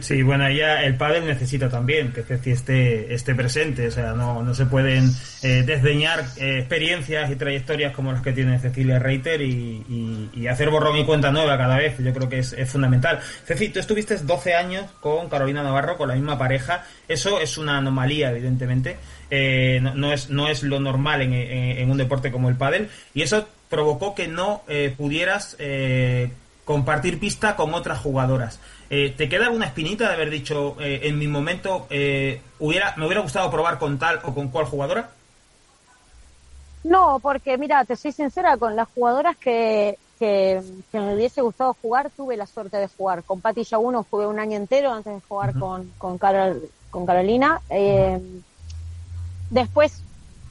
[0.00, 4.42] Sí, bueno, ya el pádel necesita también que Ceci esté, esté presente, o sea, no,
[4.42, 5.10] no se pueden
[5.42, 10.96] eh, desdeñar eh, experiencias y trayectorias como las que tiene Cecilia Reiter y, hacer borrón
[10.96, 13.20] y cuenta nueva cada vez, yo creo que es, fundamental.
[13.44, 17.78] Ceci, tú estuviste 12 años con Carolina Navarro, con la misma pareja, eso es una
[17.78, 18.96] anomalía, evidentemente,
[19.30, 23.22] eh, no, es, no es lo normal en, en, un deporte como el pádel, y
[23.22, 24.62] eso provocó que no
[24.96, 25.56] pudieras
[26.64, 28.60] compartir pista con otras jugadoras.
[28.90, 33.04] Eh, ¿Te queda alguna espinita de haber dicho eh, en mi momento eh, hubiera me
[33.04, 35.10] hubiera gustado probar con tal o con cual jugadora?
[36.84, 40.62] No, porque mira, te soy sincera, con las jugadoras que, que,
[40.92, 43.24] me hubiese gustado jugar, tuve la suerte de jugar.
[43.24, 47.60] Con Patti uno jugué un año entero antes de jugar con, con, Carol, con Carolina.
[49.50, 50.02] después,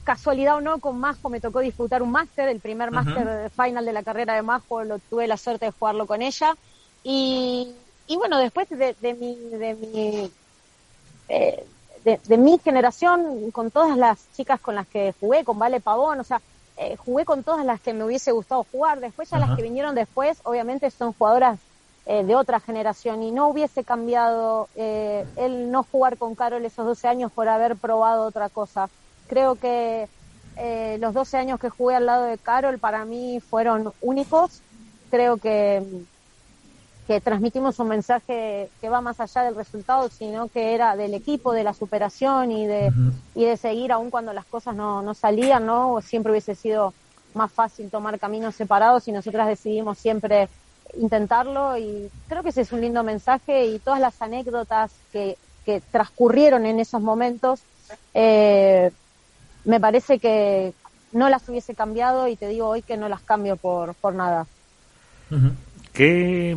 [0.04, 3.92] casualidad o no, con Majo me tocó disputar un máster, el primer máster final de
[3.92, 6.54] la carrera de Majo, lo tuve la suerte de jugarlo con ella.
[7.02, 7.74] Y
[8.08, 10.30] y bueno, después de, mi, de mi,
[11.28, 11.64] eh,
[12.04, 16.24] de, mi generación, con todas las chicas con las que jugué, con Vale Pavón, o
[16.24, 16.40] sea,
[16.78, 19.00] eh, jugué con todas las que me hubiese gustado jugar.
[19.00, 21.58] Después ya las que vinieron después, obviamente son jugadoras
[22.06, 27.08] eh, de otra generación y no hubiese cambiado el no jugar con Carol esos 12
[27.08, 28.88] años por haber probado otra cosa.
[29.28, 30.08] Creo que
[30.98, 34.62] los 12 años que jugué al lado de Carol para mí fueron únicos.
[35.10, 35.82] Creo que
[37.08, 41.54] que transmitimos un mensaje que va más allá del resultado, sino que era del equipo,
[41.54, 42.92] de la superación y de,
[43.34, 46.02] y de seguir aún cuando las cosas no, no salían, ¿no?
[46.02, 46.92] Siempre hubiese sido
[47.32, 50.50] más fácil tomar caminos separados y nosotras decidimos siempre
[50.98, 55.80] intentarlo y creo que ese es un lindo mensaje y todas las anécdotas que, que
[55.90, 57.60] transcurrieron en esos momentos
[58.12, 58.90] eh,
[59.64, 60.74] me parece que
[61.12, 64.46] no las hubiese cambiado y te digo hoy que no las cambio por, por nada.
[65.94, 66.54] ¿Qué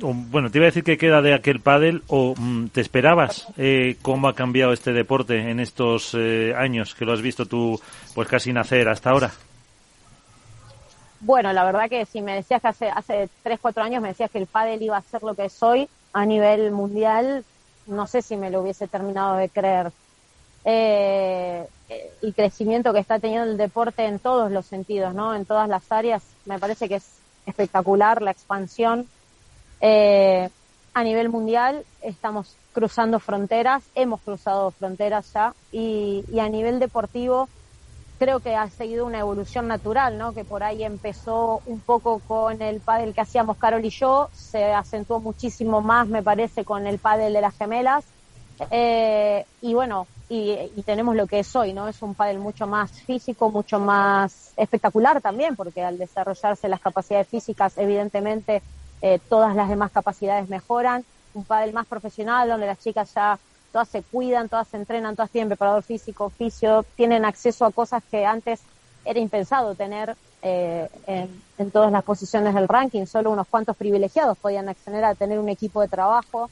[0.00, 3.96] bueno, te iba a decir que queda de aquel pádel o mm, te esperabas eh,
[4.02, 7.80] cómo ha cambiado este deporte en estos eh, años que lo has visto tú
[8.14, 9.32] pues casi nacer hasta ahora.
[11.20, 14.30] Bueno, la verdad que si me decías que hace hace tres cuatro años me decías
[14.30, 17.44] que el pádel iba a ser lo que soy a nivel mundial,
[17.86, 19.90] no sé si me lo hubiese terminado de creer.
[20.66, 21.66] Eh,
[22.22, 25.34] el crecimiento que está teniendo el deporte en todos los sentidos, ¿no?
[25.34, 27.06] En todas las áreas, me parece que es
[27.46, 29.06] espectacular la expansión
[29.86, 30.48] eh,
[30.94, 37.50] a nivel mundial estamos cruzando fronteras, hemos cruzado fronteras ya y, a nivel deportivo
[38.18, 40.32] creo que ha seguido una evolución natural, ¿no?
[40.32, 44.72] Que por ahí empezó un poco con el pádel que hacíamos Carol y yo, se
[44.72, 48.04] acentuó muchísimo más, me parece, con el pádel de las gemelas.
[48.70, 50.56] Eh, y bueno, y,
[50.86, 51.88] tenemos lo que es hoy, ¿no?
[51.88, 57.28] Es un pádel mucho más físico, mucho más espectacular también, porque al desarrollarse las capacidades
[57.28, 58.62] físicas, evidentemente
[59.06, 61.04] eh, todas las demás capacidades mejoran,
[61.34, 63.38] un pádel más profesional donde las chicas ya
[63.70, 68.02] todas se cuidan, todas se entrenan, todas tienen preparador físico, oficio, tienen acceso a cosas
[68.10, 68.62] que antes
[69.04, 74.70] era impensado tener eh, en, todas las posiciones del ranking, solo unos cuantos privilegiados podían
[74.70, 76.48] acceder a tener un equipo de trabajo.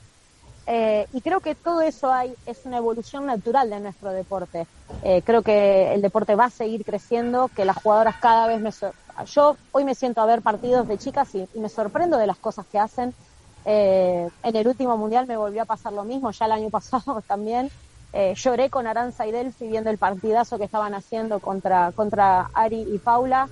[0.66, 4.66] Eh, y creo que todo eso hay, es una evolución natural de nuestro deporte.
[5.24, 8.60] creo que el deporte va a seguir creciendo, que las jugadoras cada vez
[9.26, 12.66] yo hoy me siento a ver partidos de chicas y, me sorprendo de las cosas
[12.66, 13.14] que hacen.
[13.64, 17.22] Eh, en el último mundial me volvió a pasar lo mismo, ya el año pasado
[17.26, 17.70] también.
[18.14, 22.86] Eh, lloré con Aranza y Delphi viendo el partidazo que estaban haciendo contra, contra Ari
[22.92, 23.48] y Paula.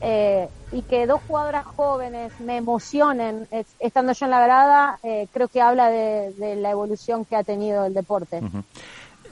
[0.00, 3.48] Eh, y que dos jugadoras jóvenes me emocionen
[3.80, 5.00] estando yo en la grada,
[5.32, 8.42] creo que habla de, la evolución que ha tenido el deporte.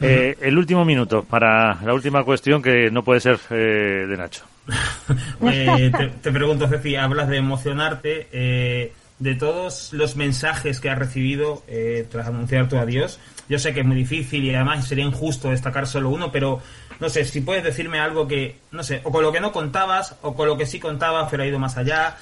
[0.01, 4.45] El último minuto para la última cuestión que no puede ser de Nacho.
[5.43, 5.93] Eh,
[6.23, 12.07] te, pregunto, Ceci, hablas de emocionarte, eh, de todos los mensajes que has recibido eh,
[12.11, 13.21] tras anunciar tu adiós.
[13.49, 16.61] Yo sé que es muy difícil y además sería injusto destacar solo uno, pero
[16.99, 20.17] no sé, si puedes decirme algo que, no sé, o con lo que no contabas,
[20.23, 22.17] o con lo que sí contabas, pero ha ido más allá.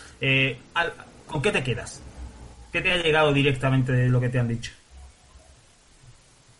[1.26, 2.02] ¿Con qué te quedas?
[2.72, 4.72] ¿Qué te ha llegado directamente de lo que te han dicho?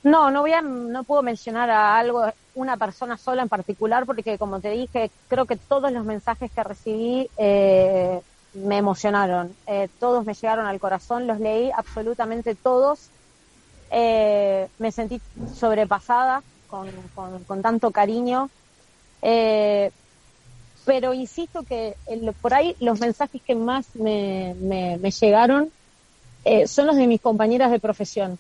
[0.05, 4.37] No, no voy a, no puedo mencionar a algo, una persona sola en particular, porque
[4.37, 8.21] como te dije, creo que todos los mensajes que recibí eh,
[8.53, 13.09] me emocionaron, eh, todos me llegaron al corazón, los leí absolutamente todos,
[13.91, 15.23] eh, me sentí
[15.55, 16.91] sobrepasada con,
[17.47, 18.51] con, tanto cariño,
[20.85, 21.97] pero insisto que
[22.43, 25.71] por ahí los mensajes que más me, me, me llegaron
[26.67, 28.39] son los de mis compañeras de profesión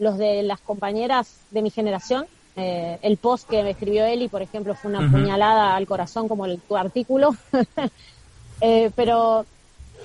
[0.00, 2.26] los de las compañeras de mi generación.
[2.56, 6.46] Eh, el post que me escribió Eli, por ejemplo, fue una puñalada al corazón como
[6.46, 7.36] el, tu artículo.
[8.62, 9.46] Eh, pero,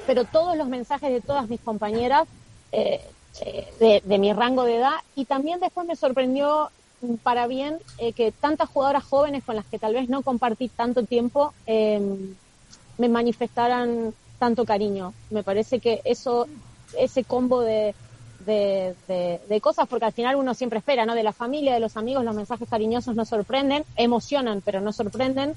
[0.08, 2.26] pero todos los mensajes de todas mis compañeras
[2.72, 3.02] eh,
[3.82, 6.70] de, de, mi rango de edad y también después me sorprendió
[7.22, 7.80] para bien
[8.16, 12.34] que tantas jugadoras jóvenes con las que tal vez no compartí tanto tiempo em,
[12.98, 15.14] me manifestaran tanto cariño.
[15.32, 16.48] Me parece que eso,
[16.98, 17.94] ese combo de,
[18.46, 21.16] de, de, cosas, porque al final uno siempre espera, ¿no?
[21.16, 25.54] De la familia, de los amigos, los mensajes cariñosos nos sorprenden, emocionan, pero no sorprenden.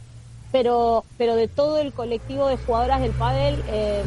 [0.51, 4.03] Pero, pero de todo el colectivo de jugadoras del pádel eh,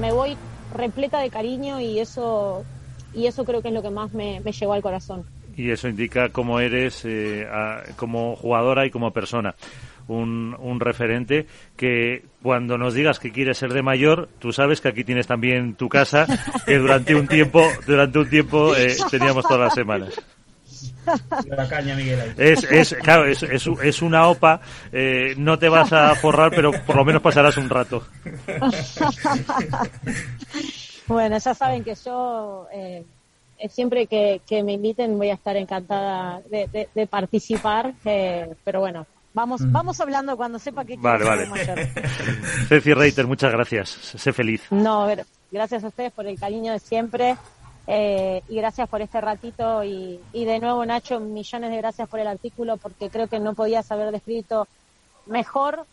[0.00, 0.38] me voy
[0.74, 2.64] repleta de cariño y eso,
[3.12, 5.26] y eso creo que es lo que más me, me llegó al corazón
[5.56, 7.46] y eso indica cómo eres eh,
[7.96, 9.54] como jugadora y como persona.
[10.12, 14.88] Un, un, referente que cuando nos digas que quieres ser de mayor, tú sabes que
[14.88, 16.26] aquí tienes también tu casa,
[16.66, 20.14] que durante un tiempo, durante un tiempo eh, teníamos todas las semanas.
[21.46, 22.34] La caña, Miguel.
[22.36, 24.60] Es, es, claro, es, es, es una OPA,
[24.92, 28.06] eh, no te vas a forrar, pero por lo menos pasarás un rato.
[31.06, 33.04] bueno, ya saben que yo eh,
[33.68, 40.00] siempre que, me inviten voy a estar encantada de, participar, eh, pero bueno, vamos vamos
[40.00, 41.46] hablando cuando sepa que vale, vale.
[42.68, 44.62] Ceci Reiter, muchas gracias, sé feliz.
[44.70, 45.06] No,
[45.50, 47.36] gracias a ustedes por el cariño de siempre
[47.86, 52.20] eh, y gracias por este ratito y, y de nuevo Nacho, millones de gracias por
[52.20, 54.68] el artículo porque creo que no podías haber descrito
[55.26, 55.86] mejor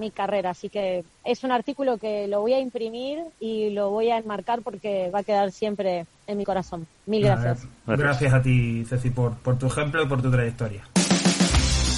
[0.00, 0.50] mi carrera.
[0.50, 4.62] Así que es un artículo que lo voy a imprimir y lo voy a enmarcar
[4.62, 6.86] porque va a quedar siempre en mi corazón.
[7.06, 7.68] Mil gracias.
[7.86, 10.82] Gracias, a ti, Ceci, por, por tu ejemplo y por tu trayectoria.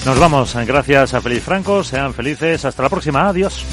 [0.05, 0.55] Nos vamos.
[0.67, 1.85] Gracias a Feliz Franco.
[1.85, 2.65] Sean felices.
[2.65, 3.29] Hasta la próxima.
[3.29, 3.65] Adiós.